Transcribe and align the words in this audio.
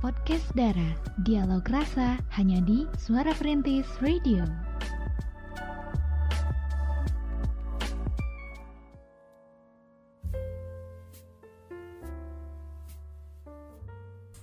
podcast 0.00 0.48
Dara. 0.56 0.96
Dialog 1.28 1.62
rasa 1.68 2.16
hanya 2.32 2.64
di 2.64 2.88
Suara 2.96 3.36
Perintis 3.36 3.84
Radio. 4.00 4.42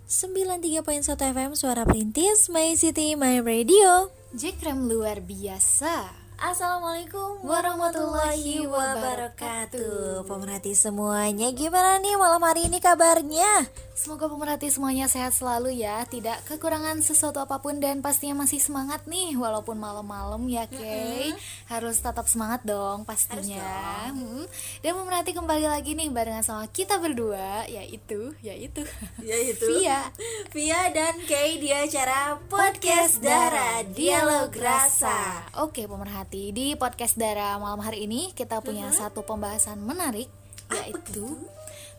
Sembilan 0.07 0.63
tiga 0.63 0.81
poin 0.85 1.01
satu 1.03 1.25
FM 1.25 1.53
Suara 1.57 1.83
Perintis 1.83 2.47
My 2.49 2.73
City 2.73 3.13
My 3.19 3.43
Radio 3.43 4.09
Jekrem 4.33 4.87
luar 4.87 5.21
biasa 5.21 6.26
Assalamualaikum 6.37 7.41
warahmatullahi 7.49 8.69
wabarakatuh. 8.69 10.21
Pemerhati 10.29 10.77
semuanya 10.77 11.49
Gimana 11.49 11.97
nih 11.97 12.13
malam 12.13 12.37
hari 12.45 12.69
ini 12.69 12.77
kabarnya? 12.77 13.65
Semoga 13.97 14.29
pemerhati 14.29 14.69
semuanya 14.69 15.09
sehat 15.09 15.33
selalu 15.33 15.81
ya. 15.81 16.05
Tidak 16.05 16.45
kekurangan 16.45 17.01
sesuatu 17.01 17.41
apa 17.41 17.57
pun 17.57 17.81
Dan 17.81 18.05
pastinya 18.05 18.45
masih 18.45 18.61
semangat 18.61 19.09
nih 19.09 19.33
Walaupun 19.33 19.81
malam-malam 19.81 20.45
ya 20.45 20.69
Kay. 20.69 21.33
Harus 21.73 22.05
tetap 22.05 22.29
semangat 22.29 22.61
dong 22.61 23.01
pastinya. 23.01 24.13
Mm. 24.13 24.45
Dan 24.85 24.93
pemerhati 24.93 25.33
kembali 25.33 25.65
lagi 25.65 25.97
nih 25.97 26.13
Barengan 26.13 26.45
sama 26.45 26.69
kita 26.69 27.01
berdua 27.01 27.65
Yaitu 27.65 28.37
Yaitu. 28.45 28.85
Yaitu 29.25 29.65
Via. 29.81 30.13
Via 30.53 30.93
dan 30.93 31.17
Kay 31.25 31.57
di 31.57 31.73
acara 31.73 32.37
Podcast 32.45 33.25
Dara 33.25 33.81
Dialog 33.89 34.53
Rasa. 34.53 35.49
Oke 35.65 35.89
pemerhati 35.89 36.26
Di 36.27 36.75
podcast 36.75 37.15
Dara 37.15 37.55
malam 37.55 37.79
hari 37.79 38.03
ini 38.03 38.35
Kita 38.35 38.59
punya 38.59 38.91
satu 38.91 39.23
pembahasan 39.23 39.79
menarik 39.79 40.27
Yaitu 40.75 41.39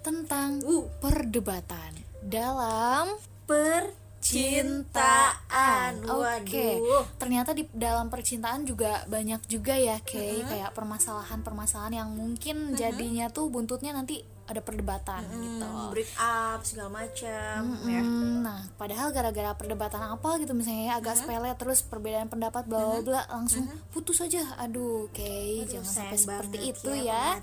Tentang 0.04 0.60
Uh. 0.68 0.84
perdebatan 1.00 1.96
Dalam 2.20 3.08
Percintaan. 3.48 4.84
Oke, 6.04 6.76
Waduh. 6.76 7.08
Ternyata 7.16 7.56
di 7.56 7.64
dalam 7.72 8.12
percintaan 8.12 8.68
juga 8.68 9.08
banyak 9.08 9.40
juga 9.48 9.72
ya, 9.72 9.96
Kay, 10.04 10.44
kayak 10.44 10.76
permasalahan-permasalahan 10.76 12.04
yang 12.04 12.12
mungkin 12.12 12.76
jadinya 12.76 13.32
tuh 13.32 13.48
buntutnya 13.48 13.96
nanti 13.96 14.20
ada 14.48 14.60
perdebatan 14.64 15.20
gitu. 15.28 15.68
Hmm, 15.68 15.92
Break 15.92 16.10
up 16.16 16.60
segala 16.64 17.04
macam 17.04 17.58
ya 17.84 18.00
Hmm, 18.00 18.41
nah, 18.41 18.60
padahal 18.80 19.12
gara-gara 19.12 19.52
perdebatan 19.52 20.00
apa 20.00 20.41
gitu 20.41 20.56
misalnya 20.56 20.84
ya, 20.88 20.94
agak 20.98 21.14
sepele 21.20 21.52
terus 21.54 21.84
perbedaan 21.84 22.32
pendapat 22.32 22.64
bla 22.64 22.80
bla 22.80 23.00
bla 23.04 23.22
langsung 23.28 23.69
putus 23.92 24.24
aja. 24.24 24.41
Aduh, 24.64 25.12
Kay, 25.12 25.69
jangan 25.69 25.86
sampai 26.08 26.19
seperti 26.19 26.58
itu 26.72 26.91
ya. 26.96 27.36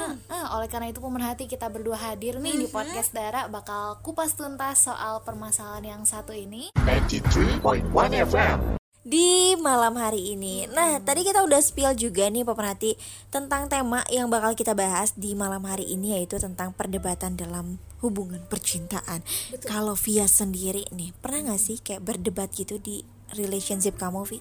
Nah, 0.00 0.16
nah, 0.26 0.44
oleh 0.56 0.68
karena 0.72 0.88
itu 0.88 0.98
pemerhati 0.98 1.44
kita 1.44 1.68
berdua 1.68 2.00
hadir 2.00 2.40
nih 2.40 2.56
di 2.56 2.66
podcast 2.72 3.12
Dara 3.12 3.46
bakal 3.52 4.00
kupas 4.00 4.32
tuntas 4.32 4.88
soal 4.88 5.20
permasalahan 5.22 5.98
yang 5.98 6.02
satu 6.08 6.32
ini. 6.32 6.72
93.1 6.80 7.92
FM. 8.26 8.81
Di 9.02 9.58
malam 9.58 9.98
hari 9.98 10.38
ini. 10.38 10.70
Nah, 10.70 11.02
tadi 11.02 11.26
kita 11.26 11.42
udah 11.42 11.58
spill 11.58 11.90
juga 11.98 12.30
nih 12.30 12.46
pemerhati 12.46 12.94
tentang 13.34 13.66
tema 13.66 14.06
yang 14.06 14.30
bakal 14.30 14.54
kita 14.54 14.78
bahas 14.78 15.18
di 15.18 15.34
malam 15.34 15.66
hari 15.66 15.90
ini 15.90 16.14
yaitu 16.18 16.38
tentang 16.38 16.70
perdebatan 16.70 17.34
dalam 17.34 17.82
hubungan 17.98 18.38
percintaan. 18.46 19.26
Kalau 19.66 19.98
Via 19.98 20.30
sendiri 20.30 20.86
nih, 20.94 21.10
pernah 21.18 21.54
gak 21.54 21.62
sih 21.62 21.76
kayak 21.82 22.02
berdebat 22.06 22.54
gitu 22.54 22.78
di 22.78 23.02
relationship 23.34 23.98
kamu, 23.98 24.22
Vi? 24.22 24.38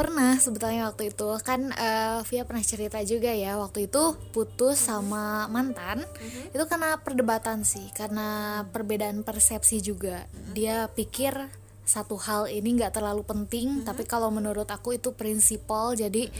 Pernah 0.00 0.40
sebetulnya 0.40 0.88
waktu 0.88 1.12
itu. 1.12 1.28
Kan 1.44 1.76
eh, 1.76 2.24
Via 2.24 2.48
pernah 2.48 2.64
cerita 2.64 3.04
juga 3.04 3.36
ya 3.36 3.60
waktu 3.60 3.84
itu 3.84 4.16
putus 4.32 4.80
sama 4.80 5.44
mantan. 5.52 6.08
Itu 6.56 6.64
karena 6.64 6.96
perdebatan 7.04 7.68
sih 7.68 7.92
karena 7.92 8.64
perbedaan 8.72 9.28
persepsi 9.28 9.84
juga. 9.84 10.24
Dia 10.56 10.88
pikir 10.88 11.59
satu 11.90 12.14
hal 12.22 12.46
ini 12.46 12.78
nggak 12.78 12.94
terlalu 12.94 13.26
penting 13.26 13.82
tapi 13.82 14.06
kalau 14.06 14.30
menurut 14.30 14.70
aku 14.70 14.94
itu 14.94 15.10
prinsipal. 15.10 15.98
Jadi 15.98 16.30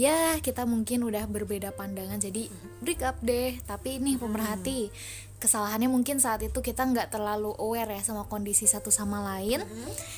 ya 0.00 0.40
kita 0.40 0.64
mungkin 0.64 1.04
udah 1.04 1.28
berbeda 1.28 1.76
pandangan 1.76 2.16
jadi 2.16 2.48
break 2.80 3.04
up 3.04 3.20
deh. 3.20 3.60
Tapi 3.68 4.00
ini 4.00 4.16
pemerhati 4.16 4.88
kesalahannya 5.44 5.92
mungkin 5.92 6.16
saat 6.16 6.40
itu 6.40 6.64
kita 6.64 6.88
nggak 6.88 7.12
terlalu 7.12 7.52
aware 7.60 7.92
ya 7.92 8.00
sama 8.00 8.24
kondisi 8.24 8.64
satu 8.64 8.88
sama 8.88 9.20
lain. 9.20 9.60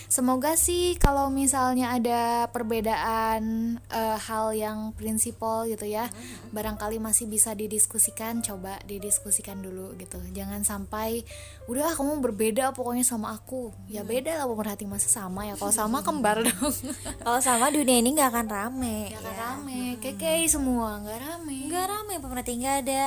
Semoga 0.06 0.54
sih 0.54 0.94
kalau 1.03 1.26
misalnya 1.34 1.91
ada 1.98 2.47
perbedaan 2.54 3.75
eh, 3.91 4.19
hal 4.22 4.54
yang 4.54 4.94
prinsipal 4.94 5.66
gitu 5.66 5.82
ya 5.91 6.06
barangkali 6.54 7.03
masih 7.03 7.26
bisa 7.26 7.59
didiskusikan 7.59 8.38
coba 8.47 8.78
didiskusikan 8.87 9.59
dulu 9.59 9.98
gitu. 9.98 10.22
Jangan 10.31 10.62
sampai 10.62 11.26
udah 11.66 11.98
kamu 11.98 12.22
berbeda 12.22 12.70
pokoknya 12.70 13.03
sama 13.03 13.34
aku. 13.34 13.75
Ya 13.91 14.06
beda 14.06 14.38
lah 14.38 14.47
pemerhati 14.47 14.87
masa 14.87 15.10
sama 15.10 15.50
ya 15.50 15.58
kalau 15.58 15.75
sama 15.75 16.06
kembar 16.06 16.47
dong. 16.47 16.75
Kalau 17.26 17.43
sama 17.43 17.75
dunia 17.75 17.98
ini 17.98 18.14
nggak 18.14 18.31
akan 18.31 18.47
rame. 18.47 19.10
Gak 19.10 19.19
akan 19.26 19.34
rame 19.34 19.82
keke 19.98 20.47
semua 20.47 21.03
nggak 21.03 21.19
rame. 21.19 21.58
Nggak 21.66 21.87
rame 21.91 22.14
pemerhati 22.22 22.53
nggak 22.62 22.76
ada 22.87 23.03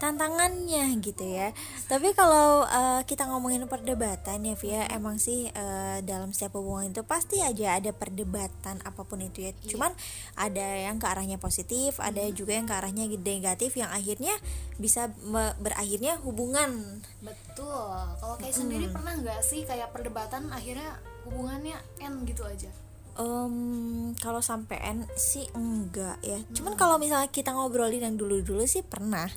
tantangannya 0.00 0.96
gitu 1.04 1.28
ya. 1.28 1.52
Tapi 1.84 2.16
kalau 2.16 2.64
eh, 2.64 3.04
kita 3.04 3.28
ngomongin 3.28 3.68
perdebatan 3.68 4.40
ya 4.42 4.56
Via 4.56 4.82
emang 4.88 5.20
sih 5.20 5.52
eh, 5.52 5.98
dalam 6.00 6.32
setiap 6.32 6.56
hubungan 6.56 6.88
itu 6.88 7.04
pasti 7.04 7.44
aja 7.44 7.76
ada 7.76 7.92
perdebatan 7.92 8.80
apa 8.80 9.04
pun 9.04 9.20
itu 9.20 9.44
ya. 9.44 9.52
Cuman 9.68 9.92
ada 10.40 10.64
yang 10.64 10.96
ke 10.96 11.06
arahnya 11.06 11.36
positif 11.36 12.00
ada 12.00 12.24
juga 12.32 12.56
yang 12.56 12.64
ke 12.64 12.72
arahnya 12.72 13.04
negatif 13.06 13.76
yang 13.76 13.92
akhirnya 13.92 14.32
bisa 14.80 15.12
berakhirnya 15.60 16.16
hubungan. 16.24 17.04
Betul. 17.20 17.92
Kalau 18.16 18.34
kayak 18.40 18.56
sendiri 18.56 18.88
pernah 18.88 19.12
nggak 19.20 19.44
sih 19.44 19.68
kayak 19.68 19.92
perdebatan 19.92 20.48
akhirnya 20.48 20.96
hubungannya 21.28 21.76
end 22.00 22.24
gitu 22.24 22.48
aja? 22.48 22.72
Em, 23.20 24.16
kalau 24.16 24.40
sampai 24.40 24.80
N 24.80 25.04
sih 25.12 25.44
enggak 25.52 26.16
ya. 26.24 26.40
Cuman 26.56 26.72
kalau 26.78 26.96
misalnya 26.96 27.28
kita 27.28 27.52
ngobrolin 27.52 28.00
yang 28.00 28.16
dulu-dulu 28.16 28.64
sih 28.64 28.80
pernah 28.80 29.28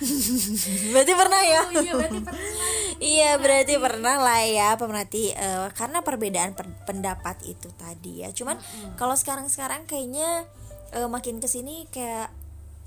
berarti 0.92 1.12
pernah 1.12 1.42
ya 1.42 1.60
Iya 1.72 1.92
berarti 1.94 2.20
pernah. 2.24 2.44
Iya 3.02 3.30
berarti 3.38 3.74
pernah 3.76 4.16
lah 4.22 4.40
ya 4.46 4.68
pemerhati 4.78 5.34
eh, 5.34 5.68
karena 5.74 6.00
perbedaan 6.06 6.54
per- 6.54 6.70
pendapat 6.86 7.42
itu 7.44 7.68
tadi 7.74 8.22
ya. 8.22 8.30
Cuman 8.30 8.56
kalau 8.94 9.18
sekarang-sekarang 9.18 9.84
kayaknya 9.90 10.46
eh, 10.94 11.08
makin 11.08 11.42
ke 11.42 11.48
sini 11.50 11.90
kayak 11.90 12.30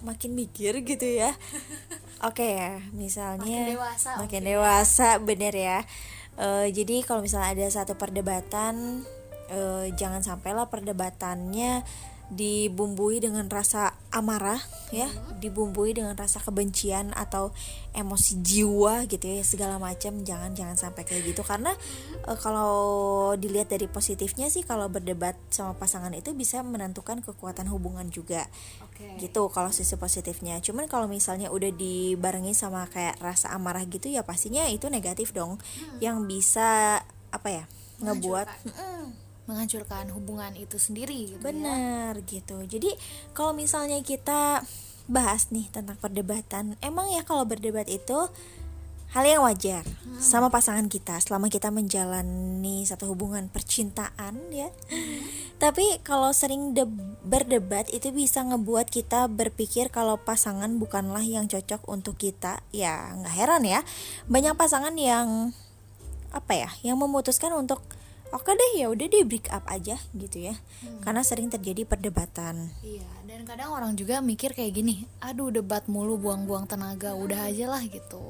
makin 0.04 0.34
mikir 0.38 0.76
gitu 0.86 1.06
ya. 1.06 1.34
Oke 2.28 2.58
ya 2.58 2.80
misalnya 2.96 3.44
Makin 3.44 3.76
dewasa, 3.76 4.10
makin 4.22 4.42
dewasa 4.44 5.10
bener 5.20 5.54
ya. 5.54 5.80
Eh, 6.36 6.68
jadi 6.72 7.04
kalau 7.04 7.24
misalnya 7.24 7.56
ada 7.56 7.68
satu 7.72 7.96
perdebatan 7.96 9.04
eh, 9.52 9.86
jangan 9.96 10.24
sampailah 10.24 10.68
perdebatannya 10.72 11.84
dibumbui 12.34 13.22
dengan 13.22 13.46
rasa 13.46 13.94
amarah 14.10 14.58
ya, 14.90 15.06
dibumbui 15.38 15.94
dengan 15.94 16.18
rasa 16.18 16.42
kebencian 16.42 17.14
atau 17.14 17.54
emosi 17.94 18.42
jiwa 18.42 19.06
gitu 19.06 19.26
ya 19.30 19.46
segala 19.46 19.78
macam. 19.78 20.26
Jangan 20.26 20.58
jangan 20.58 20.78
sampai 20.78 21.06
kayak 21.06 21.36
gitu. 21.36 21.46
Karena 21.46 21.74
eh, 22.26 22.38
kalau 22.40 23.34
dilihat 23.38 23.70
dari 23.70 23.86
positifnya 23.86 24.50
sih 24.50 24.66
kalau 24.66 24.90
berdebat 24.90 25.38
sama 25.54 25.78
pasangan 25.78 26.14
itu 26.18 26.34
bisa 26.34 26.66
menentukan 26.66 27.22
kekuatan 27.22 27.70
hubungan 27.70 28.10
juga. 28.10 28.50
Oke. 28.82 29.20
gitu 29.20 29.52
kalau 29.52 29.76
sisi 29.76 30.00
positifnya. 30.00 30.64
Cuman 30.64 30.88
kalau 30.88 31.12
misalnya 31.12 31.52
udah 31.52 31.70
dibarengi 31.76 32.56
sama 32.56 32.88
kayak 32.88 33.20
rasa 33.20 33.52
amarah 33.52 33.84
gitu 33.86 34.08
ya 34.08 34.24
pastinya 34.24 34.64
itu 34.72 34.88
negatif 34.88 35.36
dong. 35.36 35.60
Yang 36.00 36.18
bisa 36.26 37.00
apa 37.36 37.50
ya 37.52 37.64
ngebuat 38.00 38.48
Mm-mm, 38.48 39.04
Menghancurkan 39.46 40.10
hubungan 40.14 40.54
itu 40.58 40.78
sendiri 40.82 41.38
gitu 41.38 41.42
ya. 41.42 41.46
benar 41.46 42.14
gitu. 42.26 42.58
Jadi 42.66 42.94
kalau 43.38 43.54
misalnya 43.54 44.02
kita 44.02 44.66
bahas 45.06 45.54
nih 45.54 45.70
tentang 45.70 46.02
perdebatan 46.02 46.74
emang 46.82 47.14
ya 47.14 47.22
kalau 47.22 47.46
berdebat 47.46 47.86
itu 47.86 48.26
hal 49.14 49.24
yang 49.24 49.46
wajar 49.46 49.86
sama 50.20 50.52
pasangan 50.52 50.92
kita 50.92 51.16
selama 51.24 51.48
kita 51.48 51.72
menjalani 51.72 52.84
satu 52.84 53.16
hubungan 53.16 53.48
percintaan 53.48 54.52
ya. 54.52 54.68
Tapi 55.56 56.04
kalau 56.04 56.36
sering 56.36 56.76
de- 56.76 57.16
berdebat 57.24 57.88
itu 57.96 58.12
bisa 58.12 58.44
ngebuat 58.44 58.92
kita 58.92 59.32
berpikir 59.32 59.88
kalau 59.88 60.20
pasangan 60.20 60.68
bukanlah 60.76 61.24
yang 61.24 61.48
cocok 61.48 61.88
untuk 61.88 62.20
kita. 62.20 62.60
Ya 62.76 63.16
nggak 63.16 63.36
heran 63.40 63.64
ya. 63.64 63.88
Banyak 64.28 64.60
pasangan 64.60 64.92
yang 65.00 65.56
apa 66.36 66.52
ya 66.52 66.70
yang 66.84 67.00
memutuskan 67.00 67.56
untuk 67.56 67.80
oke 68.36 68.52
deh 68.52 68.84
ya 68.84 68.92
udah 68.92 69.08
deh 69.08 69.24
break 69.24 69.48
up 69.50 69.64
aja 69.72 69.96
gitu 70.12 70.52
ya 70.52 70.60
karena 71.02 71.24
sering 71.24 71.48
terjadi 71.48 71.88
perdebatan 71.88 72.76
Iya, 72.84 73.08
dan 73.24 73.48
kadang 73.48 73.72
orang 73.72 73.96
juga 73.96 74.20
mikir 74.20 74.54
kayak 74.54 74.78
gini, 74.78 75.08
aduh 75.24 75.50
debat 75.50 75.86
mulu 75.90 76.20
buang-buang 76.20 76.70
tenaga, 76.70 77.18
udah 77.18 77.50
aja 77.50 77.66
lah 77.70 77.82
gitu. 77.86 78.22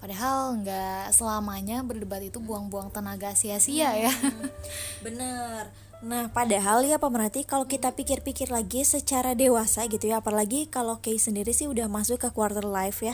Padahal 0.00 0.56
nggak 0.64 1.12
selamanya 1.12 1.84
berdebat 1.84 2.24
itu 2.24 2.40
buang-buang 2.40 2.88
tenaga 2.88 3.36
sia-sia 3.36 3.92
ya. 3.96 4.12
bener 5.04 5.68
Nah, 6.00 6.32
padahal 6.32 6.80
ya 6.88 6.96
pemerhati 6.96 7.44
kalau 7.44 7.68
kita 7.68 7.92
pikir-pikir 7.92 8.48
lagi 8.48 8.88
secara 8.88 9.36
dewasa 9.36 9.84
gitu 9.84 10.08
ya, 10.08 10.24
apalagi 10.24 10.64
kalau 10.64 10.96
Kay 11.04 11.20
sendiri 11.20 11.52
sih 11.52 11.68
udah 11.68 11.92
masuk 11.92 12.24
ke 12.24 12.28
quarter 12.32 12.64
life 12.64 13.04
ya. 13.04 13.12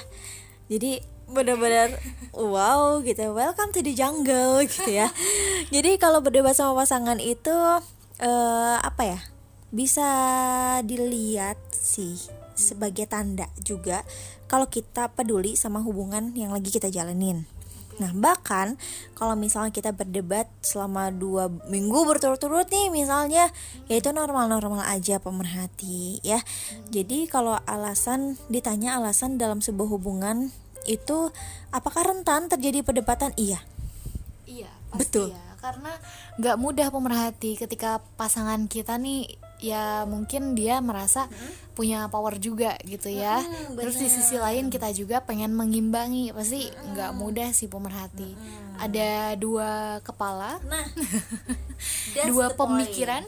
Jadi 0.70 1.02
benar-benar 1.30 1.98
wow 2.34 3.02
gitu. 3.02 3.34
Welcome 3.34 3.74
to 3.74 3.82
the 3.82 3.92
jungle 3.92 4.62
gitu 4.66 4.90
ya. 4.90 5.10
Jadi 5.74 5.98
kalau 5.98 6.22
berdebat 6.22 6.54
sama 6.54 6.86
pasangan 6.86 7.18
itu 7.18 7.54
eh, 8.22 8.76
apa 8.78 9.02
ya 9.02 9.20
bisa 9.74 10.08
dilihat 10.86 11.58
sih 11.74 12.16
sebagai 12.56 13.04
tanda 13.04 13.50
juga 13.60 14.06
kalau 14.48 14.70
kita 14.70 15.12
peduli 15.12 15.58
sama 15.58 15.82
hubungan 15.82 16.32
yang 16.38 16.54
lagi 16.54 16.70
kita 16.72 16.88
jalanin. 16.88 17.44
Nah 17.96 18.12
bahkan 18.12 18.76
kalau 19.16 19.34
misalnya 19.34 19.72
kita 19.72 19.90
berdebat 19.92 20.48
selama 20.60 21.08
dua 21.08 21.48
minggu 21.68 22.04
berturut-turut 22.04 22.68
nih 22.68 22.92
misalnya 22.92 23.48
ya 23.88 23.94
itu 23.96 24.12
normal-normal 24.12 24.84
aja 24.84 25.16
pemerhati 25.18 26.20
ya. 26.20 26.40
Jadi 26.92 27.26
kalau 27.26 27.56
alasan 27.64 28.36
ditanya 28.52 29.00
alasan 29.00 29.40
dalam 29.40 29.64
sebuah 29.64 29.88
hubungan 29.96 30.52
itu 30.86 31.30
apakah 31.74 32.06
rentan 32.06 32.48
terjadi 32.48 32.86
perdebatan? 32.86 33.34
Iya. 33.36 33.60
Iya, 34.46 34.70
pasti 34.94 35.02
Betul. 35.02 35.28
ya. 35.34 35.44
Karena 35.58 35.92
nggak 36.38 36.56
mudah 36.62 36.88
pemerhati 36.94 37.58
ketika 37.58 37.98
pasangan 38.14 38.70
kita 38.70 38.94
nih 39.02 39.26
ya 39.56 40.04
mungkin 40.04 40.52
dia 40.52 40.84
merasa 40.84 41.32
punya 41.72 42.06
power 42.06 42.38
juga 42.38 42.78
gitu 42.86 43.10
ya. 43.10 43.42
Terus 43.74 43.96
di 43.98 44.08
sisi 44.08 44.38
lain 44.38 44.70
kita 44.70 44.92
juga 44.94 45.24
pengen 45.24 45.52
mengimbangi. 45.56 46.30
Pasti 46.30 46.70
nggak 46.70 47.12
mudah 47.18 47.50
sih 47.50 47.66
pemerhati. 47.66 48.36
Ada 48.78 49.34
dua 49.40 49.98
kepala, 50.04 50.60
Nah 50.64 50.86
dua 52.30 52.54
pemikiran. 52.54 53.26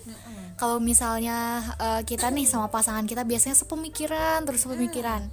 Kalau 0.58 0.78
misalnya 0.78 1.62
eh, 1.78 2.02
kita 2.06 2.30
nih 2.30 2.46
sama 2.46 2.70
pasangan 2.70 3.06
kita 3.06 3.26
biasanya 3.26 3.58
sepemikiran 3.58 4.46
terus 4.46 4.62
sepemikiran. 4.62 5.26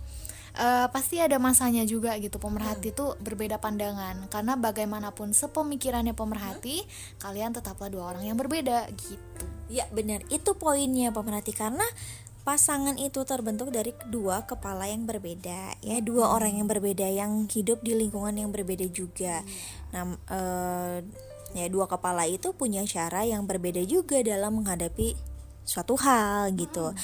Eh, 0.55 0.87
pasti 0.87 1.19
ada 1.19 1.35
masanya 1.35 1.83
juga 1.83 2.15
gitu. 2.15 2.39
Pemerhati 2.39 2.95
tuh 2.95 3.19
berbeda 3.19 3.59
pandangan. 3.59 4.31
Karena 4.31 4.55
bagaimanapun 4.55 5.35
sepemikirannya 5.35 6.15
pemerhati 6.15 6.79
kalian 7.19 7.51
tetaplah 7.51 7.91
dua 7.91 8.15
orang 8.15 8.23
yang 8.23 8.39
berbeda 8.39 8.87
gitu. 8.95 9.45
Ya 9.67 9.83
benar, 9.91 10.23
itu 10.31 10.55
poinnya 10.55 11.11
pemerhati. 11.11 11.51
Karena 11.51 11.83
pasangan 12.47 12.95
itu 12.95 13.25
terbentuk 13.27 13.73
dari 13.73 13.91
dua 14.07 14.47
kepala 14.47 14.87
yang 14.87 15.03
berbeda 15.03 15.75
ya. 15.83 15.97
Dua 15.99 16.31
orang 16.31 16.55
yang 16.55 16.71
berbeda 16.71 17.03
yang 17.03 17.51
hidup 17.51 17.83
di 17.83 17.91
lingkungan 17.91 18.39
yang 18.39 18.55
berbeda 18.55 18.87
juga. 18.87 19.43
Nah, 19.91 20.15
eh, 20.31 21.03
ya 21.51 21.67
dua 21.67 21.91
kepala 21.91 22.31
itu 22.31 22.55
punya 22.55 22.79
cara 22.87 23.27
yang 23.27 23.43
berbeda 23.43 23.83
juga 23.83 24.23
dalam 24.23 24.63
menghadapi 24.63 25.19
suatu 25.67 25.99
hal 25.99 26.55
gitu. 26.55 26.95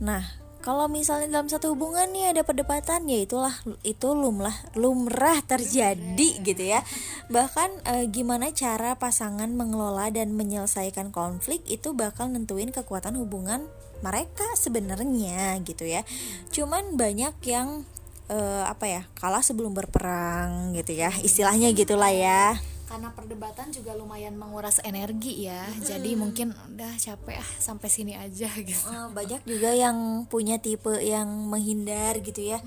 Nah, 0.00 0.45
kalau 0.66 0.90
misalnya 0.90 1.30
dalam 1.30 1.46
satu 1.46 1.78
hubungan 1.78 2.10
nih 2.10 2.34
ada 2.34 2.42
perdebatan 2.42 3.06
ya 3.06 3.22
itulah 3.22 3.54
itu 3.86 4.10
lumrah 4.10 4.58
lumrah 4.74 5.38
terjadi 5.46 6.42
gitu 6.42 6.58
ya. 6.58 6.82
Bahkan 7.30 7.86
eh, 7.86 8.10
gimana 8.10 8.50
cara 8.50 8.98
pasangan 8.98 9.46
mengelola 9.46 10.10
dan 10.10 10.34
menyelesaikan 10.34 11.14
konflik 11.14 11.62
itu 11.70 11.94
bakal 11.94 12.34
nentuin 12.34 12.74
kekuatan 12.74 13.14
hubungan 13.14 13.70
mereka 14.02 14.42
sebenarnya 14.58 15.54
gitu 15.62 15.86
ya. 15.86 16.02
Cuman 16.50 16.98
banyak 16.98 17.38
yang 17.46 17.86
eh, 18.26 18.64
apa 18.66 18.90
ya 18.90 19.02
kalah 19.14 19.46
sebelum 19.46 19.70
berperang 19.70 20.74
gitu 20.74 20.98
ya 20.98 21.14
istilahnya 21.22 21.70
gitulah 21.78 22.10
ya 22.10 22.58
karena 22.86 23.10
perdebatan 23.10 23.74
juga 23.74 23.98
lumayan 23.98 24.38
menguras 24.38 24.78
energi 24.86 25.50
ya. 25.50 25.66
Jadi 25.82 26.14
mungkin 26.14 26.54
udah 26.54 26.94
capek 26.96 27.42
ah 27.42 27.50
sampai 27.58 27.88
sini 27.90 28.14
aja 28.14 28.46
gitu. 28.70 28.86
Eh, 28.86 29.08
banyak 29.10 29.42
juga 29.42 29.74
yang 29.74 30.24
punya 30.30 30.62
tipe 30.62 30.94
yang 31.02 31.26
menghindar 31.50 32.22
gitu 32.22 32.54
ya. 32.54 32.62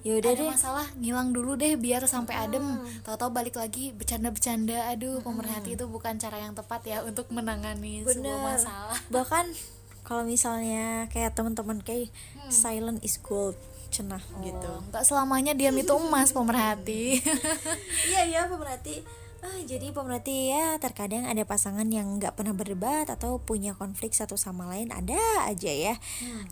Ya 0.00 0.16
udah 0.16 0.30
ada 0.32 0.40
deh. 0.40 0.48
masalah 0.48 0.86
ngilang 0.96 1.36
dulu 1.36 1.60
deh 1.60 1.76
biar 1.76 2.00
sampai 2.08 2.48
adem. 2.48 2.64
Tahu-tahu 3.04 3.28
balik 3.28 3.60
lagi 3.60 3.92
bercanda-bercanda. 3.92 4.88
Aduh 4.96 5.20
pemerhati 5.20 5.76
itu 5.76 5.84
bukan 5.84 6.16
cara 6.16 6.40
yang 6.40 6.56
tepat 6.56 6.88
ya 6.88 7.04
untuk 7.04 7.28
menangani 7.28 8.08
sebuah 8.08 8.16
Bener. 8.16 8.38
masalah. 8.40 8.98
Bahkan 9.14 9.46
kalau 10.08 10.24
misalnya 10.24 11.12
kayak 11.12 11.36
teman-teman 11.36 11.84
kayak 11.84 12.08
silent 12.48 13.04
is 13.04 13.20
gold 13.20 13.52
cenah 13.92 14.24
gitu. 14.40 14.68
Oh, 14.68 14.80
nggak 14.88 15.04
selamanya 15.04 15.52
diam 15.52 15.76
itu 15.76 15.92
emas 15.92 16.32
pemerhati. 16.32 17.20
Iya 18.08 18.22
iya 18.24 18.40
pemerhati 18.48 19.27
ah, 19.42 19.60
jadi 19.66 19.94
pemerhati 19.94 20.50
ya 20.50 20.78
terkadang 20.82 21.26
ada 21.26 21.42
pasangan 21.46 21.86
yang 21.86 22.18
nggak 22.18 22.34
pernah 22.34 22.54
berdebat 22.54 23.06
atau 23.10 23.38
punya 23.38 23.74
konflik 23.74 24.14
satu 24.14 24.34
sama 24.34 24.66
lain 24.66 24.90
ada 24.90 25.18
aja 25.46 25.70
ya. 25.70 25.94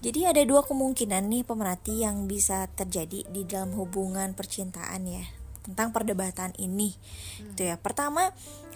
Jadi 0.02 0.26
ada 0.26 0.42
dua 0.46 0.62
kemungkinan 0.62 1.26
nih 1.26 1.42
pemerhati 1.42 2.06
yang 2.06 2.30
bisa 2.30 2.70
terjadi 2.74 3.26
di 3.26 3.42
dalam 3.46 3.74
hubungan 3.74 4.32
percintaan 4.36 5.02
ya 5.08 5.24
tentang 5.66 5.90
perdebatan 5.90 6.54
ini. 6.62 6.94
Itu 7.42 7.66
ya 7.66 7.74
pertama 7.74 8.30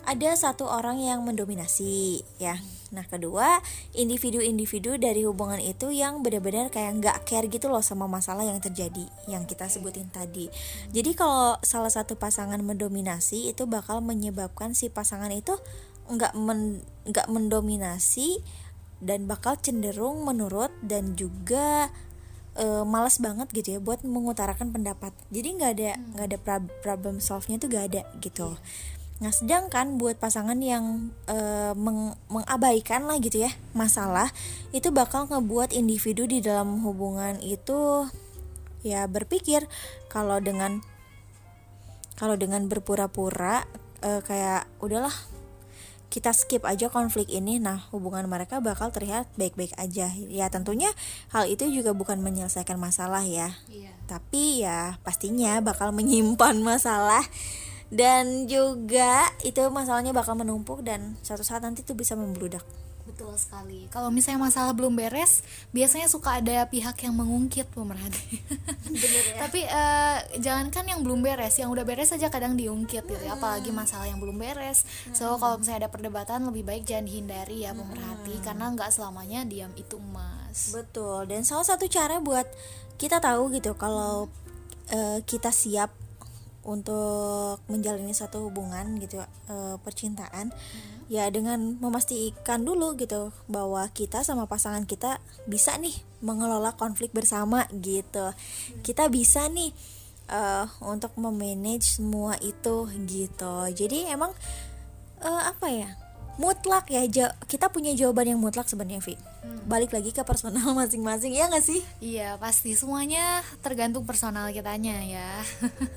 ada 0.08 0.30
satu 0.32 0.64
orang 0.68 1.00
yang 1.00 1.20
mendominasi 1.24 2.24
ya. 2.40 2.56
Nah 2.90 3.06
kedua 3.06 3.62
individu-individu 3.94 4.98
dari 4.98 5.22
hubungan 5.22 5.62
itu 5.62 5.94
yang 5.94 6.26
benar-benar 6.26 6.72
kayak 6.74 6.98
nggak 6.98 7.16
care 7.28 7.46
gitu 7.46 7.70
loh 7.70 7.84
sama 7.84 8.10
masalah 8.10 8.42
yang 8.42 8.58
terjadi 8.58 9.06
yang 9.30 9.46
kita 9.46 9.70
sebutin 9.70 10.10
tadi. 10.10 10.50
Jadi 10.90 11.14
kalau 11.14 11.56
salah 11.62 11.92
satu 11.92 12.18
pasangan 12.18 12.58
mendominasi 12.58 13.54
itu 13.54 13.68
bakal 13.70 14.02
menyebabkan 14.02 14.74
si 14.74 14.90
pasangan 14.90 15.30
itu 15.30 15.54
nggak 16.10 16.34
men- 16.34 16.82
nggak 17.06 17.26
mendominasi 17.30 18.42
dan 18.98 19.24
bakal 19.30 19.56
cenderung 19.56 20.26
menurut 20.26 20.74
dan 20.82 21.14
juga 21.14 21.88
eh, 22.58 22.82
malas 22.82 23.22
banget 23.22 23.46
gitu 23.54 23.78
ya 23.78 23.80
buat 23.80 24.02
mengutarakan 24.02 24.74
pendapat. 24.74 25.14
Jadi 25.30 25.48
nggak 25.62 25.70
ada 25.78 25.90
nggak 26.18 26.26
ada 26.26 26.38
prob- 26.42 26.74
problem 26.82 27.22
solve-nya 27.22 27.62
tuh 27.62 27.70
gak 27.70 27.86
ada 27.94 28.02
gitu 28.18 28.58
nah 29.20 29.28
sedangkan 29.28 30.00
buat 30.00 30.16
pasangan 30.16 30.56
yang 30.64 31.12
eh, 31.28 31.76
meng- 31.76 32.16
mengabaikan 32.32 33.04
lah 33.04 33.20
gitu 33.20 33.44
ya 33.44 33.52
masalah 33.76 34.32
itu 34.72 34.88
bakal 34.88 35.28
ngebuat 35.28 35.76
individu 35.76 36.24
di 36.24 36.40
dalam 36.40 36.80
hubungan 36.80 37.36
itu 37.44 38.08
ya 38.80 39.04
berpikir 39.04 39.68
kalau 40.08 40.40
dengan 40.40 40.80
kalau 42.16 42.36
dengan 42.40 42.64
berpura-pura 42.64 43.68
eh, 44.00 44.24
kayak 44.24 44.64
udahlah 44.80 45.12
kita 46.10 46.34
skip 46.34 46.66
aja 46.66 46.90
konflik 46.90 47.30
ini 47.30 47.62
nah 47.62 47.86
hubungan 47.94 48.26
mereka 48.26 48.58
bakal 48.58 48.90
terlihat 48.90 49.30
baik-baik 49.38 49.70
aja. 49.78 50.10
Ya 50.10 50.50
tentunya 50.50 50.90
hal 51.30 51.46
itu 51.46 51.70
juga 51.70 51.94
bukan 51.94 52.18
menyelesaikan 52.18 52.74
masalah 52.82 53.22
ya. 53.22 53.54
Iya. 53.70 53.94
Tapi 54.10 54.66
ya 54.66 54.98
pastinya 55.06 55.62
bakal 55.62 55.94
menyimpan 55.94 56.58
masalah 56.66 57.22
dan 57.90 58.46
juga 58.46 59.26
itu 59.42 59.58
masalahnya 59.68 60.14
bakal 60.14 60.38
menumpuk 60.38 60.86
dan 60.86 61.18
suatu 61.26 61.42
saat 61.42 61.66
nanti 61.66 61.82
tuh 61.82 61.98
bisa 61.98 62.14
membludak. 62.14 62.62
Betul 63.10 63.34
sekali. 63.34 63.90
Kalau 63.90 64.14
misalnya 64.14 64.46
masalah 64.46 64.70
belum 64.70 64.94
beres 64.94 65.42
biasanya 65.74 66.06
suka 66.06 66.38
ada 66.38 66.70
pihak 66.70 66.94
yang 67.02 67.18
mengungkit 67.18 67.66
pemerhati 67.74 68.38
tapi 69.42 69.66
eh, 69.66 70.18
jangankan 70.38 70.86
yang 70.86 71.00
belum 71.02 71.18
beres 71.18 71.58
yang 71.58 71.74
udah 71.74 71.82
beres 71.82 72.14
aja 72.14 72.30
kadang 72.30 72.54
diungkit 72.54 73.02
gitu 73.02 73.24
ya. 73.26 73.34
apalagi 73.34 73.74
masalah 73.74 74.06
yang 74.06 74.22
belum 74.22 74.38
beres. 74.38 74.86
So 75.10 75.34
kalau 75.42 75.58
misalnya 75.58 75.84
ada 75.84 75.90
perdebatan 75.90 76.46
lebih 76.46 76.62
baik 76.62 76.86
jangan 76.86 77.10
dihindari 77.10 77.66
ya 77.66 77.74
pemerhati 77.74 78.38
karena 78.46 78.70
nggak 78.70 78.94
selamanya 78.94 79.42
diam 79.42 79.74
itu 79.74 79.98
emas 79.98 80.70
Betul, 80.70 81.26
dan 81.26 81.42
salah 81.42 81.66
satu 81.66 81.90
cara 81.90 82.22
buat 82.22 82.46
kita 82.96 83.18
tahu 83.18 83.50
gitu 83.58 83.74
kalau 83.74 84.30
eh, 84.94 85.18
kita 85.26 85.50
siap 85.50 85.99
untuk 86.70 87.58
menjalani 87.66 88.14
satu 88.14 88.46
hubungan 88.46 89.02
gitu 89.02 89.18
eh, 89.50 89.76
percintaan 89.82 90.54
ya 91.10 91.26
dengan 91.26 91.74
memastikan 91.82 92.62
dulu 92.62 92.94
gitu 92.94 93.34
bahwa 93.50 93.90
kita 93.90 94.22
sama 94.22 94.46
pasangan 94.46 94.86
kita 94.86 95.18
bisa 95.50 95.74
nih 95.74 95.98
mengelola 96.22 96.78
konflik 96.78 97.10
bersama 97.10 97.66
gitu. 97.74 98.30
Kita 98.86 99.10
bisa 99.10 99.50
nih 99.50 99.74
eh, 100.30 100.66
untuk 100.86 101.10
memanage 101.18 101.98
semua 101.98 102.38
itu 102.38 102.86
gitu. 103.10 103.54
Jadi 103.74 104.06
emang 104.06 104.30
eh, 105.26 105.42
apa 105.50 105.66
ya 105.66 105.90
mutlak 106.40 106.88
ya 106.88 107.04
kita 107.44 107.68
punya 107.68 107.92
jawaban 107.92 108.32
yang 108.32 108.40
mutlak 108.40 108.64
sebenarnya 108.64 109.04
Vi. 109.04 109.18
Balik 109.68 109.92
lagi 109.92 110.14
ke 110.14 110.22
personal 110.24 110.72
masing-masing 110.78 111.36
ya 111.36 111.50
nggak 111.50 111.64
sih? 111.64 111.82
Iya 112.00 112.38
pasti 112.40 112.72
semuanya 112.72 113.44
tergantung 113.60 114.08
personal 114.08 114.48
kitanya 114.54 114.96
ya 115.04 115.28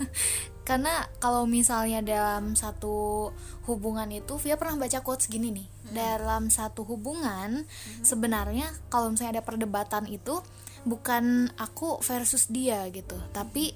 Karena 0.64 1.06
kalau 1.20 1.44
misalnya 1.44 2.00
dalam 2.00 2.56
satu 2.56 3.30
hubungan 3.68 4.08
itu 4.12 4.40
Via 4.40 4.56
pernah 4.56 4.80
baca 4.80 5.04
quotes 5.04 5.28
gini 5.28 5.52
nih. 5.52 5.68
Dalam 5.92 6.48
satu 6.48 6.88
hubungan 6.88 7.68
sebenarnya 8.02 8.72
kalau 8.88 9.12
misalnya 9.12 9.40
ada 9.40 9.46
perdebatan 9.46 10.08
itu 10.08 10.40
Bukan 10.84 11.48
aku 11.56 12.04
versus 12.04 12.52
dia 12.52 12.84
gitu. 12.92 13.16
Tapi 13.32 13.72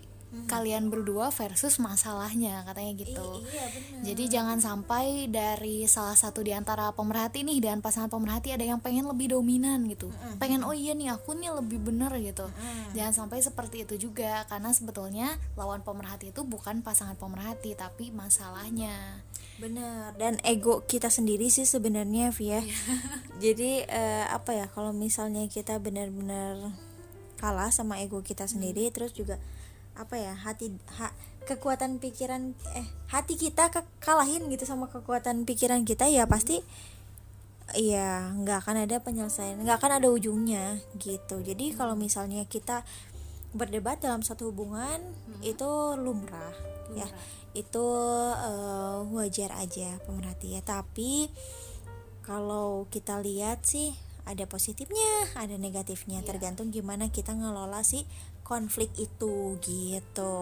kalian 0.47 0.91
berdua 0.91 1.31
versus 1.31 1.79
masalahnya 1.79 2.67
katanya 2.67 2.93
gitu 2.99 3.39
I- 3.39 3.47
iya 3.47 3.65
benar 3.71 4.01
jadi 4.03 4.23
jangan 4.29 4.57
sampai 4.61 5.25
dari 5.27 5.87
salah 5.89 6.13
satu 6.13 6.43
di 6.45 6.53
antara 6.53 6.93
pemerhati 6.93 7.41
nih 7.41 7.59
dan 7.63 7.79
pasangan 7.81 8.11
pemerhati 8.11 8.53
ada 8.53 8.61
yang 8.61 8.77
pengen 8.77 9.09
lebih 9.09 9.33
dominan 9.33 9.89
gitu. 9.89 10.13
Pengen 10.37 10.61
oh 10.61 10.71
iya 10.71 10.93
nih 10.93 11.09
aku 11.11 11.33
nih 11.33 11.49
lebih 11.49 11.81
bener 11.81 12.13
gitu. 12.21 12.45
Jangan 12.93 13.13
sampai 13.25 13.41
seperti 13.41 13.83
itu 13.83 14.07
juga 14.07 14.45
karena 14.45 14.69
sebetulnya 14.71 15.33
lawan 15.57 15.81
pemerhati 15.81 16.29
itu 16.29 16.45
bukan 16.45 16.85
pasangan 16.85 17.17
pemerhati 17.17 17.73
tapi 17.73 18.13
masalahnya. 18.13 19.25
Benar, 19.57 20.13
dan 20.21 20.37
ego 20.45 20.85
kita 20.85 21.09
sendiri 21.09 21.49
sih 21.49 21.65
sebenarnya 21.65 22.29
Via. 22.29 22.61
Jadi 23.43 23.81
eh, 23.89 24.25
apa 24.29 24.53
ya 24.53 24.65
kalau 24.69 24.93
misalnya 24.93 25.49
kita 25.49 25.81
benar-benar 25.81 26.77
kalah 27.41 27.73
sama 27.73 27.97
ego 27.97 28.21
kita 28.21 28.45
sendiri, 28.45 28.93
terus 28.93 29.13
juga 29.17 29.41
apa 29.97 30.15
ya 30.21 30.33
hati 30.37 30.73
ha, 31.01 31.11
kekuatan 31.49 31.97
pikiran 31.97 32.53
eh 32.77 32.87
hati 33.09 33.35
kita 33.35 33.73
ke, 33.73 33.81
kalahin 33.99 34.45
gitu 34.47 34.63
sama 34.63 34.87
kekuatan 34.87 35.43
pikiran 35.43 35.83
kita 35.83 36.05
ya 36.07 36.29
pasti 36.29 36.61
Iya, 37.75 38.31
nggak 38.31 38.63
akan 38.63 38.87
ada 38.87 39.03
penyelesaian, 39.03 39.59
nggak 39.59 39.83
akan 39.83 39.99
ada 39.99 40.07
ujungnya 40.07 40.79
gitu. 41.03 41.43
Jadi 41.43 41.75
kalau 41.75 41.99
misalnya 41.99 42.47
kita 42.47 42.87
berdebat 43.51 43.99
dalam 43.99 44.23
satu 44.23 44.55
hubungan 44.55 45.03
itu 45.43 45.67
lumrah, 45.99 46.55
ya, 46.95 47.11
itu 47.51 47.87
eh, 48.39 48.97
wajar 49.11 49.51
aja 49.59 49.99
pemerhati 50.07 50.55
ya. 50.55 50.63
Tapi 50.63 51.27
kalau 52.23 52.87
kita 52.87 53.19
lihat 53.19 53.67
sih 53.67 53.91
ada 54.23 54.47
positifnya, 54.47 55.35
ada 55.35 55.59
negatifnya, 55.59 56.23
tergantung 56.23 56.71
gimana 56.71 57.11
kita 57.11 57.35
ngelola 57.35 57.83
si 57.83 58.07
konflik 58.47 58.95
itu 58.95 59.59
gitu, 59.59 60.35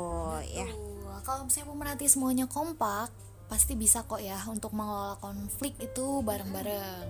ya. 0.45 0.69
Tuh, 0.69 1.17
kalau 1.25 1.49
misalnya 1.49 1.73
pemerhati 1.73 2.05
semuanya 2.05 2.45
kompak, 2.45 3.09
pasti 3.49 3.73
bisa 3.73 4.05
kok 4.05 4.21
ya 4.21 4.37
untuk 4.45 4.77
mengelola 4.77 5.17
konflik 5.17 5.73
itu 5.81 6.21
bareng-bareng. 6.21 7.05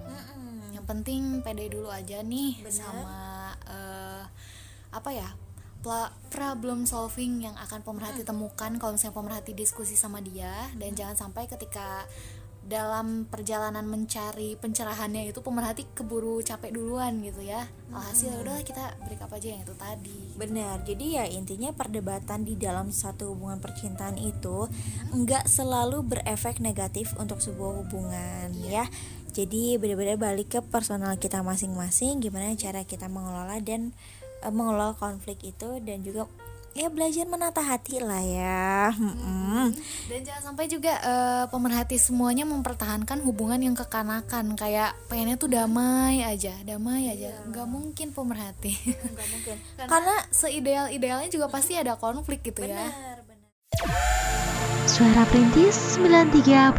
Yang 0.72 0.86
penting 0.88 1.44
pede 1.44 1.68
dulu 1.68 1.92
aja 1.92 2.24
nih 2.24 2.64
sama 2.72 3.52
eh, 3.68 4.24
apa 4.96 5.12
ya? 5.12 5.30
problem 6.34 6.90
solving 6.90 7.46
yang 7.46 7.54
akan 7.62 7.86
pemerhati 7.86 8.26
temukan 8.26 8.74
kalau 8.82 8.98
misalnya 8.98 9.22
pemerhati 9.22 9.54
diskusi 9.54 9.94
sama 9.94 10.18
dia 10.18 10.50
dan 10.82 10.98
jangan 10.98 11.14
sampai 11.14 11.46
ketika 11.46 12.10
dalam 12.66 13.30
perjalanan 13.30 13.86
mencari 13.86 14.58
pencerahannya 14.58 15.30
itu 15.30 15.46
pemerhati 15.46 15.86
keburu 15.94 16.42
capek 16.42 16.74
duluan 16.74 17.22
gitu 17.22 17.46
ya. 17.46 17.70
Alhasil 17.94 18.34
udah 18.42 18.66
kita 18.66 18.98
break 19.06 19.22
up 19.22 19.30
aja 19.38 19.54
yang 19.54 19.62
itu 19.62 19.78
tadi. 19.78 20.18
Benar, 20.34 20.82
jadi 20.82 21.06
ya 21.22 21.26
intinya 21.30 21.70
perdebatan 21.78 22.42
di 22.42 22.58
dalam 22.58 22.90
satu 22.90 23.38
hubungan 23.38 23.62
percintaan 23.62 24.18
itu 24.18 24.66
enggak 25.14 25.46
selalu 25.46 26.02
berefek 26.02 26.58
negatif 26.58 27.14
untuk 27.22 27.38
sebuah 27.38 27.86
hubungan 27.86 28.50
ya. 28.66 28.90
Jadi 29.36 29.78
benar-benar 29.78 30.18
balik 30.18 30.58
ke 30.58 30.60
personal 30.66 31.20
kita 31.22 31.46
masing-masing, 31.46 32.24
gimana 32.24 32.56
cara 32.58 32.82
kita 32.88 33.06
mengelola 33.12 33.62
dan 33.62 33.94
eh, 34.42 34.50
mengelola 34.50 34.98
konflik 34.98 35.44
itu 35.46 35.78
dan 35.86 36.02
juga 36.02 36.26
ya 36.76 36.92
belajar 36.92 37.24
menata 37.24 37.64
hati 37.64 38.04
lah 38.04 38.20
ya. 38.20 38.92
Mm-mm. 39.00 39.72
Dan 40.12 40.22
jangan 40.28 40.52
sampai 40.52 40.68
juga 40.68 40.94
eh, 41.00 41.46
pemerhati 41.48 41.96
semuanya 41.96 42.44
mempertahankan 42.44 43.24
hubungan 43.24 43.64
yang 43.64 43.74
kekanakan 43.80 44.60
kayak 44.60 44.92
pengennya 45.08 45.40
tuh 45.40 45.48
damai 45.48 46.22
aja, 46.28 46.52
damai 46.68 47.08
aja. 47.16 47.32
Nggak 47.48 47.68
mungkin 47.72 48.08
pemerhati. 48.12 48.76
Nggak 48.92 49.28
mungkin. 49.32 49.56
Karena 49.92 50.16
seideal-idealnya 50.36 51.32
juga 51.32 51.48
pasti 51.48 51.80
ada 51.80 51.96
konflik 51.96 52.44
gitu 52.44 52.68
ya. 52.68 52.92
Benar, 52.92 53.18
benar. 53.24 53.50
Suara 54.86 55.26
Perintis 55.32 55.98
93.1 55.98 56.78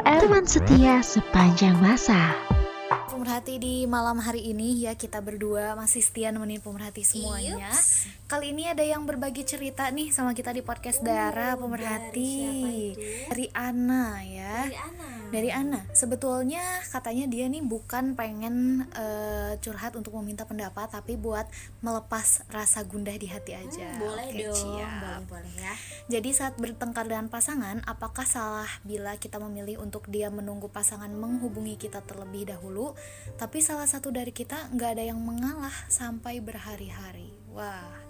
FM 0.00 0.18
Teman 0.24 0.44
setia 0.48 1.04
sepanjang 1.04 1.76
masa 1.84 2.45
Pemerhati 2.86 3.58
di 3.58 3.82
malam 3.90 4.22
hari 4.22 4.54
ini 4.54 4.86
ya 4.86 4.94
kita 4.94 5.18
berdua 5.18 5.74
masih 5.74 6.06
setia 6.06 6.30
nemenin 6.30 6.62
pemerhati 6.62 7.02
semuanya. 7.02 7.58
Kali 8.30 8.54
ini 8.54 8.70
ada 8.70 8.82
yang 8.82 9.02
berbagi 9.06 9.42
cerita 9.42 9.90
nih 9.90 10.14
sama 10.14 10.34
kita 10.34 10.54
di 10.54 10.62
podcast 10.62 11.02
Dara 11.02 11.58
pemerhati. 11.58 12.94
Dari 13.26 13.46
Ana 13.54 14.22
ya. 14.22 14.70
Dari 14.70 14.78
Ana. 14.78 15.08
Dari 15.26 15.50
Ana. 15.50 15.80
Sebetulnya 15.90 16.62
katanya 16.90 17.26
dia 17.26 17.50
nih 17.50 17.62
bukan 17.66 18.14
pengen 18.14 18.86
eh, 18.94 19.58
curhat 19.58 19.98
untuk 19.98 20.14
meminta 20.22 20.46
pendapat 20.46 20.86
tapi 20.86 21.18
buat 21.18 21.50
melepas 21.82 22.46
rasa 22.50 22.86
gundah 22.86 23.14
di 23.18 23.26
hati 23.26 23.58
aja. 23.58 23.98
Boleh 23.98 24.30
Oke, 24.30 24.42
dong, 24.46 24.54
siap. 24.54 24.90
boleh-boleh 25.02 25.54
ya. 25.58 25.74
Jadi 26.06 26.30
saat 26.30 26.54
bertengkar 26.54 27.10
dengan 27.10 27.26
pasangan, 27.26 27.82
apakah 27.82 28.22
salah 28.22 28.70
bila 28.86 29.18
kita 29.18 29.42
memilih 29.42 29.82
untuk 29.82 30.06
dia 30.06 30.30
menunggu 30.30 30.70
pasangan 30.70 31.10
menghubungi 31.10 31.74
kita 31.74 32.02
terlebih 32.06 32.46
dahulu, 32.46 32.75
tapi 33.40 33.64
salah 33.64 33.88
satu 33.88 34.12
dari 34.12 34.30
kita 34.30 34.68
nggak 34.76 34.90
ada 35.00 35.04
yang 35.08 35.20
mengalah 35.20 35.74
sampai 35.88 36.44
berhari-hari? 36.44 37.32
Wah, 37.56 38.05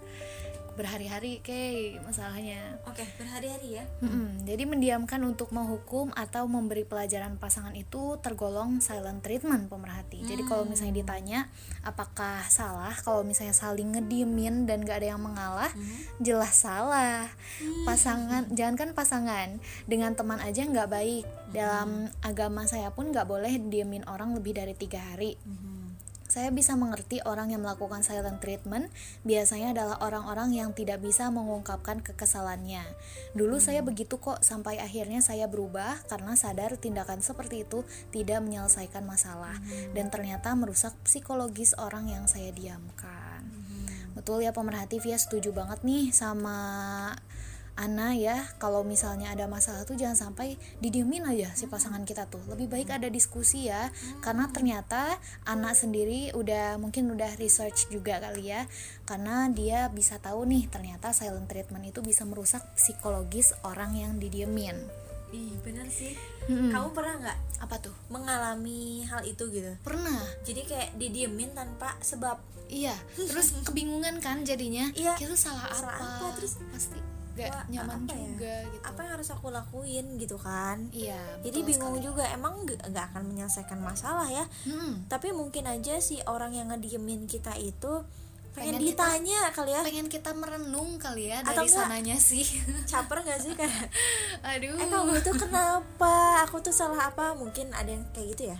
berhari-hari 0.77 1.41
kayak 1.41 2.05
masalahnya. 2.05 2.77
Oke, 2.85 3.01
berhari-hari 3.17 3.81
ya. 3.81 3.85
Mm-mm, 4.05 4.45
Jadi 4.45 4.63
mendiamkan 4.69 5.19
untuk 5.25 5.49
menghukum 5.49 6.13
atau 6.13 6.45
memberi 6.45 6.85
pelajaran 6.85 7.41
pasangan 7.41 7.73
itu 7.73 8.21
tergolong 8.21 8.77
silent 8.77 9.25
treatment 9.25 9.67
pemerhati. 9.67 10.21
Jadi 10.21 10.45
kalau 10.45 10.69
misalnya 10.69 11.01
ditanya 11.01 11.39
apakah 11.81 12.45
salah 12.47 12.93
kalau 13.01 13.25
misalnya 13.25 13.57
saling 13.57 13.97
ngediemin 13.97 14.69
dan 14.69 14.85
gak 14.85 15.01
ada 15.01 15.17
yang 15.17 15.21
mengalah, 15.25 15.73
jelas 16.21 16.53
salah. 16.53 17.25
Pasangan, 17.83 18.53
jangankan 18.53 18.93
pasangan 18.93 19.57
dengan 19.89 20.13
teman 20.13 20.37
aja 20.37 20.61
nggak 20.61 20.89
baik. 20.93 21.25
Dalam 21.49 22.13
agama 22.21 22.69
saya 22.69 22.93
pun 22.93 23.09
nggak 23.09 23.25
boleh 23.25 23.57
diemin 23.57 24.05
orang 24.05 24.37
lebih 24.37 24.53
dari 24.53 24.77
tiga 24.77 25.01
hari. 25.01 25.39
Saya 26.27 26.51
bisa 26.51 26.75
mengerti 26.75 27.23
orang 27.23 27.55
yang 27.55 27.63
melakukan 27.63 28.03
silent 28.03 28.43
treatment 28.43 28.91
biasanya 29.23 29.71
adalah 29.71 29.97
orang-orang 30.03 30.51
yang 30.51 30.69
tidak 30.75 30.99
bisa 30.99 31.31
mengungkapkan 31.31 32.03
kekesalannya. 32.03 32.83
Dulu 33.31 33.63
saya 33.63 33.79
begitu 33.79 34.19
kok 34.19 34.43
sampai 34.43 34.83
akhirnya 34.83 35.23
saya 35.23 35.47
berubah 35.47 36.03
karena 36.11 36.35
sadar 36.35 36.75
tindakan 36.75 37.23
seperti 37.23 37.63
itu 37.63 37.87
tidak 38.11 38.43
menyelesaikan 38.43 39.07
masalah 39.07 39.55
dan 39.95 40.11
ternyata 40.11 40.51
merusak 40.53 40.91
psikologis 41.07 41.71
orang 41.79 42.11
yang 42.11 42.27
saya 42.27 42.51
diamkan. 42.51 43.47
Betul 44.11 44.43
ya 44.43 44.51
pemerhati 44.51 44.99
Via 44.99 45.15
setuju 45.15 45.55
banget 45.55 45.85
nih 45.87 46.11
sama 46.11 47.13
Ana 47.77 48.11
ya 48.11 48.41
kalau 48.57 48.81
misalnya 48.81 49.29
ada 49.29 49.45
masalah 49.45 49.85
tuh 49.85 49.93
jangan 49.93 50.17
sampai 50.17 50.57
didiemin 50.77 51.23
aja 51.23 51.53
si 51.53 51.65
pasangan 51.65 52.01
kita 52.01 52.25
tuh 52.25 52.41
lebih 52.49 52.65
baik 52.67 52.89
ada 52.89 53.05
diskusi 53.07 53.69
ya 53.69 53.93
karena 54.19 54.49
ternyata 54.49 55.15
Ana 55.45 55.71
sendiri 55.71 56.33
udah 56.33 56.75
mungkin 56.75 57.07
udah 57.07 57.37
research 57.37 57.85
juga 57.87 58.17
kali 58.17 58.49
ya 58.49 58.65
karena 59.03 59.45
dia 59.47 59.87
bisa 59.87 60.17
tahu 60.17 60.43
nih 60.43 60.65
ternyata 60.67 61.13
silent 61.13 61.45
treatment 61.45 61.85
itu 61.85 62.01
bisa 62.01 62.25
merusak 62.25 62.65
psikologis 62.73 63.53
orang 63.61 63.93
yang 63.93 64.17
didiemin 64.17 64.75
Ih, 65.27 65.59
bener 65.59 65.83
sih. 65.91 66.15
Mm-mm. 66.47 66.71
Kamu 66.71 66.95
pernah 66.95 67.19
nggak 67.19 67.39
apa 67.59 67.75
tuh 67.83 67.91
mengalami 68.07 69.03
hal 69.03 69.21
itu 69.21 69.43
gitu? 69.51 69.75
pernah 69.83 70.23
Jadi 70.41 70.63
kayak 70.63 70.95
didiemin 70.95 71.51
tanpa 71.51 71.99
sebab. 71.99 72.39
iya 72.67 72.95
terus 73.13 73.51
kebingungan 73.67 74.19
kan 74.19 74.43
jadinya 74.43 74.87
Iya. 74.91 75.15
kita 75.15 75.35
salah, 75.35 75.67
Salah 75.71 75.99
apa? 75.99 76.31
apa? 76.31 76.35
Terus 76.39 76.55
pasti 76.67 76.99
gak 77.39 77.69
nyaman 77.69 77.99
apa 77.99 78.11
ya? 78.11 78.21
juga 78.23 78.53
gitu 78.67 78.83
Apa 78.83 78.99
yang 78.99 79.11
harus 79.13 79.29
aku 79.29 79.47
lakuin 79.49 80.05
gitu 80.15 80.37
kan? 80.37 80.77
iya 80.91 81.19
Jadi 81.39 81.59
bingung 81.63 81.93
sekali. 81.93 82.07
juga 82.07 82.23
emang 82.27 82.53
nggak 82.63 83.05
akan 83.11 83.23
menyelesaikan 83.25 83.79
masalah 83.79 84.25
ya. 84.27 84.45
Mm-mm. 84.63 85.05
Tapi 85.05 85.29
mungkin 85.31 85.65
aja 85.65 85.97
si 85.99 86.17
orang 86.23 86.51
yang 86.51 86.67
ngediemin 86.67 87.25
kita 87.25 87.53
itu 87.55 88.01
pengen, 88.51 88.73
Pengen 88.73 88.81
kita- 88.83 89.05
ditanya 89.13 89.41
kali 89.51 89.69
ya. 89.69 89.81
pengen 89.81 90.07
kita 90.07 90.31
merenung 90.31 90.97
kali 90.97 91.29
ya 91.29 91.39
Atau 91.39 91.53
dari 91.55 91.67
enggak? 91.67 91.83
sananya 91.83 92.17
sih 92.17 92.41
Caper 92.89 93.21
gak 93.21 93.37
sih 93.37 93.53
kayak 93.53 93.93
aduh 94.41 94.73
Eh 94.75 94.87
kamu 94.87 95.13
tuh 95.21 95.35
kenapa? 95.37 96.15
Aku 96.43 96.57
tuh 96.59 96.71
salah 96.71 97.07
apa? 97.07 97.33
Mungkin 97.33 97.69
ada 97.71 97.87
yang 97.87 98.01
kayak 98.11 98.33
gitu 98.33 98.43
ya? 98.47 98.57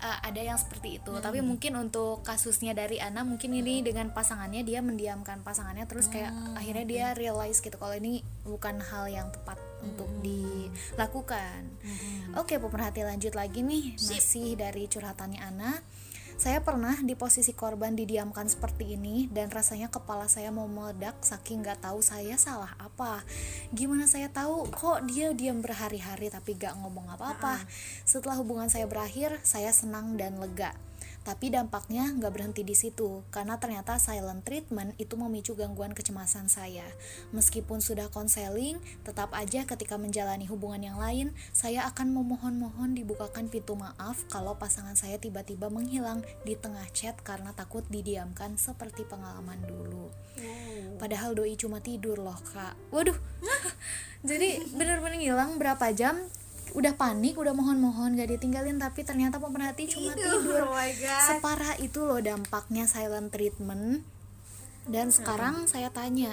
Eh, 0.00 0.18
ada 0.32 0.40
yang 0.40 0.56
seperti 0.56 0.96
itu. 0.96 1.12
Tapi 1.12 1.44
mungkin 1.44 1.76
untuk 1.76 2.24
kasusnya 2.24 2.72
dari 2.72 2.96
Ana 2.96 3.20
mungkin 3.20 3.52
ini 3.52 3.84
dengan 3.84 4.08
pasangannya 4.16 4.64
dia 4.64 4.80
mendiamkan 4.80 5.44
pasangannya 5.44 5.84
terus 5.84 6.08
kayak 6.08 6.32
akhirnya 6.56 6.84
dia 6.88 7.06
realize 7.12 7.60
gitu 7.60 7.76
kalau 7.76 7.92
ini 7.92 8.24
bukan 8.48 8.80
hal 8.80 9.12
yang 9.12 9.28
tepat 9.28 9.60
untuk 9.84 10.08
dilakukan. 10.24 11.68
Oke 12.32 12.56
pemerhati 12.56 13.04
lanjut 13.04 13.36
lagi 13.36 13.60
nih. 13.60 14.00
Masih 14.00 14.56
dari 14.56 14.88
curhatannya 14.88 15.40
Ana 15.44 15.84
saya 16.40 16.64
pernah 16.64 16.96
di 17.04 17.12
posisi 17.12 17.52
korban 17.52 17.92
didiamkan 17.92 18.48
seperti 18.48 18.96
ini 18.96 19.28
dan 19.28 19.52
rasanya 19.52 19.92
kepala 19.92 20.24
saya 20.24 20.48
mau 20.48 20.64
meledak 20.64 21.20
saking 21.20 21.60
nggak 21.60 21.84
tahu 21.84 22.00
saya 22.00 22.40
salah 22.40 22.72
apa. 22.80 23.20
Gimana 23.76 24.08
saya 24.08 24.32
tahu 24.32 24.64
kok 24.72 25.04
dia 25.04 25.36
diam 25.36 25.60
berhari-hari 25.60 26.32
tapi 26.32 26.56
gak 26.56 26.80
ngomong 26.80 27.12
apa-apa. 27.12 27.60
Setelah 28.08 28.40
hubungan 28.40 28.72
saya 28.72 28.88
berakhir, 28.88 29.36
saya 29.44 29.68
senang 29.68 30.16
dan 30.16 30.40
lega. 30.40 30.72
Tapi 31.20 31.52
dampaknya 31.52 32.08
nggak 32.16 32.32
berhenti 32.32 32.62
di 32.64 32.72
situ, 32.72 33.20
karena 33.28 33.60
ternyata 33.60 34.00
silent 34.00 34.40
treatment 34.40 34.96
itu 34.96 35.20
memicu 35.20 35.52
gangguan 35.52 35.92
kecemasan 35.92 36.48
saya. 36.48 36.88
Meskipun 37.36 37.84
sudah 37.84 38.08
konseling, 38.08 38.80
tetap 39.04 39.30
aja 39.36 39.68
ketika 39.68 40.00
menjalani 40.00 40.48
hubungan 40.48 40.80
yang 40.80 40.98
lain, 40.98 41.36
saya 41.52 41.84
akan 41.92 42.16
memohon-mohon 42.16 42.96
dibukakan 42.96 43.52
pintu 43.52 43.76
maaf 43.76 44.24
kalau 44.32 44.56
pasangan 44.56 44.96
saya 44.96 45.20
tiba-tiba 45.20 45.68
menghilang 45.68 46.24
di 46.48 46.56
tengah 46.56 46.88
chat 46.96 47.20
karena 47.20 47.52
takut 47.52 47.84
didiamkan 47.92 48.56
seperti 48.56 49.04
pengalaman 49.04 49.60
dulu. 49.68 50.08
Padahal 50.96 51.36
doi 51.36 51.52
cuma 51.56 51.84
tidur 51.84 52.16
loh 52.16 52.36
kak. 52.52 52.76
Waduh, 52.92 53.16
jadi 54.24 54.64
bener-bener 54.72 55.20
hilang 55.20 55.60
berapa 55.60 55.92
jam? 55.92 56.16
Udah 56.70 56.94
panik, 56.94 57.34
udah 57.34 57.50
mohon-mohon 57.50 58.14
gak 58.14 58.30
ditinggalin 58.30 58.78
tapi 58.78 59.02
ternyata 59.02 59.42
pemerhati 59.42 59.90
cuma 59.90 60.14
tidur. 60.14 60.66
Oh 60.66 60.74
my 60.74 60.90
god. 60.96 61.22
Separah 61.26 61.74
itu 61.82 62.06
loh 62.06 62.22
dampaknya 62.22 62.86
silent 62.86 63.34
treatment. 63.34 64.06
Dan 64.86 65.12
sekarang 65.12 65.68
saya 65.68 65.92
tanya, 65.92 66.32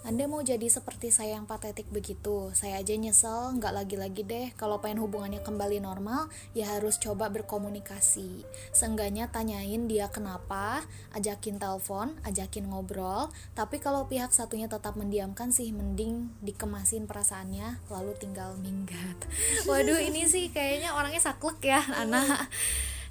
Anda 0.00 0.24
mau 0.24 0.40
jadi 0.40 0.64
seperti 0.64 1.12
saya 1.12 1.36
yang 1.36 1.44
patetik 1.44 1.84
begitu? 1.92 2.48
Saya 2.56 2.80
aja 2.80 2.96
nyesel, 2.96 3.60
nggak 3.60 3.84
lagi-lagi 3.84 4.24
deh. 4.24 4.48
Kalau 4.56 4.80
pengen 4.80 5.04
hubungannya 5.04 5.44
kembali 5.44 5.76
normal, 5.84 6.32
ya 6.56 6.72
harus 6.72 6.96
coba 6.96 7.28
berkomunikasi. 7.28 8.48
Seenggaknya 8.72 9.28
tanyain 9.28 9.84
dia 9.84 10.08
kenapa, 10.08 10.88
ajakin 11.12 11.60
telepon, 11.60 12.16
ajakin 12.24 12.72
ngobrol. 12.72 13.28
Tapi 13.52 13.76
kalau 13.76 14.08
pihak 14.08 14.32
satunya 14.32 14.72
tetap 14.72 14.96
mendiamkan 14.96 15.52
sih, 15.52 15.68
mending 15.68 16.32
dikemasin 16.40 17.04
perasaannya, 17.04 17.84
lalu 17.92 18.16
tinggal 18.16 18.56
minggat. 18.56 19.20
Waduh, 19.68 20.00
ini 20.00 20.24
sih 20.24 20.48
kayaknya 20.48 20.96
orangnya 20.96 21.20
saklek 21.20 21.60
ya, 21.60 21.84
anak. 21.92 22.48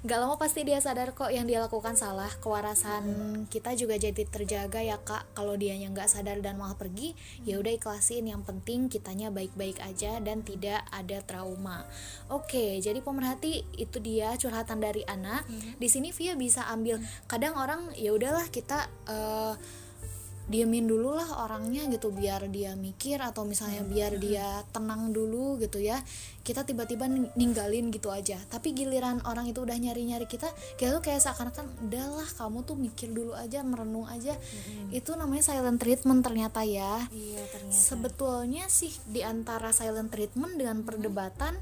Gak 0.00 0.16
lama 0.16 0.40
pasti 0.40 0.64
dia 0.64 0.80
sadar 0.80 1.12
kok 1.12 1.28
yang 1.28 1.44
dia 1.44 1.60
lakukan 1.60 1.92
salah. 1.92 2.32
Kewarasan 2.40 3.04
kita 3.52 3.76
juga 3.76 4.00
jadi 4.00 4.24
terjaga 4.24 4.80
ya 4.80 4.96
kak. 4.96 5.36
Kalau 5.36 5.60
dianya 5.60 5.92
nggak 5.92 6.08
sadar 6.08 6.40
dan 6.40 6.56
malah 6.56 6.72
pergi 6.72 7.12
ya 7.44 7.60
udah 7.60 7.68
ikhlasin. 7.76 8.24
Yang 8.24 8.48
penting 8.48 8.88
kitanya 8.88 9.28
baik-baik 9.28 9.76
aja 9.84 10.16
dan 10.24 10.40
tidak 10.40 10.80
ada 10.88 11.20
trauma. 11.20 11.84
Oke 12.32 12.80
jadi 12.80 13.04
pemerhati 13.04 13.60
itu 13.76 14.00
dia 14.00 14.32
curhatan 14.40 14.80
dari 14.80 15.04
Ana. 15.04 15.44
Di 15.76 15.88
sini 15.92 16.16
Via 16.16 16.32
bisa 16.32 16.64
ambil. 16.72 16.96
Kadang 17.28 17.60
orang 17.60 17.92
ya 17.92 18.16
udahlah 18.16 18.48
kita 18.48 18.88
eh, 19.04 19.52
diemin 20.50 20.90
dulu 20.90 21.14
lah 21.14 21.46
orangnya 21.46 21.86
gitu 21.86 22.10
biar 22.10 22.50
dia 22.50 22.74
mikir 22.74 23.22
atau 23.22 23.46
misalnya 23.46 23.86
biar 23.86 24.18
dia 24.18 24.66
tenang 24.74 25.14
dulu 25.14 25.62
gitu 25.62 25.78
ya. 25.78 26.02
Kita 26.42 26.66
tiba-tiba 26.66 27.06
ning- 27.06 27.30
ninggalin 27.38 27.94
gitu 27.94 28.10
aja. 28.10 28.34
Tapi 28.50 28.74
giliran 28.74 29.22
orang 29.22 29.46
itu 29.46 29.62
udah 29.62 29.78
nyari-nyari 29.78 30.26
kita 30.26 30.50
kita 30.74 30.98
tuh 30.98 31.02
kayak 31.06 31.22
seakan-akan 31.22 31.70
udahlah 31.86 32.26
kamu 32.34 32.66
tuh 32.66 32.74
mikir 32.74 33.14
dulu 33.14 33.38
aja 33.38 33.62
merenung 33.62 34.10
aja. 34.10 34.34
Itu 34.90 35.14
namanya 35.14 35.46
silent 35.46 35.78
treatment 35.78 36.26
ternyata 36.26 36.66
ya. 36.66 37.06
Iya 37.14 37.46
ternyata. 37.54 37.78
sebetulnya 37.78 38.66
sih 38.66 38.90
di 39.06 39.22
antara 39.22 39.70
silent 39.70 40.10
treatment 40.10 40.58
dengan 40.58 40.82
perdebatan 40.82 41.54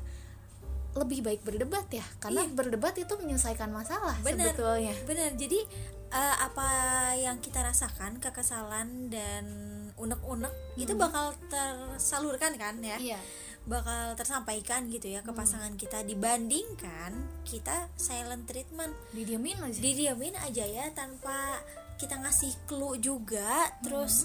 lebih 0.97 1.21
baik 1.21 1.45
berdebat 1.45 1.85
ya 1.93 2.05
karena 2.19 2.49
berdebat 2.49 2.97
itu 2.97 3.13
menyelesaikan 3.21 3.69
masalah 3.69 4.17
Bener. 4.25 4.51
sebetulnya 4.51 4.95
Benar. 5.05 5.31
Jadi 5.37 5.61
eh, 6.09 6.37
apa 6.41 6.69
yang 7.21 7.39
kita 7.45 7.61
rasakan 7.61 8.17
kekesalan 8.19 9.13
dan 9.13 9.45
unek-unek 10.01 10.53
itu 10.81 10.97
bakal 10.97 11.37
tersalurkan 11.53 12.57
kan 12.57 12.81
ya? 12.81 12.97
iya 12.99 13.21
Bakal 13.69 14.17
tersampaikan 14.17 14.89
gitu 14.89 15.13
ya 15.13 15.21
ke 15.21 15.29
pasangan 15.29 15.77
kita 15.77 16.01
dibandingkan 16.01 17.13
kita 17.45 17.93
silent 18.01 18.49
treatment. 18.49 18.97
didiamin 19.13 19.61
aja 19.61 19.77
Didiamin 19.77 20.35
aja 20.41 20.65
ya 20.65 20.89
tanpa 20.97 21.61
kita 22.01 22.17
ngasih 22.17 22.57
clue 22.65 22.97
juga 22.97 23.69
terus 23.85 24.25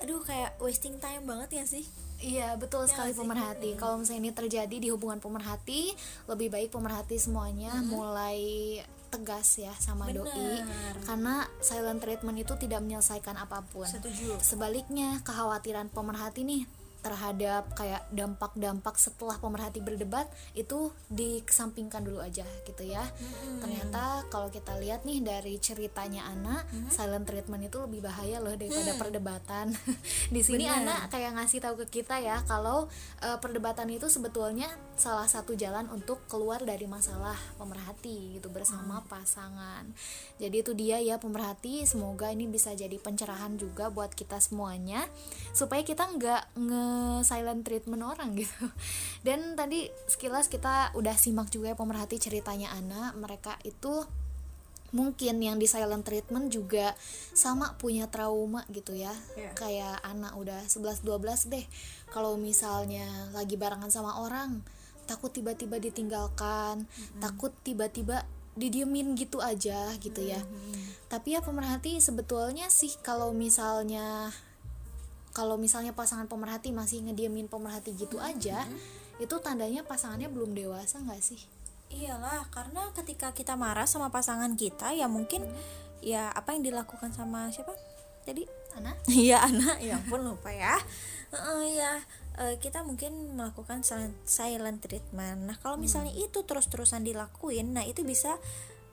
aduh 0.00 0.24
kayak 0.24 0.56
wasting 0.64 0.96
time 0.96 1.28
banget 1.28 1.60
ya 1.60 1.64
sih? 1.68 1.84
Iya 2.16 2.56
betul 2.56 2.88
sekali 2.88 3.12
nggak 3.12 3.16
sih? 3.16 3.22
pemerhati. 3.22 3.70
Kalau 3.76 3.94
misalnya 4.00 4.20
ini 4.24 4.32
terjadi 4.32 4.76
di 4.76 4.88
hubungan 4.88 5.20
pemerhati, 5.20 5.92
lebih 6.30 6.48
baik 6.48 6.72
pemerhati 6.72 7.16
semuanya 7.20 7.76
mulai 7.84 8.80
tegas 9.06 9.62
ya 9.62 9.70
sama 9.78 10.10
doi, 10.10 10.26
Benar. 10.26 10.94
karena 11.06 11.34
silent 11.62 12.02
treatment 12.02 12.36
itu 12.42 12.52
tidak 12.58 12.82
menyelesaikan 12.82 13.38
apa 13.38 13.62
pun. 13.70 13.86
Setuju. 13.86 14.36
Sebaliknya 14.42 15.22
kekhawatiran 15.22 15.88
pemerhati 15.92 16.42
nih 16.42 16.62
terhadap 17.06 17.70
kayak 17.78 18.02
dampak-dampak 18.10 18.98
setelah 18.98 19.38
pemerhati 19.38 19.78
berdebat 19.78 20.26
itu 20.58 20.90
dikesampingkan 21.06 22.02
dulu 22.02 22.18
aja 22.18 22.42
gitu 22.66 22.82
ya. 22.82 23.06
Ternyata 23.62 24.26
kalau 24.26 24.50
kita 24.50 24.74
lihat 24.82 25.06
nih 25.06 25.22
dari 25.22 25.62
ceritanya 25.62 26.26
Ana, 26.26 26.66
silent 26.90 27.30
treatment 27.30 27.62
itu 27.62 27.78
lebih 27.78 28.02
bahaya 28.02 28.42
loh 28.42 28.58
daripada 28.58 28.98
perdebatan. 28.98 29.70
Di 30.34 30.42
sini 30.42 30.66
Benar. 30.66 30.82
Ana 30.82 30.96
kayak 31.06 31.38
ngasih 31.38 31.62
tahu 31.62 31.86
ke 31.86 32.02
kita 32.02 32.18
ya 32.18 32.42
kalau 32.42 32.90
eh, 33.22 33.38
perdebatan 33.38 33.86
itu 33.94 34.10
sebetulnya 34.10 34.66
salah 34.98 35.30
satu 35.30 35.54
jalan 35.54 35.86
untuk 35.94 36.26
keluar 36.26 36.58
dari 36.66 36.90
masalah 36.90 37.38
pemerhati 37.54 38.40
gitu 38.40 38.50
bersama 38.50 39.04
pasangan. 39.06 39.86
Jadi 40.42 40.56
itu 40.58 40.72
dia 40.74 40.98
ya 40.98 41.22
pemerhati, 41.22 41.86
semoga 41.86 42.32
ini 42.34 42.50
bisa 42.50 42.74
jadi 42.74 42.96
pencerahan 42.98 43.54
juga 43.54 43.92
buat 43.92 44.10
kita 44.10 44.42
semuanya 44.42 45.06
supaya 45.52 45.84
kita 45.84 46.08
nggak 46.16 46.42
nge 46.56 46.95
silent 47.22 47.62
treatment 47.62 48.02
orang 48.04 48.36
gitu. 48.36 48.66
Dan 49.26 49.54
tadi 49.58 49.88
sekilas 50.08 50.46
kita 50.50 50.94
udah 50.94 51.16
simak 51.16 51.48
juga 51.48 51.72
ya 51.72 51.76
pemerhati 51.76 52.20
ceritanya 52.20 52.72
Ana, 52.74 53.16
mereka 53.16 53.56
itu 53.64 54.04
mungkin 54.94 55.42
yang 55.42 55.58
di 55.58 55.66
silent 55.66 56.06
treatment 56.06 56.48
juga 56.48 56.94
sama 57.34 57.74
punya 57.76 58.06
trauma 58.06 58.62
gitu 58.70 58.94
ya. 58.94 59.12
Iya. 59.34 59.52
kayak 59.52 59.96
anak 60.06 60.32
udah 60.38 60.62
11-12 60.64 61.52
deh. 61.52 61.66
Kalau 62.08 62.38
misalnya 62.38 63.06
lagi 63.34 63.58
barengan 63.58 63.90
sama 63.90 64.22
orang 64.22 64.62
takut 65.06 65.30
tiba-tiba 65.30 65.78
ditinggalkan 65.78 66.82
takut 67.22 67.54
tiba-tiba 67.62 68.26
didiemin 68.56 69.14
gitu 69.14 69.38
aja 69.38 69.92
gitu 70.00 70.24
ya. 70.24 70.40
Tapi 71.06 71.36
ya 71.36 71.40
pemerhati 71.44 72.00
sebetulnya 72.00 72.72
sih 72.72 72.90
kalau 73.04 73.30
misalnya 73.36 74.32
kalau 75.36 75.60
misalnya 75.60 75.92
pasangan 75.92 76.24
pemerhati 76.24 76.72
masih 76.72 77.04
ngediemin 77.04 77.52
pemerhati 77.52 77.92
gitu 77.92 78.16
aja 78.16 78.64
itu 79.20 79.36
tandanya 79.44 79.84
pasangannya 79.84 80.32
belum 80.32 80.56
dewasa 80.56 81.04
nggak 81.04 81.20
sih? 81.20 81.40
Iyalah, 81.92 82.48
karena 82.48 82.88
ketika 82.96 83.36
kita 83.36 83.52
marah 83.54 83.84
sama 83.84 84.08
pasangan 84.08 84.56
kita 84.56 84.96
ya 84.96 85.06
mungkin 85.06 85.44
ya 86.00 86.32
apa 86.32 86.56
yang 86.56 86.64
dilakukan 86.64 87.12
sama 87.12 87.52
siapa? 87.52 87.76
Tadi? 88.24 88.48
Ana? 88.76 88.96
Iya 89.12 89.44
anak, 89.44 89.76
ya 89.84 90.00
ampun 90.00 90.24
lupa 90.24 90.48
ya. 90.52 90.76
Heeh, 91.32 91.80
ya 91.80 91.92
eh, 92.40 92.54
kita 92.60 92.84
mungkin 92.84 93.36
melakukan 93.36 93.84
silent, 93.84 94.16
silent 94.24 94.84
treatment. 94.84 95.48
Nah 95.48 95.56
kalau 95.60 95.76
misalnya 95.76 96.12
itu 96.12 96.44
terus-terusan 96.44 97.04
dilakuin, 97.04 97.72
nah 97.76 97.84
itu 97.84 98.04
bisa 98.04 98.36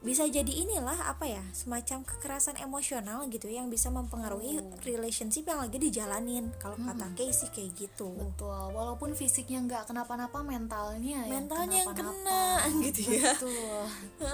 bisa 0.04 0.28
jadi 0.28 0.52
inilah 0.52 1.16
apa 1.16 1.24
ya 1.24 1.39
semacam 1.56 2.04
kekerasan 2.04 2.60
emosional 2.60 3.24
gitu 3.32 3.48
yang 3.48 3.72
bisa 3.72 3.88
mempengaruhi 3.88 4.60
relationship 4.84 5.48
yang 5.48 5.63
lagi 5.63 5.80
dijalanin. 5.80 6.52
Kalau 6.60 6.76
kata 6.76 7.16
Kay 7.16 7.32
sih 7.32 7.48
kayak 7.48 7.72
gitu. 7.80 8.12
Betul, 8.12 8.76
walaupun 8.76 9.16
fisiknya 9.16 9.63
nggak 9.63 9.88
kenapa-napa, 9.88 10.44
mentalnya 10.44 11.24
yang 11.24 11.48
Mentalnya 11.48 11.88
yang 11.88 11.96
kenapa-napa. 11.96 12.68
kena 12.68 12.82
gitu 12.92 13.02
ya. 13.16 13.32
Betul. 13.32 13.84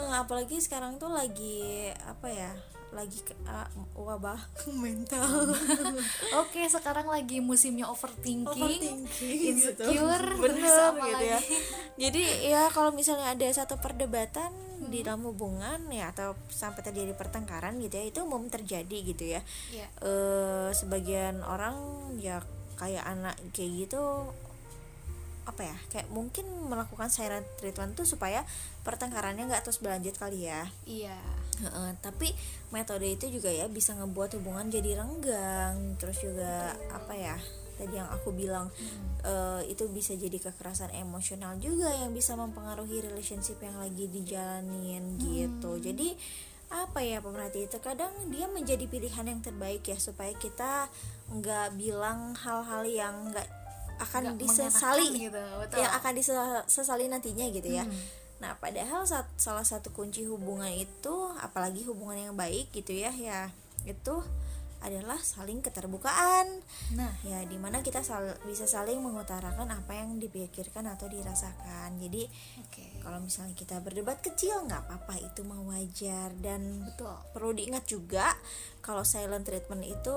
Apalagi 0.10 0.58
sekarang 0.58 0.98
tuh 0.98 1.14
lagi 1.14 1.94
apa 2.02 2.28
ya? 2.34 2.52
Lagi 2.90 3.20
ke- 3.20 3.38
ah, 3.44 3.68
wabah 3.94 4.40
mental. 4.84 5.54
Oke, 6.42 6.66
sekarang 6.66 7.06
lagi 7.06 7.38
musimnya 7.40 7.86
overthinking, 7.86 8.50
Overthinking 8.50 9.00
gitu. 9.06 9.84
insecure, 9.86 10.26
terus 10.26 10.40
bener 10.40 10.94
gitu 11.00 11.26
ya 11.26 11.40
jadi 11.96 12.24
ya 12.48 12.62
kalau 12.70 12.90
misalnya 12.90 13.30
ada 13.30 13.44
satu 13.50 13.76
perdebatan 13.76 14.50
di 14.88 15.04
dalam 15.04 15.22
hubungan 15.22 15.84
ya 15.90 16.10
atau 16.10 16.32
sampai 16.48 16.80
terjadi 16.82 17.12
pertengkaran 17.12 17.76
gitu 17.78 17.94
ya 17.94 18.06
itu 18.06 18.20
umum 18.22 18.48
terjadi 18.48 18.98
gitu 19.06 19.24
ya 19.30 19.42
Iya. 19.70 19.88
eh 20.00 20.70
sebagian 20.72 21.44
orang 21.44 21.76
ya 22.16 22.40
kayak 22.76 23.04
anak 23.04 23.36
kayak 23.52 23.86
gitu 23.86 24.32
apa 25.44 25.62
ya 25.66 25.76
kayak 25.90 26.08
mungkin 26.08 26.46
melakukan 26.64 27.10
silent 27.10 27.44
treatment 27.58 27.94
tuh 27.94 28.06
supaya 28.06 28.46
pertengkarannya 28.82 29.44
nggak 29.46 29.62
terus 29.62 29.78
berlanjut 29.78 30.16
kali 30.16 30.46
ya 30.46 30.64
Iya. 30.86 31.20
Tapi 32.00 32.32
metode 32.72 33.08
itu 33.10 33.28
juga 33.28 33.50
ya 33.52 33.66
bisa 33.68 33.96
ngebuat 33.98 34.40
hubungan 34.40 34.68
jadi 34.72 35.00
renggang. 35.00 36.00
Terus 36.00 36.18
juga 36.24 36.76
apa 36.92 37.14
ya 37.16 37.38
tadi 37.80 37.96
yang 37.96 38.12
aku 38.12 38.36
bilang 38.36 38.68
eh, 39.24 39.62
itu 39.72 39.88
bisa 39.88 40.12
jadi 40.12 40.36
kekerasan 40.36 40.92
emosional 41.00 41.56
juga 41.64 41.88
yang 41.96 42.12
bisa 42.12 42.36
mempengaruhi 42.36 43.00
relationship 43.08 43.60
yang 43.64 43.80
lagi 43.80 44.12
dijalanin 44.12 45.16
gitu. 45.20 45.80
Jadi 45.80 46.16
apa 46.70 47.02
ya 47.02 47.18
pemerhati 47.24 47.66
itu? 47.66 47.78
Kadang 47.82 48.12
dia 48.30 48.46
menjadi 48.46 48.86
pilihan 48.86 49.26
yang 49.26 49.42
terbaik 49.42 49.82
ya 49.88 49.98
supaya 49.98 50.36
kita 50.38 50.92
nggak 51.34 51.80
bilang 51.80 52.36
hal-hal 52.38 52.84
yang 52.86 53.16
nggak 53.34 53.48
akan 54.00 54.40
disesali 54.40 55.28
gitu, 55.28 55.44
betul. 55.60 55.84
yang 55.84 55.92
akan 55.92 56.14
disesali 56.16 57.12
nantinya 57.12 57.52
gitu 57.52 57.68
ya 57.68 57.84
Nah, 58.40 58.56
padahal 58.56 59.04
sat- 59.04 59.36
salah 59.36 59.64
satu 59.64 59.92
kunci 59.92 60.24
hubungan 60.24 60.72
itu, 60.72 61.16
apalagi 61.38 61.84
hubungan 61.84 62.32
yang 62.32 62.36
baik 62.36 62.72
gitu 62.72 62.96
ya, 62.96 63.12
ya 63.12 63.52
itu 63.84 64.24
adalah 64.80 65.20
saling 65.20 65.60
keterbukaan. 65.60 66.48
Nah, 66.96 67.12
Ya, 67.20 67.44
di 67.44 67.60
mana 67.60 67.84
kita 67.84 68.00
sal- 68.00 68.40
bisa 68.48 68.64
saling 68.64 68.96
mengutarakan 68.98 69.68
apa 69.68 69.92
yang 69.92 70.16
dipikirkan 70.18 70.88
atau 70.88 71.12
dirasakan. 71.12 72.00
Jadi, 72.00 72.32
oke. 72.58 73.04
kalau 73.04 73.20
misalnya 73.20 73.52
kita 73.54 73.84
berdebat 73.84 74.24
kecil 74.24 74.64
nggak 74.64 74.88
apa-apa, 74.88 75.20
itu 75.20 75.44
mah 75.44 75.60
wajar 75.66 76.32
dan 76.40 76.88
Betul. 76.88 77.12
perlu 77.32 77.52
diingat 77.52 77.84
juga 77.86 78.32
kalau 78.80 79.04
silent 79.04 79.44
treatment 79.44 79.84
itu 79.84 80.16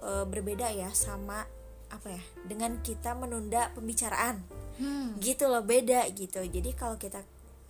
e, 0.00 0.26
berbeda 0.26 0.70
ya 0.70 0.90
sama 0.90 1.46
apa 1.86 2.08
ya 2.08 2.22
dengan 2.44 2.78
kita 2.80 3.14
menunda 3.14 3.70
pembicaraan 3.72 4.42
Hmm. 4.78 5.18
gitu 5.18 5.44
loh 5.44 5.60
beda 5.60 6.08
gitu 6.10 6.40
jadi 6.40 6.70
kalau 6.72 6.96
kita 6.96 7.20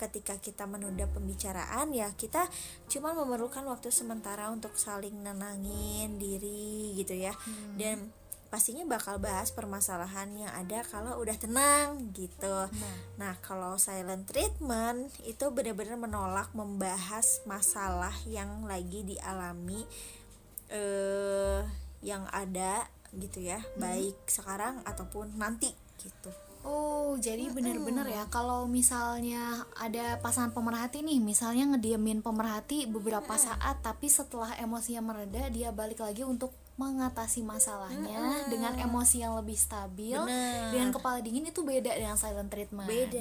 ketika 0.00 0.40
kita 0.40 0.64
menunda 0.64 1.04
pembicaraan 1.04 1.92
ya 1.92 2.08
kita 2.16 2.48
cuma 2.88 3.12
memerlukan 3.12 3.68
waktu 3.68 3.92
sementara 3.92 4.48
untuk 4.48 4.80
saling 4.80 5.12
nenangin 5.20 6.16
diri 6.16 6.96
gitu 6.96 7.12
ya. 7.12 7.36
Dan 7.76 8.08
pastinya 8.50 8.82
bakal 8.82 9.22
bahas 9.22 9.54
permasalahan 9.54 10.32
yang 10.34 10.50
ada 10.50 10.82
kalau 10.88 11.20
udah 11.20 11.36
tenang 11.36 12.10
gitu. 12.16 12.66
Nah. 13.20 13.36
Kalau 13.44 13.76
silent 13.76 14.26
treatment 14.26 15.12
itu 15.22 15.52
benar-benar 15.52 16.00
menolak 16.00 16.50
membahas 16.56 17.44
masalah 17.44 18.14
yang 18.24 18.64
lagi 18.64 19.04
dialami 19.04 19.84
eh 20.70 21.66
yang 22.00 22.24
ada 22.30 22.86
gitu 23.10 23.42
ya 23.42 23.58
baik 23.74 24.14
sekarang 24.30 24.80
ataupun 24.86 25.34
nanti 25.34 25.74
gitu 25.98 26.30
Oh, 26.60 27.16
jadi 27.16 27.48
bener-bener 27.48 28.04
ya 28.04 28.28
kalau 28.28 28.68
misalnya 28.68 29.64
ada 29.80 30.20
pasangan 30.20 30.52
pemerhati 30.52 31.00
nih, 31.00 31.16
misalnya 31.16 31.72
ngediemin 31.72 32.20
pemerhati 32.20 32.84
beberapa 32.84 33.32
saat, 33.40 33.80
tapi 33.80 34.12
setelah 34.12 34.52
emosinya 34.60 35.00
mereda, 35.00 35.48
dia 35.48 35.72
balik 35.72 36.04
lagi 36.04 36.20
untuk 36.20 36.52
mengatasi 36.80 37.44
masalahnya 37.44 38.48
dengan 38.48 38.72
emosi 38.80 39.20
yang 39.20 39.36
lebih 39.36 39.52
stabil, 39.52 40.16
Bener. 40.16 40.72
dengan 40.72 40.88
kepala 40.88 41.20
dingin 41.20 41.44
itu 41.44 41.60
beda 41.60 41.92
dengan 41.92 42.16
silent 42.16 42.48
treatment. 42.48 42.88
beda 42.88 43.20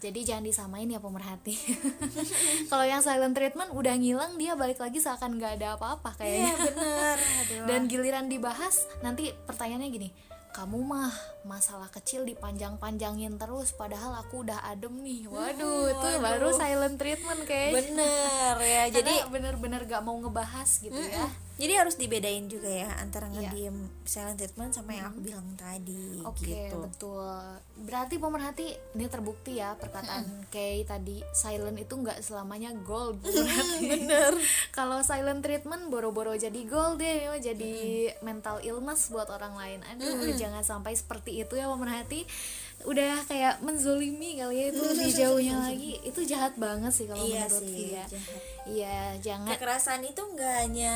Jadi 0.00 0.20
jangan 0.24 0.44
disamain 0.48 0.88
ya 0.88 1.04
pemerhati. 1.04 1.52
kalau 2.72 2.84
yang 2.88 3.04
silent 3.04 3.36
treatment 3.36 3.76
udah 3.76 3.92
ngilang, 3.92 4.40
dia 4.40 4.56
balik 4.56 4.80
lagi 4.80 5.04
seakan 5.04 5.36
nggak 5.36 5.60
ada 5.60 5.76
apa-apa 5.76 6.16
iya 6.24 6.48
kayaknya. 6.48 6.54
bener 6.64 7.16
Aduh. 7.44 7.64
Dan 7.68 7.80
giliran 7.92 8.26
dibahas, 8.32 8.88
nanti 9.04 9.36
pertanyaannya 9.44 9.88
gini, 9.92 10.08
kamu 10.54 10.86
mah 10.86 11.10
masalah 11.42 11.90
kecil 11.90 12.22
dipanjang-panjangin 12.22 13.34
terus, 13.42 13.74
padahal 13.74 14.14
aku 14.22 14.46
udah 14.46 14.62
adem 14.70 15.02
nih. 15.02 15.26
Waduh, 15.26 15.90
itu 15.90 16.08
baru 16.22 16.54
silent 16.54 16.94
treatment 16.94 17.42
kayaknya. 17.42 17.74
bener 17.82 18.54
ya 18.62 18.84
jadi 19.02 19.14
bener-bener 19.34 19.82
gak 19.82 20.06
mau 20.06 20.14
ngebahas 20.22 20.70
gitu 20.78 20.94
ya. 20.94 21.26
Jadi 21.54 21.72
harus 21.78 21.94
dibedain 21.94 22.46
juga 22.46 22.66
ya 22.66 22.90
antara 22.98 23.26
Iya. 23.26 23.46
ngediem 23.46 23.76
silent 24.02 24.36
treatment 24.36 24.70
sama 24.70 24.90
yang 24.90 25.06
aku 25.08 25.22
bilang 25.22 25.46
tadi 25.54 26.18
Oke, 26.22 26.42
gitu 26.44 26.76
betul. 26.82 27.30
Berarti 27.80 28.14
pemerhati 28.16 28.66
ini 28.92 29.06
terbukti 29.06 29.52
ya 29.56 29.74
perkataan 29.74 30.50
kayak 30.50 30.88
tadi 30.88 31.22
silent 31.30 31.76
itu 31.76 31.94
nggak 31.94 32.18
selamanya 32.20 32.74
gold. 32.80 33.22
Berarti 33.22 33.86
bener. 33.94 34.34
Kalau 34.70 34.98
silent 35.00 35.40
treatment 35.40 35.86
boro-boro 35.88 36.34
jadi 36.34 36.58
gold 36.64 36.98
deh, 36.98 37.30
ya, 37.30 37.34
jadi 37.36 37.74
mental 38.20 38.58
illness 38.60 39.06
buat 39.08 39.26
orang 39.28 39.54
lain. 39.54 39.78
Aduh, 39.86 40.34
jangan 40.34 40.62
sampai 40.62 40.92
seperti 40.92 41.38
itu 41.38 41.54
ya 41.54 41.66
pemerhati. 41.66 42.26
Udah 42.84 43.22
kayak 43.24 43.62
menzolimi 43.62 44.36
kali 44.36 44.58
ya 44.58 44.66
itu 44.68 44.82
dijauhnya 44.82 45.54
lagi. 45.70 46.02
Itu 46.02 46.26
jahat 46.26 46.58
banget 46.58 46.90
sih 46.90 47.06
kalau 47.06 47.22
Iya 47.22 47.46
menurut 47.46 47.62
sih, 47.62 47.94
jahat. 47.94 48.10
Iya, 48.66 48.98
jangan 49.22 49.54
kekerasan 49.54 50.02
itu 50.02 50.18
nggak 50.20 50.54
hanya 50.60 50.94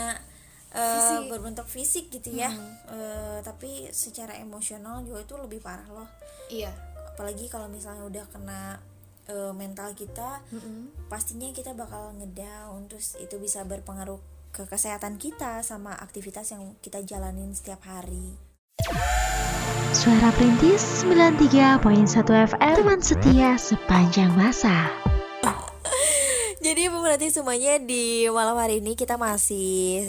eh, 0.74 0.80
Fisik. 0.80 1.30
berbentuk 1.32 1.66
fisik 1.66 2.04
gitu 2.12 2.34
ya. 2.36 2.52
Eh, 2.92 3.38
tapi 3.40 3.88
secara 3.92 4.36
emosional 4.36 5.04
juga 5.04 5.24
itu 5.24 5.34
lebih 5.36 5.60
parah 5.62 5.88
loh. 5.88 6.08
Iya. 6.48 6.72
apalagi 7.18 7.50
kalau 7.50 7.66
misalnya 7.66 8.06
udah 8.06 8.24
kena 8.30 8.78
eh, 9.26 9.50
mental 9.50 9.90
kita 9.98 10.38
pastinya 11.10 11.50
kita 11.50 11.74
bakal 11.74 12.14
ngedown 12.14 12.86
terus 12.86 13.18
itu 13.18 13.42
bisa 13.42 13.66
berpengaruh 13.66 14.22
ke 14.54 14.64
kesehatan 14.70 15.18
kita 15.18 15.60
sama 15.66 15.98
aktivitas 15.98 16.54
yang 16.54 16.78
kita 16.78 17.02
jalanin 17.02 17.52
setiap 17.52 17.82
hari. 17.84 18.38
Suara 19.90 20.30
Perintis 20.30 21.02
93.1 21.02 21.82
FM 22.54 22.74
Teman 22.78 23.00
setia 23.02 23.58
sepanjang 23.58 24.30
masa. 24.38 24.94
Jadi 26.64 26.86
pemerhati 26.86 27.34
semuanya 27.34 27.82
di 27.82 28.30
malam 28.30 28.54
hari 28.54 28.78
ini 28.78 28.94
kita 28.94 29.18
masih 29.18 30.06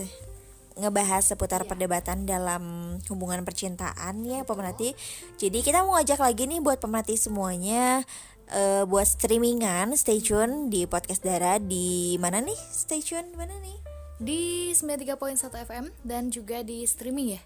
ngebahas 0.80 1.24
seputar 1.36 1.68
perdebatan 1.68 2.24
dalam 2.24 2.96
hubungan 3.12 3.44
percintaan 3.44 4.24
ya 4.24 4.48
pemerhati. 4.48 4.96
Jadi 5.36 5.60
kita 5.60 5.84
mau 5.84 6.00
ngajak 6.00 6.20
lagi 6.24 6.48
nih 6.48 6.64
buat 6.64 6.80
pemerhati 6.80 7.20
semuanya 7.20 8.08
eh, 8.50 8.84
buat 8.88 9.06
streamingan 9.06 9.94
stay 10.00 10.24
tune 10.24 10.72
di 10.72 10.88
podcast 10.90 11.22
Dara 11.22 11.60
di 11.62 12.18
mana 12.18 12.42
nih? 12.42 12.58
Stay 12.72 13.04
tune 13.04 13.36
mana 13.36 13.54
nih? 13.62 13.78
Di 14.20 14.72
93.1 14.76 15.68
FM 15.68 15.86
dan 16.04 16.28
juga 16.32 16.64
di 16.64 16.84
streaming 16.84 17.40
ya. 17.40 17.42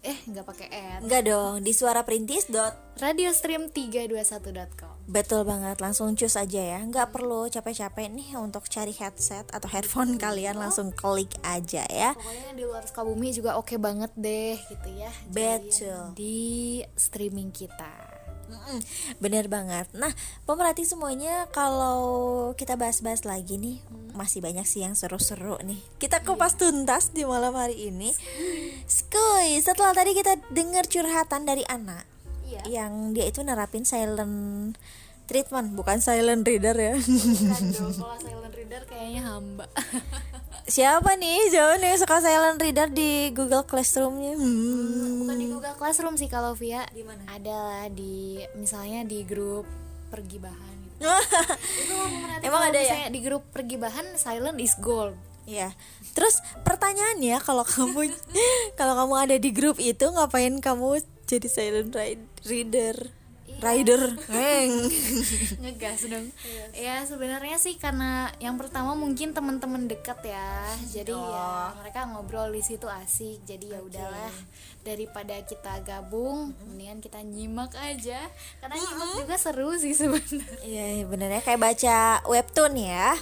Eh 0.00 0.16
nggak 0.24 0.48
pakai 0.48 0.68
ad. 0.72 1.04
Enggak 1.04 1.28
dong, 1.28 1.60
di 1.60 1.76
suaraperintis 1.76 2.48
dot 2.48 2.72
Radiostream321.com. 2.96 5.00
Betul 5.08 5.44
banget, 5.44 5.80
langsung 5.80 6.12
cus 6.14 6.36
aja 6.36 6.60
ya 6.60 6.80
Nggak 6.84 7.16
perlu 7.16 7.48
capek-capek 7.48 8.12
nih 8.12 8.36
untuk 8.38 8.68
cari 8.70 8.94
headset 8.94 9.48
atau 9.50 9.66
headphone 9.66 10.20
kalian 10.20 10.60
Langsung 10.60 10.94
klik 10.94 11.34
aja 11.42 11.82
ya 11.88 12.14
Pokoknya 12.14 12.52
di 12.54 12.62
luar 12.62 12.86
Sukabumi 12.86 13.34
juga 13.34 13.58
oke 13.58 13.74
banget 13.80 14.12
deh 14.14 14.54
gitu 14.70 14.88
ya. 14.94 15.10
Betul. 15.32 16.14
Di 16.14 16.38
streaming 16.94 17.50
kita. 17.50 18.20
Bener 19.22 19.46
banget. 19.46 19.86
Nah, 19.94 20.10
pemerhati 20.46 20.82
semuanya 20.82 21.46
kalau 21.54 22.50
kita 22.58 22.74
bahas-bahas 22.74 23.22
lagi 23.22 23.58
nih, 23.58 23.78
masih 24.12 24.40
banyak 24.40 24.64
sih 24.64 24.82
yang 24.82 24.94
seru-seru 24.94 25.58
nih. 25.62 25.80
Kita 25.98 26.20
kupas 26.20 26.54
tuntas 26.54 27.10
di 27.10 27.22
malam 27.22 27.52
hari 27.52 27.88
ini. 27.88 28.10
Skuy, 28.84 29.58
setelah 29.58 29.92
tadi 29.92 30.12
kita 30.12 30.38
dengar 30.50 30.86
curhatan 30.86 31.44
dari 31.44 31.62
anak 31.66 32.06
Iya. 32.50 32.82
yang 32.82 33.14
dia 33.14 33.30
itu 33.30 33.46
nerapin 33.46 33.86
silent 33.86 34.74
treatment, 35.30 35.78
bukan 35.78 36.02
silent 36.02 36.42
reader 36.42 36.74
ya. 36.74 36.94
Kan 36.98 37.64
dong 37.70 37.94
kalau 38.02 38.18
silent 38.18 38.54
reader 38.54 38.82
kayaknya 38.90 39.22
hamba. 39.22 39.70
Siapa 40.66 41.14
nih 41.14 41.50
John 41.50 41.78
yang 41.78 41.98
suka 41.98 42.18
silent 42.18 42.58
reader 42.58 42.90
di 42.90 43.30
Google 43.30 43.62
Classroom-nya? 43.62 44.34
Hmm. 44.34 45.22
Bukan 45.22 45.36
di 45.38 45.46
Google 45.46 45.76
Classroom 45.78 46.14
sih 46.14 46.26
kalau 46.26 46.58
Via. 46.58 46.82
Di 46.90 47.06
mana? 47.06 47.22
Ada 47.30 47.86
di 47.90 48.42
misalnya 48.58 49.06
di 49.06 49.22
grup 49.22 49.66
pergi 50.10 50.42
bahan 50.42 50.78
Emang 52.46 52.62
ada 52.68 52.80
ya? 52.80 53.08
Di 53.08 53.20
grup 53.24 53.48
pergi 53.50 53.76
bahan 53.80 54.16
silent 54.16 54.60
is 54.60 54.76
gold. 54.78 55.16
Ya, 55.48 55.74
terus 56.14 56.38
pertanyaannya 56.62 57.42
kalau 57.42 57.66
kamu 57.66 58.14
kalau 58.78 58.94
kamu 58.94 59.14
ada 59.18 59.36
di 59.40 59.50
grup 59.50 59.82
itu 59.82 60.06
ngapain 60.06 60.62
kamu 60.62 61.02
jadi 61.26 61.48
silent 61.50 61.90
ride- 61.90 62.30
reader? 62.46 62.96
Rider, 63.60 64.16
Heng. 64.32 64.88
ngegas 65.60 66.08
dong. 66.08 66.32
Ya 66.72 67.04
sebenarnya 67.04 67.60
sih 67.60 67.76
karena 67.76 68.32
yang 68.40 68.56
pertama 68.56 68.96
mungkin 68.96 69.36
teman-teman 69.36 69.84
dekat 69.84 70.22
ya. 70.24 70.64
Jadi 70.88 71.12
ya 71.12 71.74
mereka 71.76 72.08
ngobrol 72.08 72.48
di 72.48 72.64
situ 72.64 72.88
asik. 72.88 73.44
Jadi 73.44 73.68
ya 73.68 73.84
udahlah 73.84 74.32
daripada 74.80 75.36
kita 75.44 75.84
gabung 75.84 76.56
mendingan 76.64 77.04
kita 77.04 77.20
nyimak 77.20 77.72
aja 77.76 78.28
karena 78.64 78.76
nyimak 78.80 79.10
juga 79.20 79.36
seru 79.36 79.76
sih 79.76 79.92
sebenarnya 79.92 80.48
Iya, 80.64 81.04
bener 81.04 81.28
ya 81.36 81.40
kayak 81.44 81.60
baca 81.60 81.98
webtoon 82.28 82.74
ya. 82.76 83.16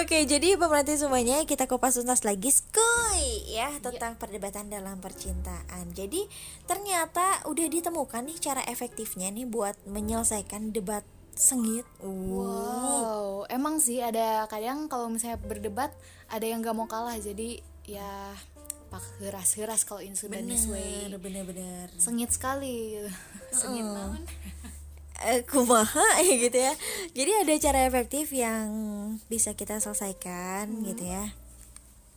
Oke, 0.00 0.24
jadi 0.24 0.56
pemerhati 0.56 0.96
semuanya 0.96 1.44
kita 1.44 1.68
kupas 1.68 1.96
tuntas 1.96 2.24
lagi 2.24 2.48
skuy 2.48 3.48
ya 3.48 3.68
tentang 3.80 4.16
perdebatan 4.16 4.72
dalam 4.72 5.00
percintaan. 5.00 5.92
Jadi 5.92 6.24
ternyata 6.64 7.44
udah 7.48 7.66
ditemukan 7.68 8.28
nih 8.28 8.38
cara 8.40 8.62
efektifnya 8.68 9.28
nih 9.32 9.48
buat 9.48 9.76
menyelesaikan 9.88 10.72
debat 10.72 11.04
sengit. 11.38 11.86
Uh. 12.02 12.42
wow 12.42 13.28
emang 13.46 13.78
sih 13.78 14.02
ada 14.02 14.44
kadang 14.50 14.90
kalau 14.90 15.06
misalnya 15.06 15.38
berdebat 15.38 15.94
ada 16.28 16.44
yang 16.44 16.60
gak 16.60 16.76
mau 16.76 16.90
kalah 16.90 17.16
jadi 17.16 17.62
ya 17.88 18.34
pak 18.88 19.04
heras-heras 19.20 19.84
kalau 19.84 20.00
in 20.00 20.16
Sudan 20.16 20.48
this 20.48 20.64
way 20.64 21.06
Bener, 21.06 21.20
bener-bener. 21.20 21.86
sengit 22.00 22.32
sekali 22.32 22.96
sengit 23.52 23.84
naon 23.84 24.24
eh, 25.28 25.42
kumaha 25.44 26.22
gitu 26.42 26.54
ya. 26.54 26.72
Jadi 27.10 27.30
ada 27.42 27.54
cara 27.58 27.78
efektif 27.86 28.30
yang 28.30 28.66
bisa 29.26 29.52
kita 29.54 29.82
selesaikan 29.82 30.70
gitu 30.86 31.04
ya. 31.04 31.26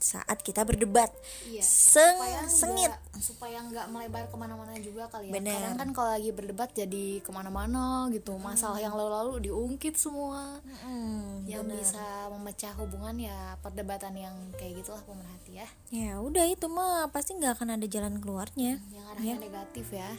Saat 0.01 0.41
kita 0.41 0.65
berdebat. 0.65 1.13
Iya, 1.45 1.61
Seng, 1.61 2.17
supaya 2.17 2.39
sengit. 2.49 2.91
supaya 3.21 3.57
nggak 3.61 3.87
melebar 3.93 4.25
ke 4.27 4.35
mana-mana 4.35 4.73
juga 4.81 5.05
kali 5.07 5.29
ya. 5.29 5.37
Bener. 5.37 5.53
kadang 5.53 5.77
kan 5.77 5.89
kalau 5.93 6.09
lagi 6.17 6.33
berdebat 6.33 6.73
jadi 6.73 7.21
ke 7.21 7.29
mana-mana 7.29 8.09
gitu. 8.09 8.35
Masalah 8.41 8.81
yang 8.81 8.97
lalu-lalu 8.97 9.47
diungkit 9.47 9.95
semua. 9.95 10.57
Hmm, 10.81 11.45
yang 11.45 11.63
bisa 11.69 12.27
memecah 12.33 12.73
hubungan 12.81 13.15
ya 13.21 13.55
perdebatan 13.61 14.17
yang 14.17 14.35
kayak 14.57 14.81
gitulah 14.81 15.05
pemerhati 15.05 15.61
ya. 15.61 15.67
Ya 15.93 16.11
udah 16.17 16.49
itu 16.49 16.65
mah 16.65 17.13
pasti 17.13 17.37
nggak 17.37 17.61
akan 17.61 17.77
ada 17.77 17.85
jalan 17.85 18.17
keluarnya. 18.17 18.81
Yang 18.89 19.05
arahnya 19.15 19.35
negatif 19.37 19.87
ya. 19.93 20.11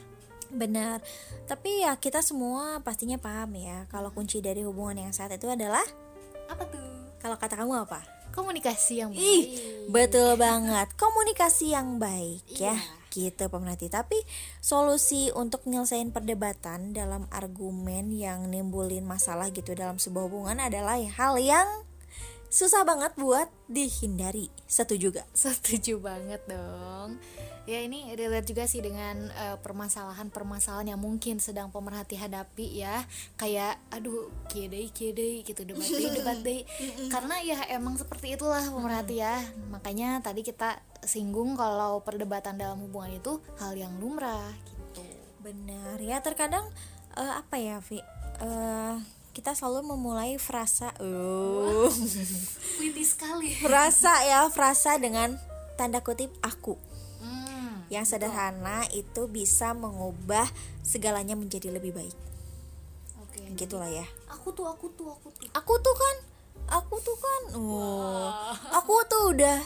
Benar 0.52 1.02
tapi 1.48 1.82
ya 1.82 1.92
kita 1.98 2.22
semua 2.22 2.80
pastinya 2.80 3.18
paham 3.18 3.56
ya 3.58 3.84
kalau 3.90 4.08
kunci 4.14 4.38
dari 4.40 4.62
hubungan 4.62 5.04
yang 5.08 5.12
sehat 5.12 5.34
itu 5.34 5.50
adalah 5.50 5.82
apa 6.46 6.64
tuh? 6.68 6.80
Kalau 7.20 7.36
kata 7.38 7.54
kamu 7.60 7.86
apa 7.86 8.21
komunikasi 8.32 9.04
yang 9.04 9.12
baik 9.12 9.22
Ih, 9.22 9.44
betul 9.92 10.34
banget. 10.40 10.88
Komunikasi 10.98 11.76
yang 11.76 12.00
baik 12.00 12.48
ya. 12.56 12.74
Gitu 13.12 13.44
pemerhati. 13.52 13.92
Tapi 13.92 14.16
solusi 14.58 15.28
untuk 15.36 15.68
nyelesain 15.68 16.10
perdebatan 16.10 16.96
dalam 16.96 17.28
argumen 17.28 18.08
yang 18.10 18.48
nimbulin 18.48 19.04
masalah 19.04 19.52
gitu 19.52 19.76
dalam 19.76 20.00
sebuah 20.00 20.26
hubungan 20.26 20.58
adalah 20.58 20.96
hal 20.96 21.36
yang 21.36 21.68
susah 22.52 22.84
banget 22.84 23.12
buat 23.20 23.48
dihindari. 23.68 24.48
Setuju 24.68 25.12
gak? 25.20 25.28
Setuju 25.36 26.00
banget 26.00 26.40
dong. 26.48 27.20
Ya 27.62 27.78
ini 27.78 28.10
relate 28.18 28.50
juga 28.50 28.66
sih 28.66 28.82
dengan 28.82 29.30
eh, 29.30 29.56
permasalahan-permasalahan 29.62 30.94
yang 30.94 31.00
mungkin 31.00 31.38
sedang 31.38 31.70
pemerhati 31.70 32.18
hadapi 32.18 32.82
ya. 32.82 33.06
Kayak 33.38 33.78
aduh 33.94 34.34
kiedei 34.50 34.90
kiedei 34.90 35.46
gitu 35.46 35.62
debat 35.62 35.86
deh 35.86 36.10
debat 36.18 36.38
deh. 36.42 36.66
Karena 37.06 37.38
ya 37.38 37.62
emang 37.70 37.94
seperti 37.94 38.34
itulah 38.34 38.66
pemerhati 38.66 39.22
ya. 39.22 39.38
Makanya 39.70 40.18
tadi 40.26 40.42
kita 40.42 40.82
singgung 41.06 41.54
kalau 41.54 42.02
perdebatan 42.02 42.58
dalam 42.58 42.82
hubungan 42.82 43.14
itu 43.14 43.38
hal 43.62 43.78
yang 43.78 43.94
lumrah 44.02 44.50
gitu. 44.66 45.06
Benar 45.46 46.02
ya. 46.02 46.18
Terkadang 46.18 46.66
eh, 47.14 47.32
apa 47.38 47.62
ya, 47.62 47.78
Vi? 47.78 48.02
Eh, 48.42 48.96
kita 49.32 49.56
selalu 49.56 49.96
memulai 49.96 50.36
frasa 50.36 50.92
uh, 51.00 51.88
sekali. 53.12 53.48
frasa 53.64 54.12
ya, 54.28 54.44
frasa 54.52 55.00
dengan 55.00 55.40
tanda 55.80 56.04
kutip 56.04 56.28
aku. 56.44 56.76
Yang 57.92 58.16
sederhana 58.16 58.88
itu 58.96 59.28
bisa 59.28 59.76
mengubah 59.76 60.48
segalanya 60.80 61.36
menjadi 61.36 61.68
lebih 61.68 61.92
baik. 61.92 62.16
Oke. 63.20 63.52
Gitulah 63.52 63.92
ya. 63.92 64.08
Aku 64.32 64.48
tuh 64.56 64.64
aku 64.64 64.88
tuh 64.96 65.12
aku 65.12 65.28
tuh. 65.28 65.44
Aku 65.52 65.74
tuh 65.76 65.92
kan, 65.92 66.16
aku 66.72 66.96
tuh 67.04 67.18
kan, 67.20 67.42
oh, 67.60 68.32
aku 68.72 68.96
tuh 69.12 69.36
udah 69.36 69.60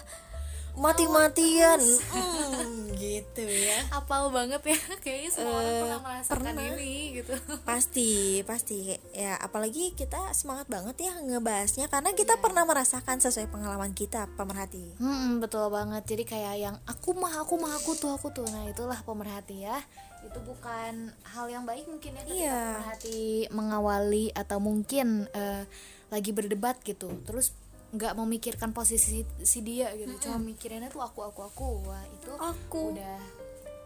mati-matian, 0.76 1.80
Hmm, 2.06 2.92
gitu 2.96 3.42
ya. 3.42 3.80
Apal 3.90 4.28
banget 4.28 4.60
ya. 4.62 4.78
Kayaknya 5.04 5.30
semua 5.30 5.52
orang 5.54 5.66
Eh, 5.66 5.80
pernah 5.80 6.00
merasakan 6.00 6.36
pernah. 6.38 6.64
ini 6.74 6.94
gitu. 7.14 7.32
Pasti, 7.68 8.10
pasti 8.42 8.78
ya. 9.10 9.36
Apalagi 9.38 9.92
kita 9.92 10.16
semangat 10.32 10.66
banget 10.66 10.96
ya 11.02 11.12
ngebahasnya 11.18 11.86
karena 11.86 12.12
kita 12.12 12.36
pernah 12.36 12.62
merasakan 12.62 13.18
sesuai 13.18 13.48
pengalaman 13.48 13.92
kita, 13.92 14.28
pemerhati. 14.34 14.96
Hmm, 14.96 15.38
betul 15.38 15.68
banget. 15.68 16.04
Jadi 16.06 16.24
kayak 16.24 16.54
yang 16.58 16.76
aku 16.84 17.12
mah 17.12 17.36
aku 17.38 17.56
mah 17.56 17.72
aku 17.74 17.92
tuh 17.94 18.10
aku 18.10 18.28
tuh. 18.30 18.46
Nah, 18.46 18.64
itulah 18.66 19.00
pemerhati 19.02 19.62
ya. 19.62 19.80
Itu 20.22 20.42
bukan 20.42 21.08
hal 21.24 21.46
yang 21.46 21.62
baik 21.62 21.86
mungkin 21.86 22.12
ya 22.12 22.22
ketika 22.22 22.34
Iya. 22.36 22.60
pemerhati 22.74 23.20
mengawali 23.48 24.24
atau 24.32 24.58
mungkin 24.58 25.06
eh, 25.30 25.64
lagi 26.06 26.30
berdebat 26.30 26.78
gitu. 26.80 27.10
Terus 27.22 27.50
nggak 27.96 28.12
memikirkan 28.14 28.70
posisi 28.70 29.24
si 29.40 29.58
dia 29.64 29.90
gitu. 29.96 30.28
Cuma 30.28 30.36
mikirinnya 30.38 30.92
tuh 30.92 31.00
aku 31.00 31.24
aku 31.24 31.40
aku. 31.48 31.68
Wah, 31.88 32.04
itu 32.06 32.30
Aku. 32.36 32.92
udah 32.92 33.18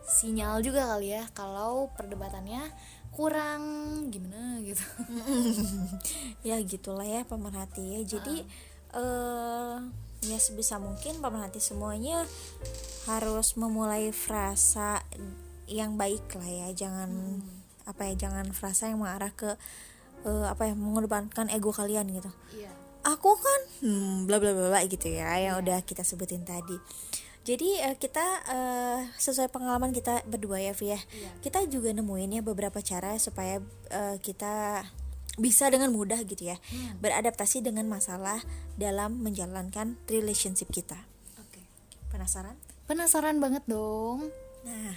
sinyal 0.05 0.59
juga 0.61 0.90
kali 0.90 1.14
ya 1.14 1.23
kalau 1.31 1.87
perdebatannya 1.94 2.66
kurang 3.14 3.62
gimana 4.11 4.59
gitu. 4.61 4.83
ya 6.49 6.59
gitulah 6.62 7.07
ya 7.07 7.23
pemerhati 7.23 7.99
ya 7.99 8.01
jadi 8.03 8.37
eh 8.90 9.77
ya 10.20 10.37
sebisa 10.37 10.77
mungkin 10.77 11.23
pemerhati 11.23 11.62
semuanya 11.62 12.27
harus 13.09 13.57
memulai 13.57 14.12
frasa 14.12 15.01
yang 15.70 15.94
baik 15.96 16.27
lah 16.37 16.51
ya 16.51 16.68
jangan 16.75 17.40
apa 17.88 18.11
ya 18.12 18.29
jangan 18.29 18.51
frasa 18.53 18.90
yang 18.92 19.01
mengarah 19.01 19.33
ke 19.33 19.57
eh, 20.27 20.46
apa 20.46 20.68
ya 20.68 20.75
mengedepankan 20.77 21.49
ego 21.49 21.73
kalian 21.73 22.11
gitu 22.12 22.29
Iya. 22.53 22.73
Aku 23.05 23.31
kan 23.37 23.61
hmm, 23.85 24.29
bla 24.29 24.37
bla 24.37 24.53
bla 24.53 24.81
gitu 24.85 25.09
ya 25.09 25.33
yang 25.41 25.61
udah 25.61 25.81
kita 25.85 26.05
sebutin 26.05 26.45
tadi. 26.45 26.77
Jadi 27.41 27.81
eh, 27.81 27.97
kita 27.97 28.27
eh, 28.53 29.01
sesuai 29.17 29.49
pengalaman 29.49 29.97
kita 29.97 30.21
berdua 30.29 30.61
ya 30.61 30.77
Vi 30.77 30.93
ya. 30.93 31.01
Kita 31.41 31.65
juga 31.67 31.91
nemuin 31.97 32.41
ya 32.41 32.43
beberapa 32.45 32.85
cara 32.85 33.17
supaya 33.17 33.59
eh, 33.89 34.17
kita 34.21 34.85
bisa 35.41 35.73
dengan 35.73 35.89
mudah 35.95 36.21
gitu 36.27 36.53
ya 36.53 36.61
beradaptasi 37.01 37.65
dengan 37.65 37.89
masalah 37.89 38.45
dalam 38.77 39.25
menjalankan 39.25 39.97
relationship 40.11 40.69
kita. 40.69 41.01
Oke. 41.41 41.65
penasaran? 42.13 42.61
Penasaran 42.85 43.41
banget 43.41 43.65
dong. 43.65 44.29
nah 44.61 44.93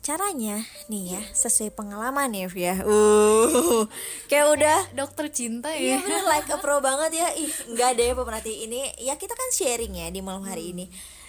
caranya? 0.00 0.64
Nih 0.88 1.16
ya 1.16 1.22
sesuai 1.36 1.76
pengalaman 1.76 2.32
ya 2.32 2.46
Vi 2.48 2.62
ya 2.66 2.76
uh 2.82 3.84
kayak 4.26 4.46
udah 4.56 4.78
Dokter 4.96 5.28
cinta 5.28 5.70
Iya 5.70 5.96
ya. 5.96 6.04
bener 6.04 6.24
like 6.26 6.50
a 6.54 6.58
pro 6.58 6.80
banget 6.80 7.20
ya. 7.20 7.28
Ih 7.36 7.52
enggak 7.70 8.00
deh 8.00 8.12
pemerhati 8.16 8.66
ini. 8.66 8.90
Ya 9.00 9.14
kita 9.16 9.36
kan 9.36 9.48
sharing 9.52 9.96
ya 9.96 10.08
di 10.08 10.20
malam 10.24 10.42
hari 10.44 10.72
ini. 10.72 10.88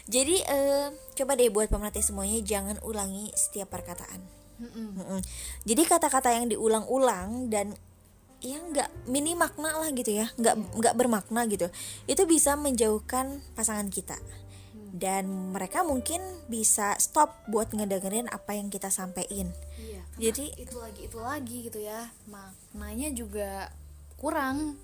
Jadi 0.09 0.41
eh, 0.43 0.87
coba 1.15 1.37
deh 1.37 1.53
buat 1.53 1.69
pemerhati 1.69 2.01
semuanya 2.01 2.41
Jangan 2.41 2.81
ulangi 2.83 3.29
setiap 3.37 3.69
perkataan. 3.71 4.19
Mm-mm. 4.61 5.21
Jadi 5.65 5.81
kata-kata 5.89 6.37
yang 6.37 6.45
diulang-ulang 6.45 7.49
Dan 7.49 7.73
ya 8.41 8.61
nggak 8.61 9.09
mini 9.09 9.37
makna 9.37 9.77
lah 9.77 9.89
gitu 9.93 10.09
ya. 10.15 10.31
Nggak 10.39 10.55
nggak 10.79 10.93
bermakna 10.97 11.45
gitu. 11.47 11.69
Itu 12.09 12.25
bisa 12.25 12.57
menjauhkan 12.57 13.45
pasangan 13.53 13.91
kita 13.93 14.17
dan 14.91 15.55
mereka 15.55 15.81
mungkin 15.87 16.19
bisa 16.51 16.95
stop 16.99 17.35
buat 17.47 17.71
ngedengerin 17.71 18.27
apa 18.27 18.55
yang 18.55 18.67
kita 18.67 18.91
sampein 18.91 19.51
Iya. 19.81 20.01
Jadi- 20.31 20.53
itu 20.61 20.75
lagi 20.77 21.01
itu 21.09 21.17
lagi 21.17 21.57
gitu 21.65 21.79
ya. 21.81 22.13
Maknanya 22.29 23.09
juga 23.17 23.73
kurang. 24.21 24.77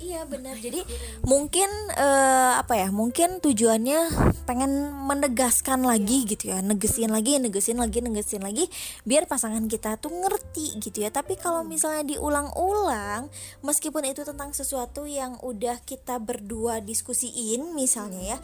Iya 0.00 0.24
benar. 0.24 0.56
Jadi 0.56 0.80
mungkin 1.28 1.68
eh, 1.92 2.52
apa 2.56 2.80
ya? 2.80 2.88
Mungkin 2.88 3.44
tujuannya 3.44 4.08
pengen 4.48 4.88
menegaskan 5.04 5.84
lagi 5.84 6.24
gitu 6.24 6.48
ya, 6.48 6.64
negesin 6.64 7.12
lagi, 7.12 7.36
negesin 7.36 7.76
lagi, 7.76 8.00
negesin 8.00 8.40
lagi, 8.40 8.72
biar 9.04 9.28
pasangan 9.28 9.68
kita 9.68 10.00
tuh 10.00 10.08
ngerti 10.10 10.80
gitu 10.80 11.04
ya. 11.04 11.12
Tapi 11.12 11.36
kalau 11.36 11.60
misalnya 11.60 12.08
diulang-ulang, 12.08 13.28
meskipun 13.60 14.08
itu 14.08 14.24
tentang 14.24 14.56
sesuatu 14.56 15.04
yang 15.04 15.36
udah 15.44 15.84
kita 15.84 16.16
berdua 16.16 16.80
diskusiin, 16.80 17.76
misalnya 17.76 18.34
ya, 18.34 18.38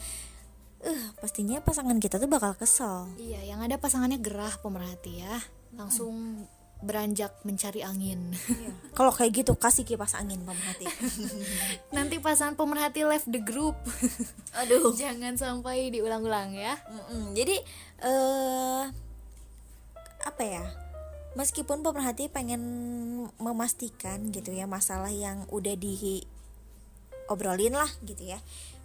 eh 0.78 1.02
pastinya 1.18 1.58
pasangan 1.58 1.98
kita 1.98 2.22
tuh 2.22 2.30
bakal 2.30 2.54
kesel. 2.54 3.10
Iya, 3.18 3.42
yang 3.54 3.60
ada 3.64 3.80
pasangannya 3.80 4.22
gerah 4.22 4.54
pemerhati 4.62 5.26
ya. 5.26 5.42
Langsung 5.74 6.46
beranjak 6.78 7.34
mencari 7.42 7.82
angin. 7.82 8.38
Kalau 8.94 9.10
kayak 9.10 9.42
gitu 9.42 9.58
kasih 9.58 9.82
kipas 9.82 10.14
angin 10.14 10.38
pemerhati. 10.46 10.86
Nanti 11.96 12.22
pasangan 12.22 12.54
pemerhati 12.54 13.02
left 13.02 13.26
the 13.26 13.42
group. 13.42 13.74
Aduh. 14.54 14.94
Jangan 15.00 15.34
sampai 15.34 15.90
diulang-ulang 15.90 16.54
ya. 16.54 16.78
Mm-mm. 16.86 17.34
Jadi 17.34 17.58
eh 18.06 18.84
apa 20.22 20.42
ya? 20.46 20.62
Meskipun 21.34 21.82
pemerhati 21.82 22.30
pengen 22.30 22.62
memastikan 23.42 24.30
gitu 24.30 24.54
ya 24.54 24.70
masalah 24.70 25.10
yang 25.10 25.50
udah 25.50 25.74
diobrolin 25.74 27.74
lah 27.74 27.90
gitu 28.06 28.22
ya. 28.22 28.38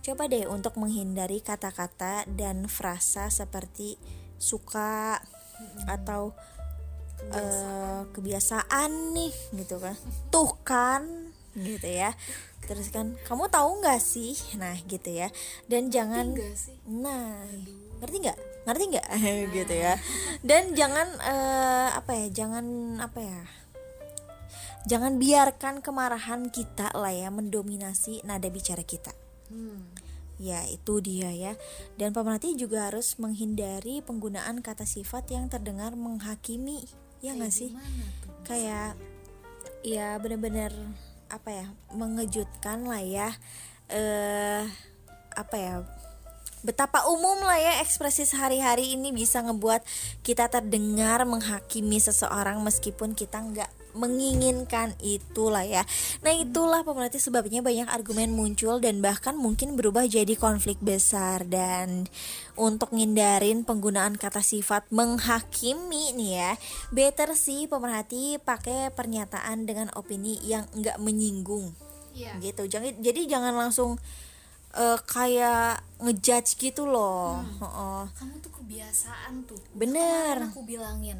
Coba 0.04 0.28
deh 0.28 0.44
untuk 0.52 0.76
menghindari 0.76 1.39
kata-kata 1.39 2.28
dan 2.28 2.68
frasa 2.68 3.32
seperti 3.32 3.96
suka 4.36 5.24
atau 5.88 6.36
eh, 7.32 8.04
kebiasaan 8.12 9.16
nih 9.16 9.32
gitu 9.63 9.80
kan. 9.80 9.96
Tuh 10.28 10.60
kan 10.68 11.08
gitu 11.56 11.88
ya. 11.88 12.12
Terus 12.68 12.92
kan 12.92 13.16
kamu 13.24 13.48
tahu 13.48 13.80
nggak 13.80 14.04
sih? 14.04 14.36
Nah 14.60 14.76
gitu 14.92 15.08
ya. 15.08 15.32
Dan 15.72 15.88
jangan 15.88 16.36
sih. 16.52 16.76
Nah, 16.84 17.39
ngerti 18.04 18.28
nggak? 18.28 18.39
Ngerti 18.68 18.84
nggak? 18.92 19.08
gitu 19.56 19.74
ya. 19.74 19.94
Dan 20.44 20.76
jangan 20.76 21.08
eh, 21.24 21.89
apa 21.96 22.12
ya? 22.12 22.28
Jangan 22.44 22.66
apa 23.00 23.20
ya? 23.24 23.42
Jangan 24.84 25.16
biarkan 25.16 25.80
kemarahan 25.80 26.52
kita 26.52 26.92
lah 26.92 27.16
ya 27.16 27.32
mendominasi 27.32 28.20
nada 28.28 28.52
bicara 28.52 28.84
kita. 28.84 29.16
Hmm. 29.48 29.92
Ya, 30.41 30.65
itu 30.69 31.00
dia 31.00 31.30
ya. 31.30 31.54
Dan 31.98 32.12
pemerhati 32.12 32.58
juga 32.58 32.89
harus 32.89 33.17
menghindari 33.22 34.02
penggunaan 34.02 34.65
kata 34.65 34.84
sifat 34.84 35.30
yang 35.30 35.50
terdengar 35.50 35.93
menghakimi. 35.93 36.86
Ya 37.24 37.38
nggak 37.38 37.54
sih? 37.56 37.72
Tuh? 37.72 38.34
kayak 38.43 39.00
ya 39.84 40.15
bener-bener 40.19 40.72
apa 41.32 41.50
ya 41.50 41.65
mengejutkan 41.91 42.86
lah 42.86 43.02
ya 43.02 43.30
eh 43.91 44.63
apa 45.34 45.56
ya 45.58 45.76
betapa 46.63 47.04
umum 47.12 47.43
lah 47.43 47.60
ya 47.60 47.84
ekspresi 47.84 48.24
sehari-hari 48.24 48.96
ini 48.96 49.12
bisa 49.12 49.43
ngebuat 49.43 49.84
kita 50.24 50.48
terdengar 50.48 51.28
menghakimi 51.28 52.00
seseorang 52.00 52.63
meskipun 52.63 53.12
kita 53.12 53.43
nggak 53.43 53.72
menginginkan 53.93 54.97
itulah 55.01 55.65
ya. 55.65 55.86
Nah, 56.25 56.34
itulah 56.34 56.82
pemerhati 56.82 57.21
sebabnya 57.21 57.62
banyak 57.62 57.89
argumen 57.89 58.34
muncul 58.34 58.82
dan 58.82 58.99
bahkan 58.99 59.38
mungkin 59.38 59.77
berubah 59.77 60.06
jadi 60.10 60.34
konflik 60.38 60.77
besar 60.82 61.45
dan 61.45 62.10
untuk 62.53 62.93
ngindarin 62.93 63.65
penggunaan 63.65 64.17
kata 64.17 64.41
sifat 64.41 64.86
menghakimi 64.93 66.13
nih 66.13 66.32
ya. 66.38 66.51
Better 66.93 67.34
sih 67.38 67.65
pemerhati 67.65 68.38
pakai 68.41 68.93
pernyataan 68.93 69.65
dengan 69.65 69.89
opini 69.97 70.38
yang 70.45 70.69
nggak 70.73 71.01
menyinggung. 71.01 71.73
Iya. 72.13 72.38
Gitu. 72.38 72.69
Jangan 72.69 72.93
jadi 73.01 73.21
jangan 73.25 73.53
langsung 73.58 73.97
eh, 74.73 74.99
kayak 75.06 75.82
ngejudge 76.01 76.58
gitu 76.58 76.86
loh. 76.86 77.41
Heeh. 77.41 78.03
Kamu 78.17 78.36
tuh 78.41 78.53
kebiasaan 78.62 79.45
tuh. 79.49 79.62
Bener. 79.73 80.38
Kemarin 80.38 80.53
aku 80.53 80.63
bilangin. 80.65 81.19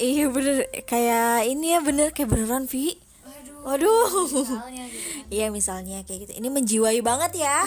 Iya 0.00 0.32
bener 0.32 0.64
kayak 0.88 1.44
ini 1.44 1.76
ya 1.76 1.84
bener 1.84 2.08
kayak 2.16 2.32
beneran 2.32 2.64
Vi. 2.64 2.96
Waduh. 3.20 3.60
Waduh. 3.68 4.08
Misalnya 4.32 4.84
gitu. 4.88 5.08
Iya 5.28 5.46
misalnya 5.52 5.98
kayak 6.08 6.18
gitu. 6.24 6.32
Ini 6.40 6.48
menjiwai 6.48 7.00
banget 7.04 7.44
ya. 7.44 7.60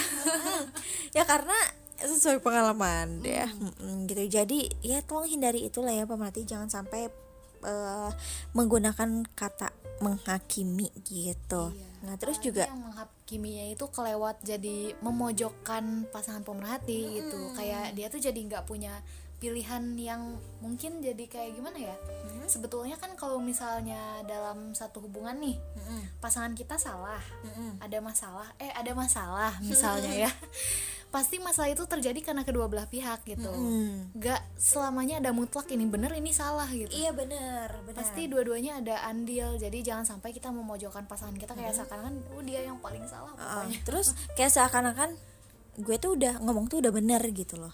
ya 1.17 1.23
karena 1.29 1.53
sesuai 2.01 2.41
pengalaman 2.41 3.21
ya. 3.21 3.45
Mm-mm, 3.45 4.09
gitu. 4.09 4.25
Jadi 4.25 4.65
ya 4.81 5.05
tolong 5.05 5.29
hindari 5.29 5.61
itulah 5.69 5.93
ya 5.93 6.09
pemerhati 6.09 6.41
jangan 6.49 6.73
sampai 6.73 7.13
eh, 7.61 8.09
menggunakan 8.57 9.29
kata 9.37 9.69
menghakimi 10.01 10.89
gitu. 11.05 11.69
Nah 12.01 12.17
terus 12.17 12.41
Apalagi 12.41 12.49
juga 12.49 12.63
yang 12.65 12.81
menghakiminya 12.81 13.65
itu 13.71 13.85
kelewat 13.93 14.35
jadi 14.41 14.77
memojokkan 14.99 16.09
pasangan 16.09 16.41
pemerhati 16.43 17.21
gitu 17.21 17.39
kayak 17.55 17.93
dia 17.93 18.09
tuh 18.09 18.19
jadi 18.19 18.35
nggak 18.35 18.65
punya 18.67 18.91
pilihan 19.43 19.83
yang 19.99 20.39
mungkin 20.63 21.03
jadi 21.03 21.27
kayak 21.27 21.59
gimana 21.59 21.75
ya? 21.75 21.95
Sebetulnya 22.47 22.95
kan 22.95 23.11
kalau 23.19 23.43
misalnya 23.43 24.23
dalam 24.23 24.71
satu 24.71 25.03
hubungan 25.03 25.35
nih 25.43 25.59
pasangan 26.23 26.55
kita 26.55 26.79
salah 26.79 27.19
ada 27.83 27.99
masalah 27.99 28.47
eh 28.55 28.71
ada 28.71 28.95
masalah 28.95 29.51
misalnya 29.67 30.27
ya. 30.27 30.31
Pasti 31.13 31.37
masalah 31.37 31.69
itu 31.69 31.85
terjadi 31.85 32.25
karena 32.25 32.41
kedua 32.41 32.65
belah 32.65 32.89
pihak 32.89 33.21
gitu. 33.27 33.51
Mm. 33.51 34.17
nggak 34.17 34.41
selamanya 34.57 35.21
ada 35.21 35.29
mutlak 35.29 35.69
ini 35.69 35.85
bener 35.85 36.09
ini 36.15 36.33
salah 36.33 36.65
gitu. 36.71 36.89
Iya 36.89 37.13
bener 37.13 37.69
bener. 37.85 37.99
pasti 37.99 38.25
dua-duanya 38.25 38.81
ada 38.81 39.05
andil. 39.05 39.59
Jadi 39.61 39.85
jangan 39.85 40.07
sampai 40.09 40.33
kita 40.33 40.49
memojokkan 40.49 41.05
pasangan 41.05 41.37
kita 41.37 41.53
kayak 41.53 41.75
seakan-akan 41.77 42.17
oh 42.33 42.41
dia 42.41 42.65
yang 42.65 42.81
paling 42.81 43.05
salah 43.05 43.29
Uh, 43.35 43.61
pokoknya. 43.61 43.79
Terus 43.85 44.07
kayak 44.33 44.51
seakan-akan 44.57 45.13
gue 45.77 45.97
tuh 46.01 46.17
udah 46.17 46.41
ngomong 46.41 46.65
tuh 46.65 46.81
udah 46.81 46.89
bener 46.89 47.21
gitu 47.29 47.61
loh. 47.61 47.73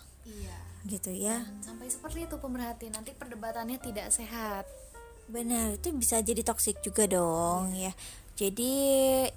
Iya 0.90 0.98
Gitu 0.98 1.12
ya. 1.14 1.38
Dan 1.46 1.62
sampai 1.62 1.88
seperti 1.88 2.26
itu 2.26 2.36
pemerhati 2.42 2.90
nanti 2.90 3.14
perdebatannya 3.14 3.78
tidak 3.78 4.10
sehat 4.10 4.66
Benar, 5.30 5.78
itu 5.78 5.94
bisa 5.94 6.18
jadi 6.26 6.42
toksik 6.42 6.82
juga 6.82 7.06
dong 7.06 7.78
ya. 7.78 7.94
Jadi 8.34 8.74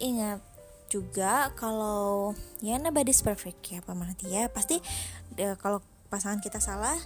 ingat 0.01 0.41
juga 0.89 1.53
kalau 1.53 2.33
ya 2.65 2.81
nobody's 2.81 3.21
perfect 3.21 3.61
ya 3.69 3.85
pemerhati 3.85 4.33
ya. 4.33 4.49
Pasti 4.49 4.81
eh, 5.37 5.53
kalau 5.61 5.85
pasangan 6.09 6.41
kita 6.41 6.65
salah, 6.65 6.97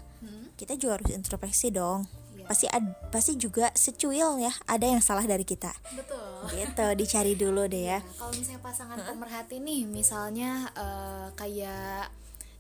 kita 0.55 0.79
juga 0.79 1.03
harus 1.03 1.11
introspeksi 1.11 1.75
dong. 1.75 2.07
Iya. 2.39 2.47
Pasti 2.47 2.67
ad- 2.71 2.95
pasti 3.11 3.35
juga 3.35 3.75
secuil 3.75 4.39
ya, 4.39 4.55
ada 4.71 4.87
yang 4.87 5.03
salah 5.03 5.27
dari 5.27 5.43
kita. 5.43 5.75
betul 5.99 6.47
Gitu, 6.55 6.87
dicari 6.95 7.35
dulu 7.35 7.67
deh 7.67 7.91
ya. 7.91 7.99
Nah, 7.99 8.15
kalau 8.23 8.33
misalnya 8.39 8.63
pasangan 8.63 8.99
pemerhati 9.03 9.57
nih 9.59 9.83
misalnya 9.83 10.71
eh, 10.79 11.27
kayak 11.35 12.07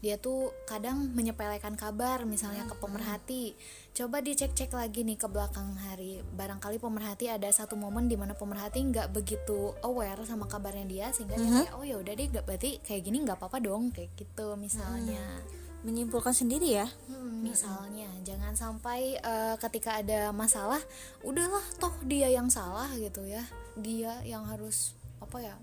dia 0.07 0.23
tuh 0.23 0.55
kadang 0.71 1.11
menyepelekan 1.19 1.75
kabar 1.75 2.23
misalnya 2.23 2.62
ke 2.71 2.79
pemerhati. 2.79 3.59
coba 3.90 4.23
dicek-cek 4.23 4.71
lagi 4.71 5.03
nih 5.03 5.19
ke 5.19 5.27
belakang 5.27 5.75
hari. 5.83 6.23
Barangkali 6.23 6.79
pemerhati 6.79 7.27
ada 7.27 7.51
satu 7.51 7.75
momen 7.75 8.07
di 8.07 8.14
mana 8.14 8.38
pemerhati 8.38 8.87
nggak 8.87 9.11
begitu 9.11 9.75
aware 9.83 10.23
sama 10.23 10.47
kabarnya 10.47 10.87
dia 10.87 11.07
sehingga 11.11 11.35
dia 11.35 11.51
kayak 11.66 11.75
oh 11.75 11.83
ya 11.83 11.99
udah 11.99 12.12
deh 12.14 12.27
nggak 12.31 12.45
berarti 12.47 12.79
kayak 12.87 13.03
gini 13.03 13.27
nggak 13.27 13.35
apa-apa 13.35 13.59
dong 13.59 13.90
kayak 13.90 14.14
gitu 14.14 14.55
misalnya. 14.55 15.42
Menyimpulkan 15.83 16.31
sendiri 16.31 16.79
ya. 16.79 16.87
Hmm, 17.11 17.42
misalnya. 17.42 18.07
Jangan 18.23 18.55
sampai 18.55 19.19
eh, 19.19 19.55
ketika 19.59 19.99
ada 19.99 20.31
masalah 20.31 20.79
udahlah 21.27 21.66
toh 21.83 21.95
dia 22.07 22.31
yang 22.31 22.47
salah 22.47 22.87
gitu 22.95 23.27
ya. 23.27 23.42
Dia 23.75 24.23
yang 24.23 24.47
harus 24.47 24.95
apa 25.19 25.42
ya 25.42 25.57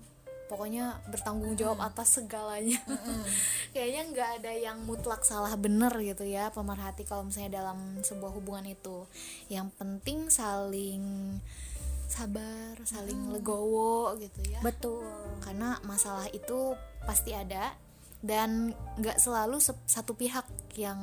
pokoknya 0.46 1.00
bertanggung 1.08 1.56
jawab 1.56 1.80
atas 1.82 2.20
segalanya. 2.20 2.80
Kayaknya 3.74 4.02
nggak 4.12 4.30
ada 4.40 4.52
yang 4.52 4.78
mutlak 4.84 5.24
salah 5.24 5.52
bener 5.56 5.92
gitu 6.00 6.24
ya 6.24 6.52
pemerhati 6.54 7.02
kalau 7.08 7.26
misalnya 7.26 7.64
dalam 7.64 8.00
sebuah 8.04 8.32
hubungan 8.36 8.68
itu. 8.68 9.08
Yang 9.48 9.68
penting 9.80 10.18
saling 10.28 11.02
sabar 12.04 12.76
saling 12.84 13.32
legowo 13.32 14.14
gitu 14.20 14.40
ya. 14.46 14.60
Betul. 14.60 15.02
karena 15.42 15.80
masalah 15.82 16.28
itu 16.30 16.76
pasti 17.04 17.32
ada 17.34 17.74
dan 18.24 18.72
nggak 18.96 19.20
selalu 19.20 19.60
se- 19.60 19.84
satu 19.84 20.16
pihak 20.16 20.48
yang 20.80 20.96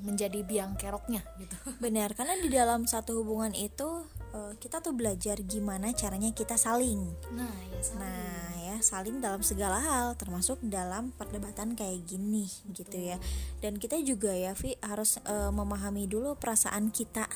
menjadi 0.00 0.40
biang 0.40 0.72
keroknya 0.80 1.20
gitu. 1.36 1.56
Benar, 1.84 2.16
karena 2.16 2.40
di 2.40 2.48
dalam 2.48 2.88
satu 2.88 3.20
hubungan 3.20 3.52
itu 3.52 4.08
eh, 4.32 4.52
kita 4.58 4.80
tuh 4.80 4.96
belajar 4.96 5.38
gimana 5.44 5.92
caranya 5.92 6.32
kita 6.32 6.56
saling. 6.56 7.12
nah 7.32 7.52
ya 7.72 7.80
sama. 7.84 8.00
Nah, 8.02 8.50
ya 8.62 8.76
saling 8.80 9.16
dalam 9.20 9.44
segala 9.44 9.78
hal, 9.78 10.16
termasuk 10.16 10.58
dalam 10.64 11.12
perdebatan 11.14 11.76
kayak 11.76 12.04
gini 12.08 12.48
gitu 12.72 12.96
ya. 12.96 13.20
Dan 13.60 13.76
kita 13.76 14.00
juga 14.02 14.32
ya, 14.32 14.56
Vi 14.56 14.76
harus 14.80 15.20
eh, 15.22 15.52
memahami 15.52 16.08
dulu 16.08 16.34
perasaan 16.36 16.90
kita 16.90 17.28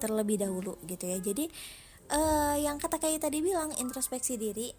terlebih 0.00 0.40
dahulu 0.40 0.80
gitu 0.88 1.04
ya. 1.04 1.20
Jadi 1.20 1.52
eh, 2.10 2.56
yang 2.66 2.76
kata 2.76 2.98
kayak 2.98 3.22
tadi 3.26 3.42
bilang 3.42 3.70
introspeksi 3.78 4.34
diri 4.36 4.70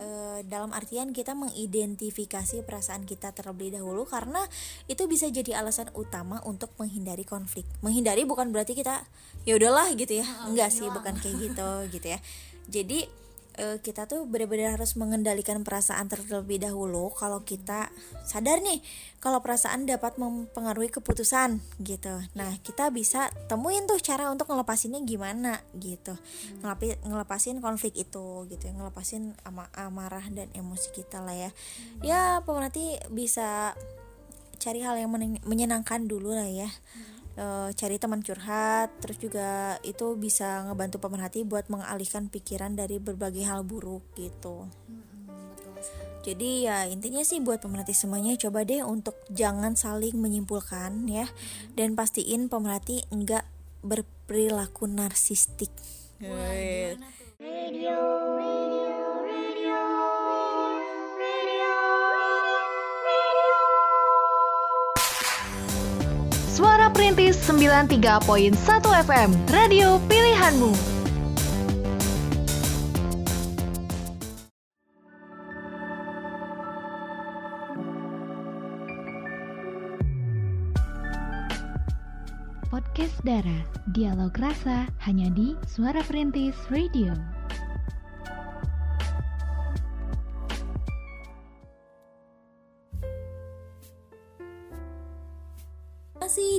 eh, 0.00 0.40
dalam 0.46 0.74
artian 0.74 1.14
kita 1.14 1.32
mengidentifikasi 1.38 2.66
perasaan 2.66 3.06
kita 3.06 3.30
terlebih 3.30 3.78
dahulu 3.78 4.04
karena 4.06 4.42
itu 4.90 5.06
bisa 5.06 5.30
jadi 5.30 5.62
alasan 5.62 5.90
utama 5.94 6.42
untuk 6.46 6.74
menghindari 6.76 7.22
konflik. 7.22 7.66
Menghindari 7.80 8.26
bukan 8.26 8.50
berarti 8.50 8.74
kita 8.74 9.06
ya 9.46 9.54
udahlah 9.56 9.92
gitu 9.94 10.20
ya. 10.20 10.26
Enggak 10.50 10.74
sih, 10.74 10.86
bukan 10.90 11.14
kayak 11.18 11.36
gitu 11.38 11.70
gitu 11.94 12.06
ya. 12.10 12.18
Jadi 12.70 13.19
eh, 13.60 13.78
kita 13.84 14.08
tuh 14.08 14.24
benar-benar 14.24 14.80
harus 14.80 14.96
mengendalikan 14.96 15.60
perasaan 15.60 16.08
terlebih 16.08 16.64
dahulu 16.64 17.12
kalau 17.12 17.44
kita 17.44 17.92
sadar 18.24 18.64
nih 18.64 18.80
kalau 19.20 19.44
perasaan 19.44 19.84
dapat 19.84 20.16
mempengaruhi 20.16 20.88
keputusan 20.88 21.60
gitu. 21.84 22.24
Nah, 22.32 22.56
kita 22.64 22.88
bisa 22.88 23.28
temuin 23.52 23.84
tuh 23.84 24.00
cara 24.00 24.32
untuk 24.32 24.48
ngelepasinnya 24.48 25.04
gimana 25.04 25.60
gitu. 25.76 26.16
Ngelapi, 26.64 27.04
ngelepasin 27.04 27.60
konflik 27.60 27.92
itu 28.00 28.48
gitu 28.48 28.62
ya, 28.64 28.72
ngelepasin 28.72 29.36
ama- 29.44 29.68
amarah 29.76 30.24
dan 30.32 30.48
emosi 30.56 30.88
kita 30.96 31.20
lah 31.20 31.36
ya. 31.36 31.50
Ya, 32.00 32.40
pemerhati 32.48 32.96
bisa 33.12 33.76
cari 34.56 34.80
hal 34.80 34.96
yang 34.96 35.12
menyenangkan 35.44 36.08
dulu 36.08 36.32
lah 36.32 36.48
ya. 36.48 36.72
Eh, 37.38 37.70
cari 37.78 37.96
teman 37.96 38.26
curhat 38.26 38.90
terus 38.98 39.14
juga 39.22 39.78
itu 39.86 40.18
bisa 40.18 40.66
ngebantu 40.66 40.98
pemerhati 40.98 41.46
buat 41.46 41.70
mengalihkan 41.70 42.26
pikiran 42.26 42.74
dari 42.74 42.98
berbagai 42.98 43.46
hal 43.46 43.62
buruk 43.62 44.02
gitu. 44.18 44.66
Betul 45.30 45.78
jadi 46.20 46.50
ya 46.68 46.78
intinya 46.84 47.24
sih 47.24 47.40
buat 47.40 47.64
pemerhati 47.64 47.96
semuanya 47.96 48.36
coba 48.36 48.66
deh 48.66 48.84
untuk 48.84 49.16
jangan 49.32 49.72
saling 49.72 50.20
menyimpulkan 50.20 51.08
ya. 51.08 51.30
Dan 51.78 51.96
pastiin 51.96 52.52
pemerhati 52.52 53.08
enggak 53.08 53.48
berperilaku 53.80 54.90
narsistik. 54.90 55.72
Gimana 56.20 57.08
tuh? 57.08 58.89
Suara 66.60 66.92
Perintis 66.92 67.40
93.1 67.48 68.52
FM, 69.08 69.32
radio 69.48 69.96
pilihanmu. 70.12 70.68
Podcast 82.68 83.16
Dara, 83.24 83.64
dialog 83.96 84.36
rasa 84.36 84.84
hanya 85.08 85.32
di 85.32 85.56
Suara 85.64 86.04
Perintis 86.04 86.60
Radio. 86.68 87.39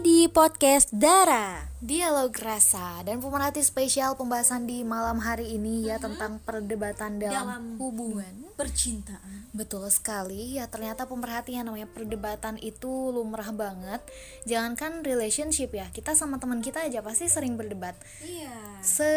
Di 0.01 0.25
podcast 0.25 0.89
Dara 0.89 1.69
Dialog 1.77 2.33
rasa 2.41 3.05
dan 3.05 3.21
pemerhati 3.21 3.61
spesial 3.61 4.17
pembahasan 4.17 4.65
di 4.65 4.81
malam 4.81 5.21
hari 5.21 5.53
ini 5.61 5.85
ya 5.85 6.01
tentang 6.01 6.41
perdebatan 6.41 7.21
dalam, 7.21 7.45
Dalam 7.45 7.63
hubungan 7.77 8.49
percintaan 8.57 9.41
Betul 9.51 9.91
sekali, 9.91 10.55
ya 10.55 10.71
ternyata 10.71 11.05
pemerhatian 11.11 11.67
namanya 11.67 11.83
perdebatan 11.91 12.55
itu 12.63 13.11
lumrah 13.11 13.51
banget. 13.51 13.99
Jangankan 14.47 15.03
relationship 15.03 15.75
ya, 15.75 15.91
kita 15.91 16.15
sama 16.15 16.39
teman 16.39 16.63
kita 16.63 16.87
aja 16.87 17.03
pasti 17.03 17.27
sering 17.27 17.59
berdebat. 17.59 17.99
Iya. 18.23 18.79
Se 18.79 19.11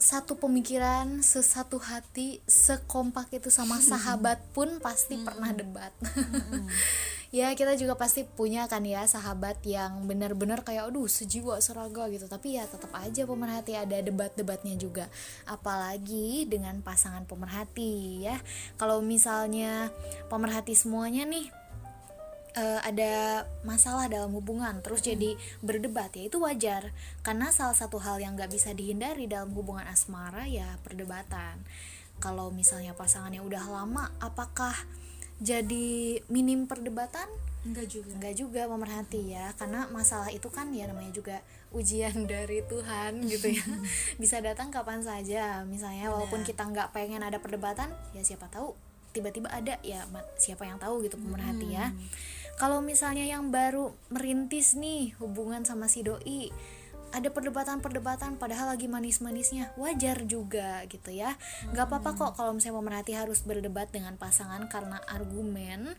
satu 0.00 0.40
pemikiran, 0.40 1.20
sesatu 1.20 1.76
hati, 1.76 2.40
sekompak 2.48 3.36
itu 3.36 3.52
sama 3.52 3.76
sahabat 3.84 4.40
pun 4.56 4.80
pasti 4.80 5.20
pernah 5.20 5.52
debat. 5.52 5.92
ya 7.36 7.52
kita 7.52 7.76
juga 7.76 8.00
pasti 8.00 8.24
punya 8.24 8.64
kan 8.64 8.80
ya 8.80 9.04
sahabat 9.04 9.60
yang 9.62 10.08
benar-benar 10.08 10.64
kayak 10.64 10.88
aduh 10.88 11.04
sejiwa 11.04 11.60
seraga 11.60 12.08
gitu. 12.08 12.24
Tapi 12.32 12.56
ya 12.56 12.64
tetap 12.64 12.88
aja 12.96 13.28
pemerhati 13.28 13.76
ada 13.76 14.00
debat-debatnya 14.00 14.80
juga. 14.80 15.04
Apalagi 15.44 16.48
dengan 16.48 16.80
pasangan 16.80 17.28
pemerhati 17.28 18.24
ya. 18.24 18.40
Kalau 18.80 19.04
misalnya 19.04 19.92
pemerhati 20.32 20.72
semuanya 20.72 21.28
nih 21.28 21.59
eh, 22.56 22.80
ada 22.82 23.44
masalah 23.62 24.10
dalam 24.10 24.32
hubungan 24.34 24.82
terus 24.82 25.02
jadi 25.04 25.36
berdebat 25.60 26.14
ya 26.14 26.26
itu 26.26 26.38
wajar. 26.42 26.90
Karena 27.22 27.50
salah 27.54 27.76
satu 27.76 28.00
hal 28.02 28.18
yang 28.18 28.34
nggak 28.34 28.50
bisa 28.50 28.72
dihindari 28.72 29.30
dalam 29.30 29.52
hubungan 29.54 29.86
asmara 29.86 30.46
ya 30.46 30.78
perdebatan. 30.82 31.62
Kalau 32.20 32.52
misalnya 32.52 32.92
pasangannya 32.92 33.40
udah 33.40 33.64
lama 33.70 34.12
apakah 34.20 34.74
jadi 35.40 36.20
minim 36.28 36.68
perdebatan? 36.68 37.26
Enggak 37.64 37.92
juga. 37.92 38.12
Enggak 38.12 38.34
juga 38.36 38.62
pemerhati 38.68 39.22
ya. 39.32 39.52
Karena 39.56 39.88
masalah 39.88 40.28
itu 40.28 40.48
kan 40.52 40.68
ya 40.72 40.88
namanya 40.88 41.12
juga 41.16 41.40
ujian 41.72 42.24
dari 42.32 42.60
Tuhan 42.64 43.24
gitu 43.24 43.48
ya. 43.52 43.64
Bisa 44.22 44.40
datang 44.44 44.68
kapan 44.68 45.00
saja. 45.00 45.64
Misalnya 45.64 46.12
walaupun 46.12 46.44
kita 46.44 46.68
nggak 46.68 46.92
pengen 46.92 47.24
ada 47.24 47.40
perdebatan 47.40 47.92
Ya 48.12 48.20
siapa 48.24 48.48
tahu 48.52 48.76
tiba-tiba 49.10 49.50
ada 49.50 49.74
ya 49.82 50.06
siapa 50.38 50.66
yang 50.66 50.78
tahu 50.78 51.02
gitu 51.02 51.18
pemerhati 51.18 51.74
ya 51.74 51.90
Kalau 52.60 52.84
misalnya 52.84 53.24
yang 53.24 53.48
baru 53.48 53.96
merintis 54.12 54.76
nih 54.76 55.16
hubungan 55.16 55.64
sama 55.64 55.88
si 55.88 56.04
doi 56.04 56.52
ada 57.10 57.32
perdebatan-perdebatan 57.32 58.36
padahal 58.36 58.76
lagi 58.76 58.84
manis-manisnya 58.86 59.72
wajar 59.80 60.28
juga 60.28 60.84
gitu 60.86 61.08
ya. 61.08 61.40
Nggak 61.72 61.88
apa-apa 61.88 62.10
kok 62.20 62.32
kalau 62.36 62.52
misalnya 62.52 62.84
pemerhati 62.84 63.12
harus 63.16 63.40
berdebat 63.42 63.88
dengan 63.88 64.20
pasangan 64.20 64.68
karena 64.68 65.00
argumen. 65.08 65.96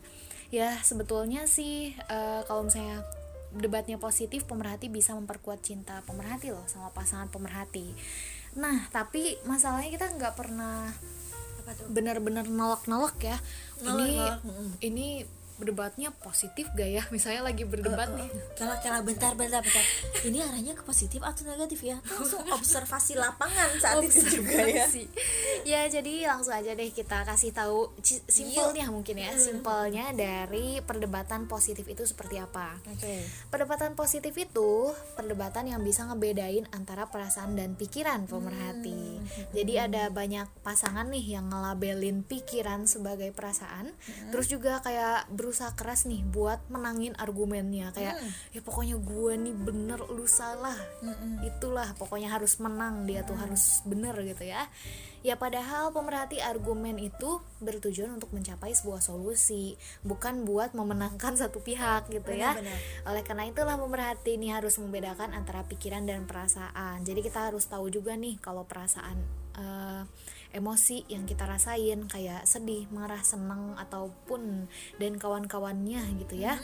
Ya 0.54 0.78
sebetulnya 0.86 1.50
sih 1.50 1.98
eh, 1.98 2.40
kalau 2.46 2.62
misalnya 2.62 3.02
debatnya 3.52 3.98
positif 4.00 4.48
pemerhati 4.48 4.88
bisa 4.88 5.12
memperkuat 5.18 5.60
cinta 5.60 6.00
pemerhati 6.06 6.54
loh 6.54 6.64
sama 6.70 6.94
pasangan 6.94 7.26
pemerhati. 7.28 7.92
Nah 8.56 8.88
tapi 8.94 9.36
masalahnya 9.44 9.90
kita 9.92 10.14
nggak 10.14 10.38
pernah 10.38 10.94
benar-benar 11.92 12.48
nolak-nolak 12.48 13.18
ya. 13.20 13.36
Ini 13.82 13.90
Nolak-nolak, 13.90 14.38
mm-mm. 14.46 14.68
ini 14.80 15.08
berdebatnya 15.62 16.10
positif 16.18 16.66
gak 16.74 16.90
ya 16.90 17.02
misalnya 17.14 17.46
lagi 17.46 17.62
berdebat 17.62 18.10
nih 18.18 18.26
Kala 18.58 18.82
kala 18.82 18.98
bentar 19.06 19.38
bentar 19.38 19.62
bentar. 19.62 19.84
Ini 20.26 20.42
arahnya 20.42 20.74
ke 20.74 20.82
positif 20.82 21.22
atau 21.22 21.46
negatif 21.46 21.86
ya? 21.86 22.02
Langsung 22.02 22.42
observasi 22.50 23.14
lapangan 23.14 23.78
saat 23.78 24.02
itu 24.02 24.42
juga 24.42 24.66
ya. 24.66 24.82
Observasi. 24.86 25.04
ya 25.62 25.80
jadi 25.86 26.26
langsung 26.26 26.54
aja 26.54 26.74
deh 26.74 26.90
kita 26.90 27.22
kasih 27.22 27.54
tahu 27.54 27.94
simpelnya 28.26 28.90
mungkin 28.90 29.22
ya 29.22 29.30
simpelnya 29.38 30.10
dari 30.10 30.82
perdebatan 30.82 31.46
positif 31.46 31.86
itu 31.86 32.02
seperti 32.02 32.42
apa 32.42 32.74
Oke. 32.90 33.22
Perdebatan 33.52 33.94
positif 33.94 34.34
itu 34.34 34.90
perdebatan 35.14 35.68
yang 35.68 35.80
bisa 35.84 36.08
ngebedain 36.08 36.66
antara 36.74 37.06
perasaan 37.06 37.54
dan 37.54 37.76
pikiran 37.78 38.26
pemerhati. 38.26 39.20
Jadi 39.52 39.74
ada 39.78 40.08
banyak 40.08 40.48
pasangan 40.66 41.06
nih 41.12 41.38
yang 41.38 41.52
ngelabelin 41.52 42.24
pikiran 42.24 42.88
sebagai 42.88 43.30
perasaan, 43.36 43.92
terus 44.32 44.48
juga 44.48 44.80
kayak 44.80 45.28
berusaha 45.30 45.51
keras 45.52 46.08
nih 46.08 46.24
buat 46.24 46.58
menangin 46.72 47.12
argumennya 47.20 47.92
kayak 47.92 48.16
ya 48.50 48.60
pokoknya 48.64 48.96
gue 48.98 49.32
nih 49.38 49.54
bener 49.54 50.00
lu 50.08 50.24
salah. 50.24 50.76
Itulah 51.44 51.94
pokoknya 51.96 52.32
harus 52.32 52.56
menang 52.58 53.04
dia 53.04 53.22
tuh 53.22 53.36
harus 53.36 53.84
bener 53.84 54.16
gitu 54.24 54.48
ya. 54.48 54.66
Ya 55.22 55.38
padahal 55.38 55.94
pemerhati 55.94 56.42
argumen 56.42 56.98
itu 56.98 57.38
bertujuan 57.62 58.10
untuk 58.18 58.34
mencapai 58.34 58.74
sebuah 58.74 58.98
solusi, 58.98 59.78
bukan 60.02 60.42
buat 60.42 60.74
memenangkan 60.74 61.38
satu 61.38 61.62
pihak 61.62 62.10
gitu 62.10 62.34
ya. 62.34 62.58
Benar-benar. 62.58 63.06
Oleh 63.06 63.22
karena 63.22 63.44
itulah 63.46 63.76
pemerhati 63.78 64.34
ini 64.34 64.50
harus 64.50 64.82
membedakan 64.82 65.30
antara 65.30 65.62
pikiran 65.62 66.02
dan 66.10 66.26
perasaan. 66.26 67.06
Jadi 67.06 67.22
kita 67.22 67.54
harus 67.54 67.70
tahu 67.70 67.86
juga 67.86 68.18
nih 68.18 68.42
kalau 68.42 68.66
perasaan 68.66 69.16
eh, 69.54 70.02
emosi 70.52 71.08
yang 71.08 71.24
kita 71.24 71.48
rasain 71.48 72.06
kayak 72.08 72.44
sedih, 72.44 72.86
marah, 72.92 73.24
senang 73.24 73.76
ataupun 73.80 74.68
dan 75.00 75.16
kawan-kawannya 75.16 76.00
gitu 76.24 76.36
ya. 76.38 76.60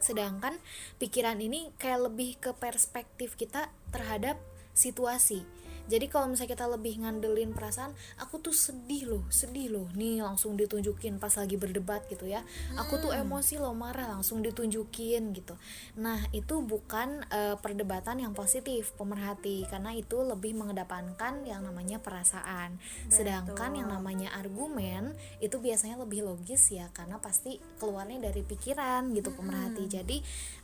Sedangkan 0.00 0.56
pikiran 1.00 1.40
ini 1.40 1.72
kayak 1.80 2.12
lebih 2.12 2.36
ke 2.36 2.50
perspektif 2.56 3.40
kita 3.40 3.72
terhadap 3.88 4.36
situasi. 4.76 5.46
Jadi 5.84 6.06
kalau 6.08 6.32
misalnya 6.32 6.56
kita 6.56 6.66
lebih 6.68 7.04
ngandelin 7.04 7.52
perasaan, 7.52 7.92
aku 8.16 8.40
tuh 8.40 8.56
sedih 8.56 9.04
loh, 9.10 9.24
sedih 9.28 9.68
loh. 9.68 9.86
Nih 9.92 10.24
langsung 10.24 10.56
ditunjukin 10.56 11.20
pas 11.20 11.32
lagi 11.36 11.60
berdebat 11.60 12.08
gitu 12.08 12.24
ya. 12.24 12.40
Aku 12.80 12.96
tuh 13.00 13.12
emosi 13.12 13.60
loh, 13.60 13.76
marah 13.76 14.08
langsung 14.08 14.40
ditunjukin 14.40 15.36
gitu. 15.36 15.54
Nah, 16.00 16.20
itu 16.32 16.64
bukan 16.64 17.24
eh, 17.28 17.56
perdebatan 17.60 18.20
yang 18.20 18.32
positif, 18.32 18.96
pemerhati 18.96 19.68
karena 19.68 19.92
itu 19.92 20.24
lebih 20.24 20.56
mengedepankan 20.56 21.44
yang 21.44 21.60
namanya 21.64 22.00
perasaan. 22.00 22.80
Sedangkan 23.12 23.76
yang 23.76 23.88
namanya 23.92 24.32
argumen 24.32 25.12
itu 25.42 25.60
biasanya 25.60 26.00
lebih 26.00 26.24
logis 26.24 26.72
ya 26.72 26.88
karena 26.96 27.20
pasti 27.20 27.60
keluarnya 27.76 28.30
dari 28.30 28.40
pikiran 28.40 29.12
gitu 29.12 29.34
pemerhati. 29.36 29.84
Jadi 29.84 30.16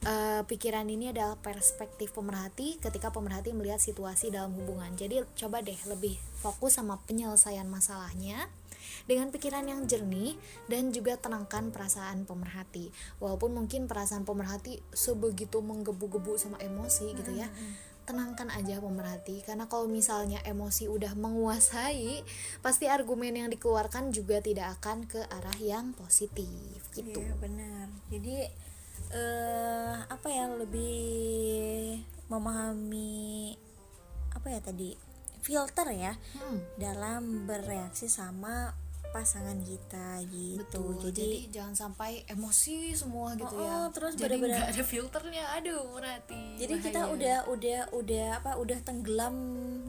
eh, 0.07 0.43
pikiran 0.47 0.87
ini 0.89 1.12
adalah 1.12 1.37
perspektif 1.37 2.16
pemerhati 2.16 2.81
ketika 2.81 3.12
pemerhati 3.12 3.53
melihat 3.53 3.83
situasi 3.83 4.33
dalam 4.33 4.57
hubungan. 4.57 4.93
Jadi 4.97 5.09
coba 5.36 5.61
deh 5.61 5.78
lebih 5.90 6.16
fokus 6.40 6.80
sama 6.80 7.02
penyelesaian 7.04 7.68
masalahnya 7.68 8.48
dengan 9.04 9.28
pikiran 9.34 9.66
yang 9.66 9.84
jernih 9.90 10.36
dan 10.66 10.90
juga 10.94 11.18
tenangkan 11.18 11.74
perasaan 11.74 12.24
pemerhati. 12.24 12.94
Walaupun 13.18 13.54
mungkin 13.54 13.86
perasaan 13.90 14.22
pemerhati 14.22 14.80
sebegitu 14.94 15.61
menggebu-gebu 15.61 16.36
sama 16.38 16.56
emosi 16.62 17.12
gitu 17.16 17.32
ya. 17.34 17.48
Tenangkan 18.08 18.50
aja 18.50 18.82
pemerhati 18.82 19.44
karena 19.46 19.70
kalau 19.70 19.86
misalnya 19.86 20.42
emosi 20.42 20.90
udah 20.90 21.14
menguasai, 21.14 22.26
pasti 22.58 22.90
argumen 22.90 23.36
yang 23.36 23.48
dikeluarkan 23.52 24.11
juga 24.11 24.42
tidak 24.42 24.80
akan 24.80 25.06
ke 25.06 25.20
arah 25.30 25.58
yang 25.62 25.94
positif 25.94 26.80
gitu. 26.90 27.22
Iya 27.22 27.34
benar. 27.38 27.86
Jadi 28.11 28.34
eh 29.11 29.96
apa 30.06 30.28
ya 30.30 30.46
lebih 30.54 31.98
memahami 32.30 33.58
apa 34.31 34.47
ya 34.51 34.61
tadi 34.61 34.95
filter 35.41 35.89
ya 35.91 36.12
Hmm. 36.37 36.61
dalam 36.76 37.49
bereaksi 37.49 38.07
sama 38.07 38.72
pasangan 39.11 39.58
kita 39.62 40.22
gitu. 40.30 40.62
Betul. 40.62 41.11
Jadi, 41.11 41.20
Jadi, 41.20 41.38
jangan 41.54 41.74
sampai 41.74 42.22
emosi 42.26 42.94
semua 42.94 43.34
gitu 43.34 43.54
Oh, 43.54 43.62
ya. 43.62 43.72
oh, 43.84 43.86
terus 43.90 44.14
Jadi 44.14 44.34
nggak 44.38 44.70
ada 44.70 44.82
filternya. 44.84 45.44
Aduh, 45.58 45.82
merhati. 45.94 46.42
jadi 46.61 46.74
kita 46.78 47.00
udah 47.11 47.36
udah 47.50 47.80
udah 47.90 48.26
apa 48.38 48.50
udah 48.61 48.78
tenggelam 48.84 49.34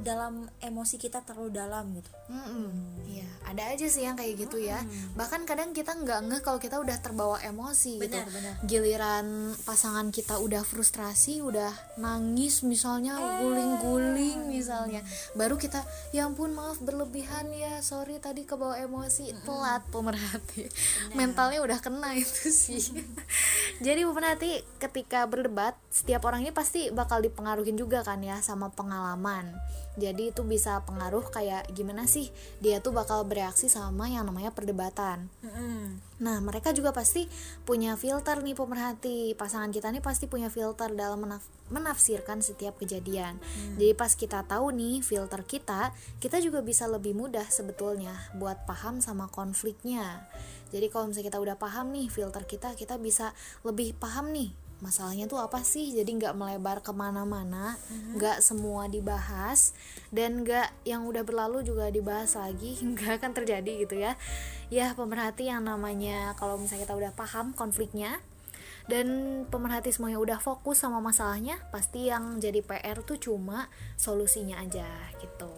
dalam 0.02 0.50
emosi 0.58 0.96
kita 0.98 1.22
terlalu 1.22 1.54
dalam 1.54 1.94
gitu. 1.94 2.10
Mm-mm. 2.32 2.72
Iya, 3.06 3.28
ada 3.46 3.64
aja 3.76 3.86
sih 3.86 4.08
yang 4.08 4.16
kayak 4.16 4.48
gitu 4.48 4.58
ya. 4.58 4.82
Bahkan 5.14 5.44
kadang 5.46 5.76
kita 5.76 5.94
nggak 5.94 6.20
ngeh 6.32 6.42
kalau 6.42 6.58
kita 6.58 6.80
udah 6.80 6.98
terbawa 6.98 7.38
emosi 7.44 8.00
gitu. 8.00 8.18
Benar. 8.18 8.64
Giliran 8.66 9.54
pasangan 9.62 10.10
kita 10.10 10.40
udah 10.40 10.64
frustrasi, 10.64 11.44
udah 11.44 11.70
nangis 12.00 12.64
misalnya, 12.64 13.20
guling-guling 13.44 14.48
misalnya, 14.48 15.04
baru 15.36 15.60
kita, 15.60 15.84
ya 16.16 16.26
ampun 16.26 16.56
maaf 16.56 16.80
berlebihan 16.80 17.52
ya, 17.52 17.84
sorry 17.84 18.18
tadi 18.18 18.48
kebawa 18.48 18.80
emosi, 18.80 19.11
telat 19.44 19.84
pemerhati. 19.92 20.72
Mentalnya 21.12 21.60
udah 21.60 21.80
kena 21.84 22.16
itu 22.16 22.48
sih. 22.48 22.80
Jadi 23.86 24.08
pemerhati 24.08 24.64
ketika 24.80 25.28
berdebat, 25.28 25.76
setiap 25.92 26.24
orang 26.24 26.48
ini 26.48 26.56
pasti 26.56 26.88
bakal 26.94 27.20
dipengaruhin 27.20 27.76
juga 27.76 28.02
kan 28.08 28.24
ya 28.24 28.40
sama 28.40 28.72
pengalaman. 28.72 29.52
Jadi 30.00 30.32
itu 30.32 30.48
bisa 30.48 30.80
pengaruh 30.88 31.28
kayak 31.28 31.68
gimana 31.76 32.08
sih 32.08 32.32
dia 32.64 32.80
tuh 32.80 32.96
bakal 32.96 33.28
bereaksi 33.28 33.68
sama 33.68 34.08
yang 34.08 34.24
namanya 34.24 34.56
perdebatan. 34.56 35.28
Nah, 36.22 36.38
mereka 36.40 36.72
juga 36.72 36.94
pasti 36.94 37.26
punya 37.66 37.98
filter 37.98 38.40
nih 38.40 38.56
pemerhati. 38.56 39.34
Pasangan 39.36 39.74
kita 39.74 39.90
nih 39.92 40.00
pasti 40.00 40.30
punya 40.30 40.48
filter 40.48 40.94
dalam 40.94 41.26
menaf- 41.26 41.50
menafsirkan 41.74 42.40
setiap 42.40 42.78
kejadian. 42.78 43.42
Jadi 43.76 43.92
pas 43.98 44.14
kita 44.14 44.46
tahu 44.46 44.70
nih 44.72 45.02
filter 45.02 45.42
kita, 45.44 45.92
kita 46.22 46.38
juga 46.40 46.62
bisa 46.62 46.86
lebih 46.86 47.18
mudah 47.18 47.50
sebetulnya 47.50 48.14
buat 48.38 48.64
paham 48.70 49.02
sama 49.02 49.28
konfliknya. 49.34 50.30
Jadi 50.72 50.88
kalau 50.88 51.12
misalnya 51.12 51.28
kita 51.36 51.40
udah 51.44 51.58
paham 51.60 51.92
nih 51.92 52.08
filter 52.08 52.48
kita, 52.48 52.78
kita 52.80 52.96
bisa 52.96 53.36
lebih 53.68 53.92
paham 54.00 54.32
nih 54.32 54.56
masalahnya 54.82 55.30
tuh 55.30 55.40
apa 55.40 55.62
sih? 55.62 55.94
Jadi 55.94 56.18
nggak 56.18 56.36
melebar 56.36 56.82
ke 56.82 56.92
mana-mana 56.92 57.78
Mm-hmm. 57.92 58.18
nggak 58.18 58.38
semua 58.44 58.90
dibahas 58.90 59.72
dan 60.10 60.44
nggak 60.44 60.74
yang 60.84 61.06
udah 61.08 61.24
berlalu 61.24 61.64
juga 61.64 61.88
dibahas 61.94 62.36
lagi 62.36 62.76
nggak 62.92 63.22
akan 63.22 63.32
terjadi 63.38 63.72
gitu 63.88 63.96
ya. 63.96 64.18
Ya 64.74 64.92
pemerhati 64.98 65.48
yang 65.48 65.64
namanya 65.64 66.34
kalau 66.36 66.58
misalnya 66.58 66.90
kita 66.90 66.96
udah 66.98 67.12
paham 67.14 67.54
konfliknya 67.54 68.20
dan 68.90 69.08
pemerhati 69.48 69.94
semuanya 69.94 70.18
udah 70.18 70.40
fokus 70.42 70.82
sama 70.82 70.98
masalahnya 71.00 71.62
pasti 71.70 72.10
yang 72.10 72.42
jadi 72.42 72.66
PR 72.66 73.06
tuh 73.06 73.22
cuma 73.22 73.70
solusinya 73.96 74.58
aja 74.58 74.88
gitu. 75.22 75.54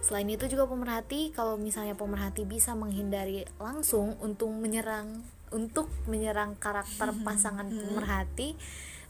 Selain 0.00 0.28
itu 0.30 0.46
juga 0.46 0.70
pemerhati 0.70 1.34
kalau 1.34 1.58
misalnya 1.58 1.98
pemerhati 1.98 2.46
bisa 2.46 2.72
menghindari 2.78 3.44
langsung 3.58 4.16
untuk 4.22 4.48
menyerang 4.54 5.26
untuk 5.50 5.90
menyerang 6.06 6.56
karakter 6.58 7.10
pasangan 7.26 7.66
pemerhati 7.66 8.54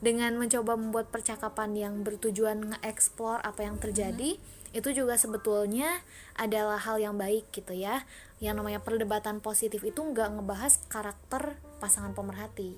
dengan 0.00 0.36
mencoba 0.40 0.80
membuat 0.80 1.12
percakapan 1.12 1.76
yang 1.76 1.94
bertujuan 2.00 2.72
nge-explore 2.72 3.44
apa 3.44 3.68
yang 3.68 3.76
terjadi 3.76 4.40
itu 4.70 4.88
juga 4.94 5.18
sebetulnya 5.18 6.00
adalah 6.38 6.78
hal 6.78 7.02
yang 7.02 7.18
baik 7.18 7.50
gitu 7.50 7.74
ya. 7.74 8.06
Yang 8.38 8.54
namanya 8.62 8.80
perdebatan 8.80 9.42
positif 9.42 9.82
itu 9.82 10.00
nggak 10.00 10.40
ngebahas 10.40 10.80
karakter 10.86 11.58
pasangan 11.80 12.12
pemerhati. 12.12 12.76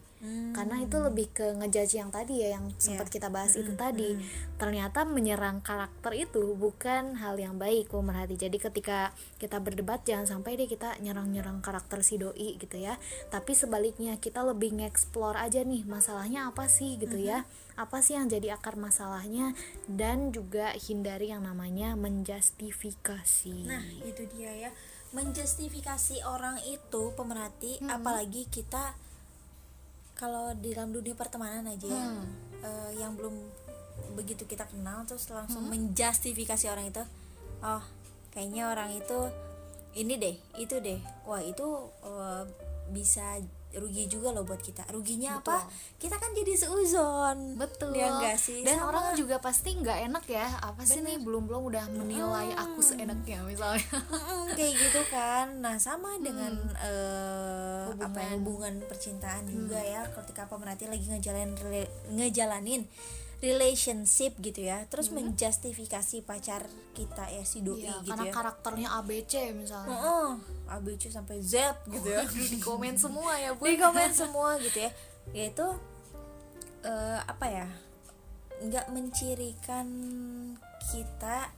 Karena 0.55 0.78
itu 0.78 1.03
lebih 1.03 1.34
ke 1.34 1.50
ngejudge 1.59 1.98
yang 1.98 2.14
tadi 2.14 2.46
ya 2.46 2.55
yang 2.55 2.70
sempat 2.78 3.11
kita 3.11 3.26
bahas 3.26 3.59
itu 3.59 3.74
tadi. 3.74 4.14
ternyata 4.62 5.03
menyerang 5.03 5.59
karakter 5.59 6.14
itu 6.14 6.55
bukan 6.55 7.18
hal 7.18 7.34
yang 7.34 7.59
baik 7.59 7.90
pemerhati. 7.90 8.38
Jadi 8.38 8.62
ketika 8.62 9.11
kita 9.42 9.59
berdebat 9.59 10.07
jangan 10.07 10.38
sampai 10.38 10.55
deh 10.55 10.70
kita 10.70 10.94
nyerang-nyerang 11.03 11.59
karakter 11.59 12.07
si 12.07 12.22
doi 12.22 12.55
gitu 12.62 12.78
ya. 12.78 13.03
Tapi 13.34 13.59
sebaliknya 13.59 14.14
kita 14.22 14.46
lebih 14.46 14.78
nge-explore 14.78 15.34
aja 15.34 15.66
nih 15.66 15.82
masalahnya 15.82 16.46
apa 16.55 16.70
sih 16.70 16.94
gitu 17.03 17.18
ya? 17.18 17.42
Apa 17.74 17.98
sih 17.98 18.14
yang 18.14 18.30
jadi 18.30 18.55
akar 18.55 18.78
masalahnya? 18.78 19.59
Dan 19.90 20.30
juga 20.30 20.70
hindari 20.78 21.34
yang 21.34 21.42
namanya 21.42 21.98
menjustifikasi. 21.98 23.66
Nah, 23.66 23.82
itu 24.07 24.22
dia 24.30 24.55
ya. 24.55 24.70
Menjustifikasi 25.12 26.24
orang 26.24 26.56
itu 26.64 27.12
pemerhati, 27.12 27.80
apalagi 27.84 28.48
kita 28.48 28.96
kalau 30.16 30.54
di 30.56 30.72
dalam 30.72 30.92
dunia 30.94 31.12
pertemanan 31.18 31.66
aja 31.68 31.88
ya, 31.88 32.04
eh, 32.62 32.90
yang 33.00 33.16
belum 33.18 33.34
begitu 34.16 34.44
kita 34.44 34.68
kenal 34.68 35.04
terus 35.08 35.28
langsung 35.28 35.68
menjustifikasi 35.68 36.68
orang 36.68 36.88
itu. 36.88 37.02
Oh, 37.60 37.82
kayaknya 38.32 38.72
orang 38.72 38.96
itu 38.96 39.18
ini 39.92 40.16
deh, 40.16 40.36
itu 40.56 40.80
deh. 40.80 41.00
Wah, 41.28 41.44
itu 41.44 41.66
eh, 42.06 42.44
bisa 42.92 43.40
rugi 43.76 44.04
juga 44.08 44.32
loh 44.34 44.44
buat 44.44 44.60
kita. 44.60 44.84
Ruginya 44.92 45.40
apa? 45.40 45.64
Kita 45.96 46.16
kan 46.20 46.32
jadi 46.36 46.52
seuzon. 46.56 47.56
betul. 47.56 47.96
Ya 47.96 48.12
enggak 48.12 48.36
sih? 48.36 48.60
dan 48.66 48.80
Sama. 48.80 48.88
orang 48.92 49.04
juga 49.16 49.36
pasti 49.40 49.76
nggak 49.76 49.98
enak 50.12 50.24
ya. 50.28 50.48
Apa 50.60 50.82
sih 50.84 51.00
nih? 51.00 51.20
Belum 51.22 51.44
belum 51.48 51.68
udah 51.72 51.84
menilai 51.94 52.52
aku 52.56 52.80
seenaknya 52.84 53.40
misalnya. 53.44 53.84
Mm-mm, 53.92 54.52
kayak 54.58 54.74
gitu 54.76 55.02
kan. 55.08 55.60
Nah 55.64 55.76
sama 55.80 56.16
dengan 56.20 56.52
eh, 56.80 57.86
apa 57.96 58.18
ya, 58.20 58.36
hubungan. 58.36 58.84
percintaan 58.88 59.48
juga 59.48 59.80
ya. 59.80 60.04
Ketika 60.12 60.48
pemerhati 60.48 60.88
lagi 60.90 61.08
ngejalanin 61.08 61.54
ngejalanin 62.12 62.82
relationship 63.43 64.38
gitu 64.38 64.70
ya. 64.70 64.86
Terus 64.86 65.11
menjustifikasi 65.11 66.22
pacar 66.22 66.70
kita 66.95 67.26
ya 67.28 67.43
si 67.43 67.61
doi 67.61 67.82
Iya, 67.82 67.99
gitu 68.07 68.14
karena 68.14 68.26
ya. 68.30 68.32
karakternya 68.32 68.88
ABC 69.03 69.32
misalnya. 69.53 69.99
Heeh, 69.99 70.30
ABC 70.70 71.11
sampai 71.11 71.43
Z 71.43 71.74
gitu 71.90 72.07
ya. 72.07 72.22
Di 72.55 72.62
komen 72.62 72.95
semua 72.95 73.34
ya 73.36 73.51
bu. 73.53 73.66
Di 73.66 73.74
komen 73.74 74.11
semua 74.14 74.57
gitu 74.62 74.78
ya. 74.78 74.90
Yaitu 75.34 75.66
eh, 76.86 77.18
apa 77.18 77.47
ya 77.51 77.66
nggak 78.62 78.95
mencirikan 78.95 79.86
kita 80.95 81.51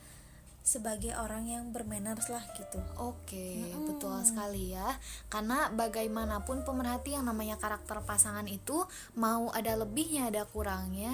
sebagai 0.64 1.12
orang 1.20 1.44
yang 1.44 1.64
bermanners 1.76 2.32
lah 2.32 2.40
gitu. 2.56 2.80
Oke, 2.96 3.60
betul 3.84 4.16
sekali 4.24 4.72
ya. 4.72 4.96
Karena 5.28 5.68
bagaimanapun 5.68 6.64
pemerhati 6.64 7.12
yang 7.12 7.28
namanya 7.28 7.60
karakter 7.60 8.00
pasangan 8.00 8.48
itu 8.48 8.80
mau 9.12 9.52
ada 9.52 9.76
lebihnya 9.76 10.32
ada 10.32 10.48
kurangnya. 10.48 11.12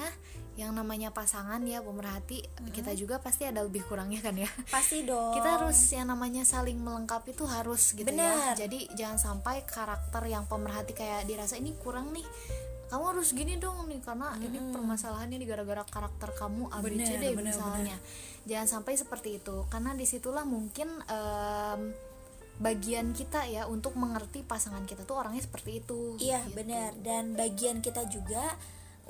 Yang 0.59 0.73
namanya 0.77 1.09
pasangan 1.15 1.63
ya 1.63 1.81
pemerhati 1.81 2.43
kita 2.75 2.93
juga 2.99 3.23
pasti 3.23 3.47
ada 3.47 3.63
lebih 3.63 3.87
kurangnya 3.87 4.21
kan 4.21 4.35
ya. 4.37 4.51
pasti 4.69 5.03
dong 5.09 5.35
Kita 5.35 5.63
harus 5.63 5.79
yang 5.95 6.11
namanya 6.11 6.43
saling 6.43 6.79
melengkapi 6.79 7.33
itu 7.33 7.47
harus 7.47 7.95
gitu 7.95 8.09
Benar. 8.09 8.59
ya. 8.59 8.67
Jadi 8.67 8.91
jangan 8.99 9.19
sampai 9.19 9.63
karakter 9.65 10.27
yang 10.27 10.45
pemerhati 10.51 10.93
kayak 10.93 11.25
dirasa 11.27 11.57
ini 11.57 11.75
kurang 11.79 12.11
nih. 12.11 12.27
Kamu 12.91 13.15
harus 13.15 13.31
gini 13.31 13.55
dong 13.55 13.87
nih 13.87 14.03
karena 14.03 14.35
ini 14.43 14.59
permasalahannya 14.75 15.39
di 15.39 15.47
gara-gara 15.47 15.87
karakter 15.87 16.35
kamu 16.35 16.75
ABC 16.75 16.91
Benar, 16.91 17.23
deh 17.23 17.33
misalnya. 17.39 17.97
Jangan 18.51 18.67
sampai 18.67 18.99
seperti 18.99 19.39
itu 19.39 19.63
karena 19.71 19.95
di 19.95 20.03
situlah 20.03 20.43
mungkin 20.43 20.91
em, 21.07 21.95
bagian 22.61 23.15
kita 23.17 23.47
ya 23.47 23.65
untuk 23.71 23.95
mengerti 23.95 24.43
pasangan 24.43 24.85
kita 24.85 25.07
tuh 25.07 25.23
orangnya 25.23 25.41
seperti 25.41 25.81
itu. 25.81 26.19
Iya 26.19 26.43
gitu. 26.45 26.61
benar 26.61 26.91
dan 27.01 27.39
bagian 27.39 27.79
kita 27.79 28.11
juga 28.11 28.59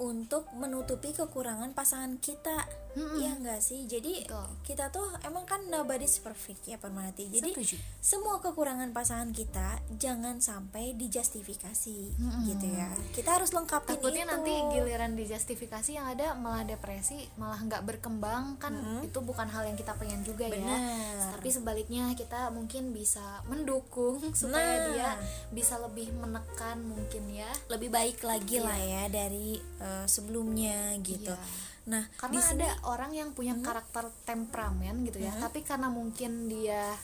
untuk 0.01 0.49
menutupi 0.57 1.13
kekurangan 1.13 1.77
pasangan 1.77 2.17
kita 2.17 2.65
Iya 2.93 3.37
enggak 3.37 3.61
sih 3.61 3.85
jadi 3.85 4.25
Betul. 4.25 4.49
kita 4.65 4.89
tuh 4.89 5.07
emang 5.21 5.45
kan 5.45 5.63
nobody's 5.67 6.19
perfect 6.19 6.65
ya 6.65 6.75
permati 6.75 7.29
jadi 7.29 7.51
Setuju. 7.53 7.77
semua 8.01 8.39
kekurangan 8.39 8.91
pasangan 8.91 9.31
kita 9.31 9.79
jangan 9.95 10.39
sampai 10.39 10.93
dijustifikasi 10.95 11.99
gitu 12.45 12.67
ya 12.67 12.91
kita 13.11 13.31
harus 13.33 13.51
lengkapin 13.51 13.95
Takutnya 13.95 14.25
itu 14.25 14.33
nanti 14.33 14.53
giliran 14.71 15.13
dijustifikasi 15.13 15.91
yang 15.93 16.07
ada 16.09 16.35
malah 16.35 16.63
depresi, 16.63 17.31
malah 17.37 17.59
nggak 17.59 17.83
berkembang 17.85 18.57
kan 18.57 18.75
itu 19.01 19.19
bukan 19.21 19.47
hal 19.47 19.63
yang 19.63 19.75
kita 19.75 19.95
pengen 19.95 20.21
juga 20.21 20.47
ya. 20.47 20.57
Benar. 20.57 21.37
Tapi 21.37 21.49
sebaliknya 21.49 22.11
kita 22.13 22.51
mungkin 22.51 22.91
bisa 22.91 23.23
mendukung 23.47 24.19
supaya 24.35 24.59
Nah. 24.71 24.87
dia 24.89 25.09
bisa 25.51 25.79
lebih 25.79 26.11
menekan 26.13 26.81
mungkin 26.81 27.27
ya. 27.29 27.49
lebih 27.67 27.89
baik 27.89 28.21
lagi 28.21 28.59
lah 28.59 28.77
ya 28.77 29.07
dari 29.07 29.57
eh, 29.79 30.07
sebelumnya 30.07 30.95
gitu 31.01 31.31
Iya. 31.31 31.70
Nah 31.91 32.07
Karena 32.15 32.33
di 32.33 32.41
sini- 32.41 32.63
ada 32.63 32.71
orang 32.87 33.11
yang 33.11 33.31
punya 33.31 33.59
karakter 33.59 34.07
temperamen 34.25 35.03
gitu 35.03 35.19
ya, 35.19 35.35
tapi 35.37 35.61
karena 35.61 35.91
mungkin 35.91 36.47
dia 36.47 36.95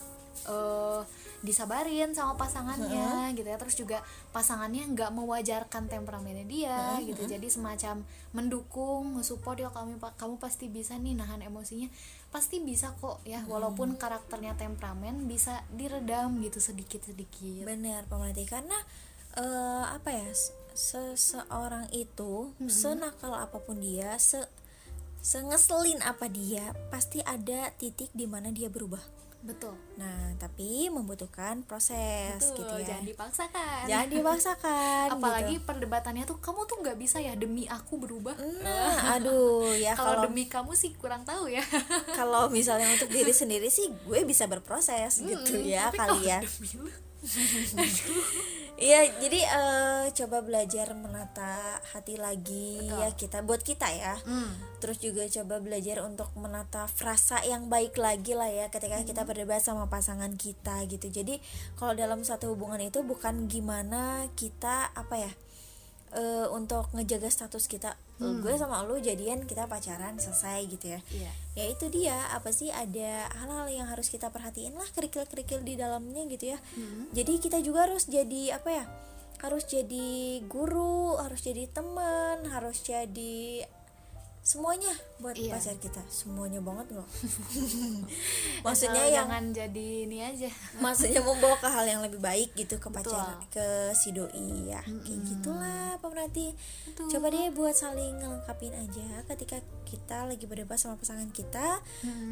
eh, 0.47 1.01
disabarin 1.39 2.13
sama 2.13 2.37
pasangannya 2.37 3.03
gitu 3.33 3.45
ya, 3.45 3.57
terus 3.57 3.75
juga 3.75 3.99
pasangannya 4.31 4.85
nggak 4.87 5.11
mewajarkan 5.11 5.87
temperamennya 5.87 6.45
dia 6.45 6.77
gitu, 7.03 7.25
jadi 7.27 7.47
semacam 7.47 8.05
mendukung, 8.33 9.05
support 9.23 9.57
ya 9.57 9.69
kamu 9.69 9.97
kamu 9.99 10.37
pasti 10.37 10.69
bisa 10.69 10.95
nih 10.95 11.15
nahan 11.15 11.41
emosinya, 11.41 11.89
pasti 12.29 12.61
bisa 12.61 12.93
kok 12.95 13.25
ya, 13.25 13.41
walaupun 13.49 13.97
karakternya 13.97 14.55
temperamen 14.55 15.25
bisa 15.25 15.65
diredam 15.71 16.37
gitu 16.39 16.61
sedikit 16.61 17.01
sedikit. 17.03 17.65
Benar 17.65 18.05
pemerhati 18.05 18.45
karena 18.45 18.77
eh, 19.35 19.85
apa 19.89 20.09
ya 20.11 20.29
se- 20.31 20.53
seseorang 20.71 21.89
itu 21.91 22.53
senakal 22.67 23.33
apa 23.33 23.57
pun 23.57 23.77
dia 23.77 24.17
se 24.19 24.45
sengeselin 25.27 25.99
apa 26.07 26.31
dia 26.31 26.71
pasti 26.87 27.19
ada 27.27 27.75
titik 27.75 28.15
di 28.15 28.31
mana 28.31 28.55
dia 28.55 28.71
berubah. 28.71 29.03
Betul. 29.43 29.75
Nah 29.99 30.39
tapi 30.39 30.87
membutuhkan 30.87 31.67
proses 31.67 32.39
Betul, 32.39 32.63
gitu 32.63 32.75
ya. 32.83 32.87
jangan 32.95 33.05
dipaksakan. 33.11 33.83
Jangan 33.91 34.09
dipaksakan. 34.11 35.07
apalagi 35.19 35.59
gitu. 35.59 35.67
perdebatannya 35.67 36.25
tuh 36.31 36.39
kamu 36.39 36.71
tuh 36.71 36.79
nggak 36.79 36.99
bisa 37.03 37.19
ya 37.19 37.35
demi 37.35 37.67
aku 37.67 37.99
berubah 37.99 38.39
Nah, 38.39 39.03
aduh 39.19 39.75
ya 39.75 39.99
kalau 39.99 40.31
demi 40.31 40.47
kamu 40.47 40.79
sih 40.79 40.95
kurang 40.95 41.27
tahu 41.27 41.51
ya 41.51 41.63
kalau 42.15 42.47
misalnya 42.55 42.87
untuk 42.95 43.11
diri 43.11 43.35
sendiri 43.35 43.67
sih 43.67 43.91
gue 44.07 44.23
bisa 44.23 44.47
berproses 44.47 45.19
gitu 45.27 45.59
ya 45.67 45.91
kali 45.91 46.23
ya. 46.23 46.39
Iya, 48.77 49.09
jadi 49.25 49.41
eh, 49.41 50.05
coba 50.13 50.45
belajar 50.45 50.93
menata 50.93 51.81
hati 51.97 52.21
lagi 52.21 52.85
ya 52.85 53.09
kita 53.17 53.41
buat 53.41 53.65
kita 53.65 53.89
ya. 53.89 54.21
Terus 54.85 55.01
juga 55.01 55.25
coba 55.25 55.65
belajar 55.65 56.05
untuk 56.05 56.29
menata 56.37 56.85
frasa 56.85 57.41
yang 57.41 57.73
baik 57.73 57.97
lagi 57.97 58.37
lah 58.37 58.53
ya 58.53 58.69
ketika 58.69 59.01
kita 59.01 59.25
berdebat 59.25 59.65
sama 59.65 59.89
pasangan 59.89 60.29
kita 60.37 60.85
gitu. 60.93 61.09
Jadi 61.09 61.41
kalau 61.81 61.97
dalam 61.97 62.21
satu 62.21 62.53
hubungan 62.53 62.85
itu 62.85 63.01
bukan 63.01 63.49
gimana 63.49 64.29
kita 64.37 64.93
apa 64.93 65.25
ya 65.25 65.33
eh, 66.17 66.49
untuk 66.51 66.89
ngejaga 66.97 67.29
status 67.29 67.69
kita. 67.69 67.95
Gue 68.17 68.57
sama 68.57 68.81
lu 68.81 68.97
jadian 68.97 69.45
kita 69.45 69.69
pacaran 69.69 70.17
selesai 70.17 70.65
gitu 70.73 70.97
ya. 70.97 71.01
Iya. 71.13 71.31
ya 71.53 71.65
itu 71.69 71.87
dia. 71.93 72.17
Apa 72.33 72.49
sih 72.49 72.73
ada 72.73 73.29
hal-hal 73.37 73.69
yang 73.69 73.87
harus 73.93 74.09
kita 74.09 74.33
perhatiin 74.33 74.73
lah 74.73 74.89
kerikil-kerikil 74.97 75.61
di 75.61 75.77
dalamnya 75.77 76.25
gitu 76.25 76.57
ya. 76.57 76.59
Jadi 77.13 77.37
kita 77.37 77.61
juga 77.61 77.85
harus 77.85 78.09
jadi 78.09 78.57
apa 78.57 78.71
ya 78.73 78.85
harus 79.45 79.69
jadi 79.69 80.41
guru 80.49 81.21
harus 81.21 81.45
jadi 81.45 81.69
teman 81.69 82.49
harus 82.49 82.81
jadi 82.81 83.69
semuanya 84.47 84.95
buat 85.19 85.35
Iya. 85.35 85.59
pacar 85.59 85.75
kita 85.77 85.99
semuanya 86.07 86.63
banget 86.63 86.95
loh 86.95 87.03
maksudnya 88.67 89.03
Asal 89.03 89.11
yang 89.11 89.27
jangan 89.27 89.45
jadi 89.51 89.89
ini 90.07 90.19
aja 90.23 90.47
maksudnya 90.79 91.19
membawa 91.19 91.59
ke 91.59 91.67
hal 91.67 91.83
yang 91.83 91.99
lebih 91.99 92.23
baik 92.23 92.55
gitu 92.55 92.79
ke 92.79 92.87
Betul. 92.87 93.11
pacar 93.11 93.43
ke 93.51 93.67
si 93.93 94.15
doi 94.15 94.71
ya 94.71 94.79
kayak 94.87 95.21
gitulah 95.27 95.99
pemerhati 95.99 96.55
coba 96.95 97.27
deh 97.27 97.51
buat 97.51 97.75
saling 97.75 98.23
ngelengkapin 98.23 98.71
aja 98.71 99.27
ketika 99.27 99.59
kita 99.83 100.27
lagi 100.27 100.47
berdebat 100.47 100.79
sama 100.79 100.95
pasangan 100.95 101.31
kita 101.31 101.79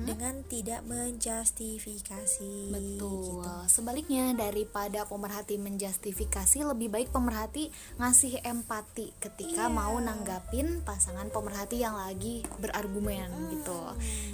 dengan 0.03 0.43
tidak 0.45 0.83
menjustifikasi 0.85 2.55
Betul. 2.71 2.83
gitu. 2.99 3.43
Sebaliknya 3.67 4.35
daripada 4.35 5.07
pemerhati 5.07 5.55
menjustifikasi, 5.57 6.67
lebih 6.67 6.91
baik 6.91 7.15
pemerhati 7.15 7.71
ngasih 7.97 8.43
empati 8.43 9.15
ketika 9.19 9.67
Iya. 9.67 9.73
mau 9.73 9.95
nanggapin 9.97 10.83
pasangan 10.83 11.31
pemerhati 11.31 11.79
yang 11.79 11.95
lagi 12.07 12.47
berargumen 12.63 13.29
gitu. 13.51 13.81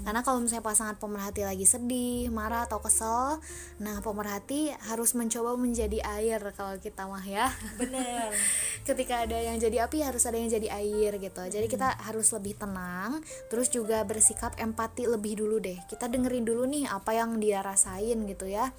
Karena 0.05 0.21
kalau 0.21 0.43
misalnya 0.43 0.65
pasangan 0.65 0.97
pemerhati 1.01 1.47
lagi 1.47 1.65
sedih, 1.65 2.29
marah 2.29 2.67
atau 2.69 2.83
kesel, 2.83 3.41
nah 3.79 4.03
pemerhati 4.05 4.75
harus 4.91 5.15
mencoba 5.15 5.55
menjadi 5.55 6.03
air 6.21 6.41
kalau 6.53 6.77
kita 6.77 7.09
mah 7.09 7.23
ya. 7.25 7.49
bener 7.81 8.29
ketika 8.89 9.25
ada 9.25 9.37
yang 9.37 9.57
jadi 9.61 9.87
api 9.87 10.03
harus 10.03 10.25
ada 10.27 10.37
yang 10.41 10.51
jadi 10.51 10.69
air 10.73 11.17
gitu 11.21 11.43
jadi 11.47 11.67
Hmm. 11.71 11.75
kita 11.79 11.89
harus 12.03 12.29
lebih 12.35 12.59
tenang 12.59 13.23
terus 13.47 13.71
juga 13.71 14.03
bersikap 14.03 14.59
empati 14.59 15.07
lebih 15.07 15.39
dulu 15.39 15.63
deh 15.63 15.79
kita 15.87 16.11
dengerin 16.11 16.43
dulu 16.43 16.67
nih 16.67 16.91
apa 16.91 17.15
yang 17.15 17.39
dia 17.39 17.63
rasain 17.63 18.19
gitu 18.27 18.51
ya 18.51 18.75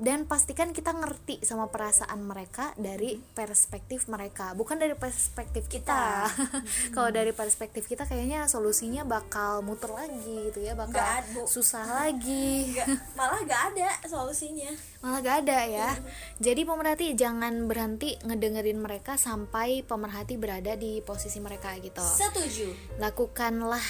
dan 0.00 0.24
pastikan 0.24 0.72
kita 0.72 0.92
ngerti 0.92 1.44
sama 1.44 1.68
perasaan 1.68 2.24
mereka 2.24 2.72
dari 2.74 3.20
perspektif 3.32 4.08
mereka 4.08 4.56
bukan 4.56 4.80
dari 4.80 4.96
perspektif 4.96 5.68
kita, 5.68 6.26
kalau 6.96 7.10
dari 7.12 7.30
perspektif 7.30 7.84
kita 7.84 8.08
kayaknya 8.08 8.48
solusinya 8.48 9.04
bakal 9.04 9.60
muter 9.60 9.92
lagi 9.92 10.50
gitu 10.50 10.64
ya 10.64 10.72
bakal 10.74 11.00
ada, 11.02 11.26
Bu. 11.32 11.44
susah 11.46 11.84
lagi. 11.86 12.52
Nggak- 12.74 13.14
malah 13.14 13.40
gak 13.44 13.62
ada 13.74 13.88
solusinya. 14.08 14.70
Malah 15.02 15.18
gak 15.20 15.36
ada 15.46 15.58
ya. 15.66 15.90
Jadi 16.38 16.62
pemerhati 16.62 17.06
jangan 17.14 17.66
berhenti 17.66 18.16
ngedengerin 18.22 18.78
mereka 18.78 19.18
sampai 19.18 19.82
pemerhati 19.82 20.38
berada 20.38 20.74
di 20.74 21.02
posisi 21.02 21.38
mereka 21.38 21.74
gitu. 21.78 22.02
Setuju. 22.02 22.98
Lakukanlah 23.02 23.82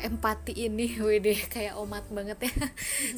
empati 0.00 0.66
ini 0.66 0.98
wede 1.06 1.34
kayak 1.48 1.78
omat 1.78 2.06
banget 2.10 2.50
ya. 2.50 2.54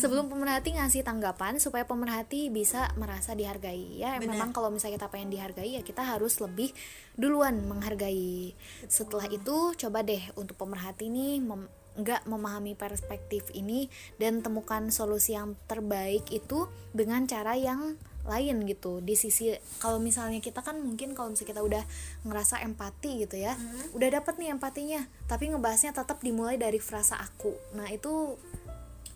Sebelum 0.00 0.28
pemerhati 0.28 0.76
ngasih 0.76 1.02
tanggapan 1.06 1.56
supaya 1.56 1.88
pemerhati 1.88 2.52
bisa 2.52 2.92
merasa 3.00 3.32
dihargai. 3.32 4.00
Ya 4.00 4.16
Benar. 4.20 4.36
memang 4.36 4.50
kalau 4.52 4.68
misalnya 4.68 5.00
kita 5.00 5.08
pengen 5.08 5.32
dihargai 5.32 5.78
ya 5.78 5.82
kita 5.82 6.04
harus 6.04 6.36
lebih 6.42 6.70
duluan 7.16 7.64
menghargai. 7.64 8.52
Setelah 8.86 9.26
itu 9.32 9.72
coba 9.78 10.04
deh 10.04 10.22
untuk 10.36 10.60
pemerhati 10.60 11.08
nih 11.08 11.40
mem- 11.40 11.72
nggak 11.96 12.28
memahami 12.28 12.76
perspektif 12.76 13.48
ini 13.56 13.88
dan 14.20 14.44
temukan 14.44 14.92
solusi 14.92 15.32
yang 15.32 15.56
terbaik 15.64 16.28
itu 16.28 16.68
dengan 16.92 17.24
cara 17.24 17.56
yang 17.56 17.96
lain 18.26 18.66
gitu. 18.66 19.00
Di 19.00 19.14
sisi 19.14 19.54
kalau 19.78 20.02
misalnya 20.02 20.42
kita 20.42 20.60
kan 20.60 20.78
mungkin 20.82 21.14
kalau 21.14 21.32
misalnya 21.32 21.50
kita 21.56 21.62
udah 21.62 21.82
ngerasa 22.26 22.62
empati 22.66 23.26
gitu 23.26 23.38
ya 23.38 23.54
udah 23.94 24.08
dapet 24.20 24.36
nih 24.36 24.52
empatinya 24.52 25.00
tapi 25.30 25.48
ngebahasnya 25.50 25.94
tetap 25.94 26.18
dimulai 26.20 26.58
dari 26.58 26.82
frasa 26.82 27.16
aku. 27.16 27.54
Nah 27.78 27.88
itu 27.88 28.36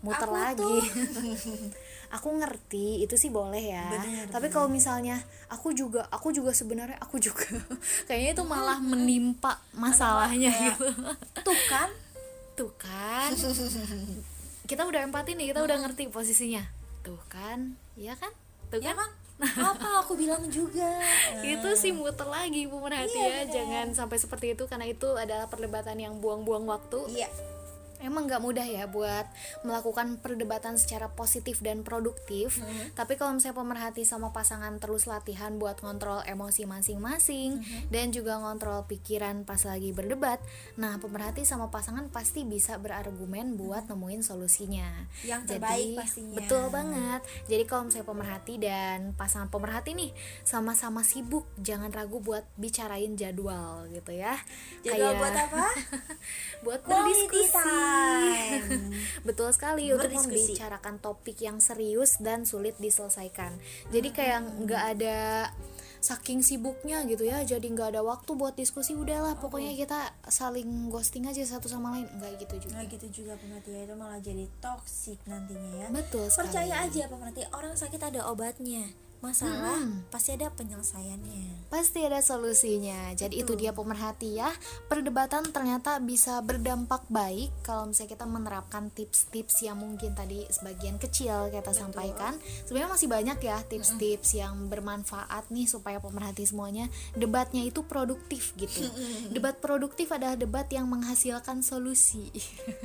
muter 0.01 0.27
Aku 0.27 0.35
lagi. 0.35 0.75
aku 2.15 2.27
ngerti 2.43 3.05
itu 3.05 3.15
sih 3.15 3.31
boleh 3.31 3.71
ya. 3.71 3.87
Bener, 3.87 4.27
tapi 4.27 4.51
kalau 4.51 4.67
misalnya 4.67 5.23
aku 5.47 5.71
juga 5.71 6.03
aku 6.11 6.35
juga 6.35 6.51
sebenarnya 6.51 6.99
aku 6.99 7.21
juga 7.23 7.47
kayaknya 8.09 8.31
itu 8.35 8.43
malah 8.43 8.83
menimpa 8.83 9.63
masalahnya 9.71 10.51
gitu. 10.51 10.91
tuh 11.45 11.59
kan? 11.71 11.89
Tuh 12.57 12.71
kan. 12.75 13.31
Kita 14.69 14.87
udah 14.87 15.03
empati 15.03 15.35
nih 15.35 15.51
kita 15.51 15.67
udah 15.67 15.83
ngerti 15.83 16.07
posisinya. 16.07 16.63
Tuh 17.03 17.19
kan? 17.27 17.75
Iya 17.99 18.15
kan 18.15 18.31
tuh 18.71 18.79
ya. 18.79 18.95
kan. 18.95 19.09
Apa 19.41 20.05
aku 20.05 20.13
bilang 20.15 20.45
juga? 20.47 21.01
Itu 21.43 21.73
sih 21.73 21.91
muter 21.91 22.25
lagi 22.25 22.65
pemerhati 22.65 23.11
Iya, 23.11 23.21
ya. 23.21 23.33
bener. 23.41 23.51
jangan 23.51 23.87
sampai 23.91 24.17
seperti 24.17 24.53
itu 24.53 24.63
karena 24.65 24.85
itu 24.85 25.09
adalah 25.13 25.49
perdebatan 25.49 25.97
yang 25.97 26.17
buang-buang 26.17 26.63
waktu. 26.63 26.99
Iya 27.11 27.29
emang 28.01 28.25
nggak 28.25 28.41
mudah 28.41 28.65
ya 28.65 28.89
buat 28.89 29.25
melakukan 29.61 30.17
perdebatan 30.19 30.75
secara 30.75 31.09
positif 31.13 31.61
dan 31.61 31.85
produktif. 31.85 32.59
Tapi 32.97 33.15
kalau 33.15 33.37
misalnya 33.37 33.57
pemerhati 33.61 34.03
sama 34.03 34.33
pasangan 34.33 34.77
terus 34.81 35.05
latihan 35.05 35.55
buat 35.61 35.79
ngontrol 35.79 36.25
emosi 36.25 36.65
masing-masing 36.65 37.61
dan 37.93 38.09
juga 38.09 38.41
ngontrol 38.41 38.89
pikiran 38.89 39.45
pas 39.45 39.61
lagi 39.63 39.93
berdebat 39.93 40.41
nah 40.79 40.97
pemerhati 40.97 41.45
sama 41.45 41.69
pasangan 41.69 42.09
pasti 42.09 42.41
bisa 42.47 42.79
berargumen 42.81 43.55
buat 43.55 43.85
nemuin 43.87 44.21
solusinya. 44.25 45.07
Yang 45.21 45.55
terbaik 45.55 46.01
pastinya. 46.01 46.35
betul 46.41 46.65
banget. 46.73 47.21
Jadi 47.45 47.63
kalau 47.69 47.87
misalnya 47.87 48.07
pemerhati 48.07 48.53
dan 48.57 48.99
pasangan 49.13 49.49
pemerhati 49.53 49.93
nih 49.93 50.11
sama-sama 50.41 51.05
sibuk 51.05 51.45
jangan 51.61 51.93
ragu 51.93 52.17
buat 52.19 52.47
bicarain 52.57 53.13
jadwal 53.13 53.85
gitu 53.93 54.11
ya. 54.15 54.35
Jadwal 54.81 55.13
buat 55.19 55.35
apa? 55.35 55.67
buat 56.65 56.81
berdiskusi 56.85 57.90
time. 57.91 58.63
betul 59.27 59.49
sekali 59.51 59.91
untuk 59.91 60.11
membicarakan 60.11 60.97
topik 61.03 61.37
yang 61.43 61.59
serius 61.59 62.17
dan 62.23 62.47
sulit 62.47 62.79
diselesaikan. 62.79 63.59
Jadi 63.91 64.09
kayak 64.15 64.39
nggak 64.63 64.83
ada 64.97 65.19
saking 66.01 66.41
sibuknya 66.41 67.05
gitu 67.05 67.29
ya 67.29 67.45
jadi 67.45 67.61
nggak 67.61 67.93
ada 67.93 68.01
waktu 68.01 68.33
buat 68.33 68.57
diskusi 68.57 68.97
udahlah 68.97 69.37
pokoknya 69.37 69.77
kita 69.77 70.09
saling 70.33 70.89
ghosting 70.89 71.29
aja 71.29 71.45
satu 71.45 71.69
sama 71.69 71.93
lain. 71.93 72.09
Nggak 72.17 72.31
gitu 72.41 72.55
juga. 72.67 72.73
Nah 72.81 72.85
gitu 72.89 73.07
juga 73.21 73.33
pemerhati 73.37 73.69
ya, 73.69 73.81
itu 73.85 73.95
malah 73.95 74.19
jadi 74.19 74.45
toxic 74.57 75.21
nantinya 75.29 75.85
ya. 75.85 75.87
Betul 75.93 76.25
sekali. 76.33 76.49
Percaya 76.49 76.75
aja 76.89 77.03
pemerhati, 77.05 77.41
orang 77.53 77.73
sakit 77.77 78.01
ada 78.01 78.25
obatnya 78.33 78.89
Masalah 79.21 79.85
pasti 80.09 80.33
ada 80.33 80.49
penyelesaiannya. 80.49 81.69
Pasti 81.69 82.01
ada 82.01 82.25
solusinya. 82.25 83.13
Jadi 83.13 83.45
itu 83.45 83.53
dia 83.53 83.69
pemerhati 83.69 84.41
ya. 84.41 84.49
Perdebatan 84.89 85.53
ternyata 85.53 86.01
bisa 86.01 86.41
berdampak 86.41 87.05
baik 87.05 87.53
kalau 87.61 87.85
misalnya 87.85 88.17
kita 88.17 88.25
menerapkan 88.25 88.89
tips-tips 88.89 89.61
yang 89.61 89.77
mungkin 89.77 90.17
tadi 90.17 90.49
sebagian 90.49 90.97
kecil 90.97 91.53
kita 91.53 91.69
sampaikan. 91.69 92.33
Sebenarnya 92.65 92.89
masih 92.97 93.07
banyak 93.13 93.37
ya 93.45 93.61
tips-tips 93.61 94.41
yang 94.41 94.67
bermanfaat 94.73 95.53
nih 95.53 95.69
supaya 95.69 96.01
pemerhati 96.01 96.49
semuanya. 96.49 96.89
Debatnya 97.13 97.61
itu 97.61 97.85
produktif 97.85 98.57
gitu. 98.57 98.89
Debat 99.29 99.53
produktif 99.61 100.09
adalah 100.09 100.33
debat 100.33 100.65
yang 100.73 100.89
menghasilkan 100.89 101.61
solusi. 101.61 102.33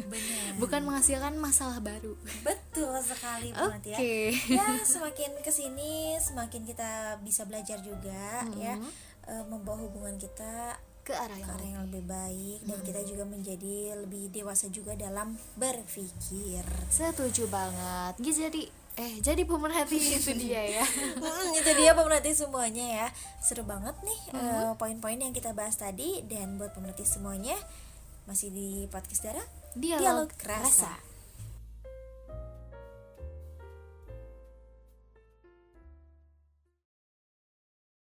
Benar. 0.04 0.52
Bukan 0.62 0.84
menghasilkan 0.84 1.40
masalah 1.40 1.80
baru. 1.80 2.12
Betul 2.44 2.92
sekali 3.00 3.56
ya. 3.56 3.72
Oke. 3.72 4.36
Ya 4.52 4.84
semakin 4.84 5.32
ke 5.40 5.48
sini 5.48 6.20
semakin 6.26 6.62
kita 6.66 7.22
bisa 7.22 7.46
belajar 7.46 7.78
juga 7.78 8.42
ya 8.58 8.74
eh, 9.30 9.44
Membawa 9.46 9.86
hubungan 9.86 10.18
kita 10.18 10.74
ke 11.06 11.14
arah 11.14 11.38
ke 11.38 11.46
yang 11.46 11.50
arah 11.54 11.68
yang 11.78 11.82
lebih 11.86 12.02
baik 12.10 12.58
Dan 12.66 12.78
kita 12.82 13.00
juga 13.06 13.22
menjadi 13.22 13.94
lebih 14.02 14.34
dewasa 14.34 14.66
juga 14.74 14.98
dalam 14.98 15.38
berpikir. 15.54 16.66
Setuju 16.90 17.46
banget. 17.46 18.18
Jadi 18.18 18.66
eh 18.96 19.20
jadi 19.22 19.44
pemerhati 19.46 20.00
itu 20.18 20.32
dia 20.34 20.82
ya. 20.82 20.86
Mm, 21.20 21.62
itu 21.62 21.70
dia 21.78 21.94
pemerhati 21.94 22.34
semuanya 22.34 23.06
ya. 23.06 23.06
Seru 23.38 23.62
banget 23.62 23.94
nih 24.02 24.20
eh, 24.34 24.72
poin-poin 24.74 25.14
yang 25.14 25.30
kita 25.30 25.54
bahas 25.54 25.78
tadi 25.78 26.26
dan 26.26 26.58
buat 26.58 26.74
pemerhati 26.74 27.06
semuanya 27.06 27.54
masih 28.26 28.50
di 28.50 28.90
podcast 28.90 29.30
darah 29.30 29.46
Dialog 29.78 30.32
rasa. 30.42 31.15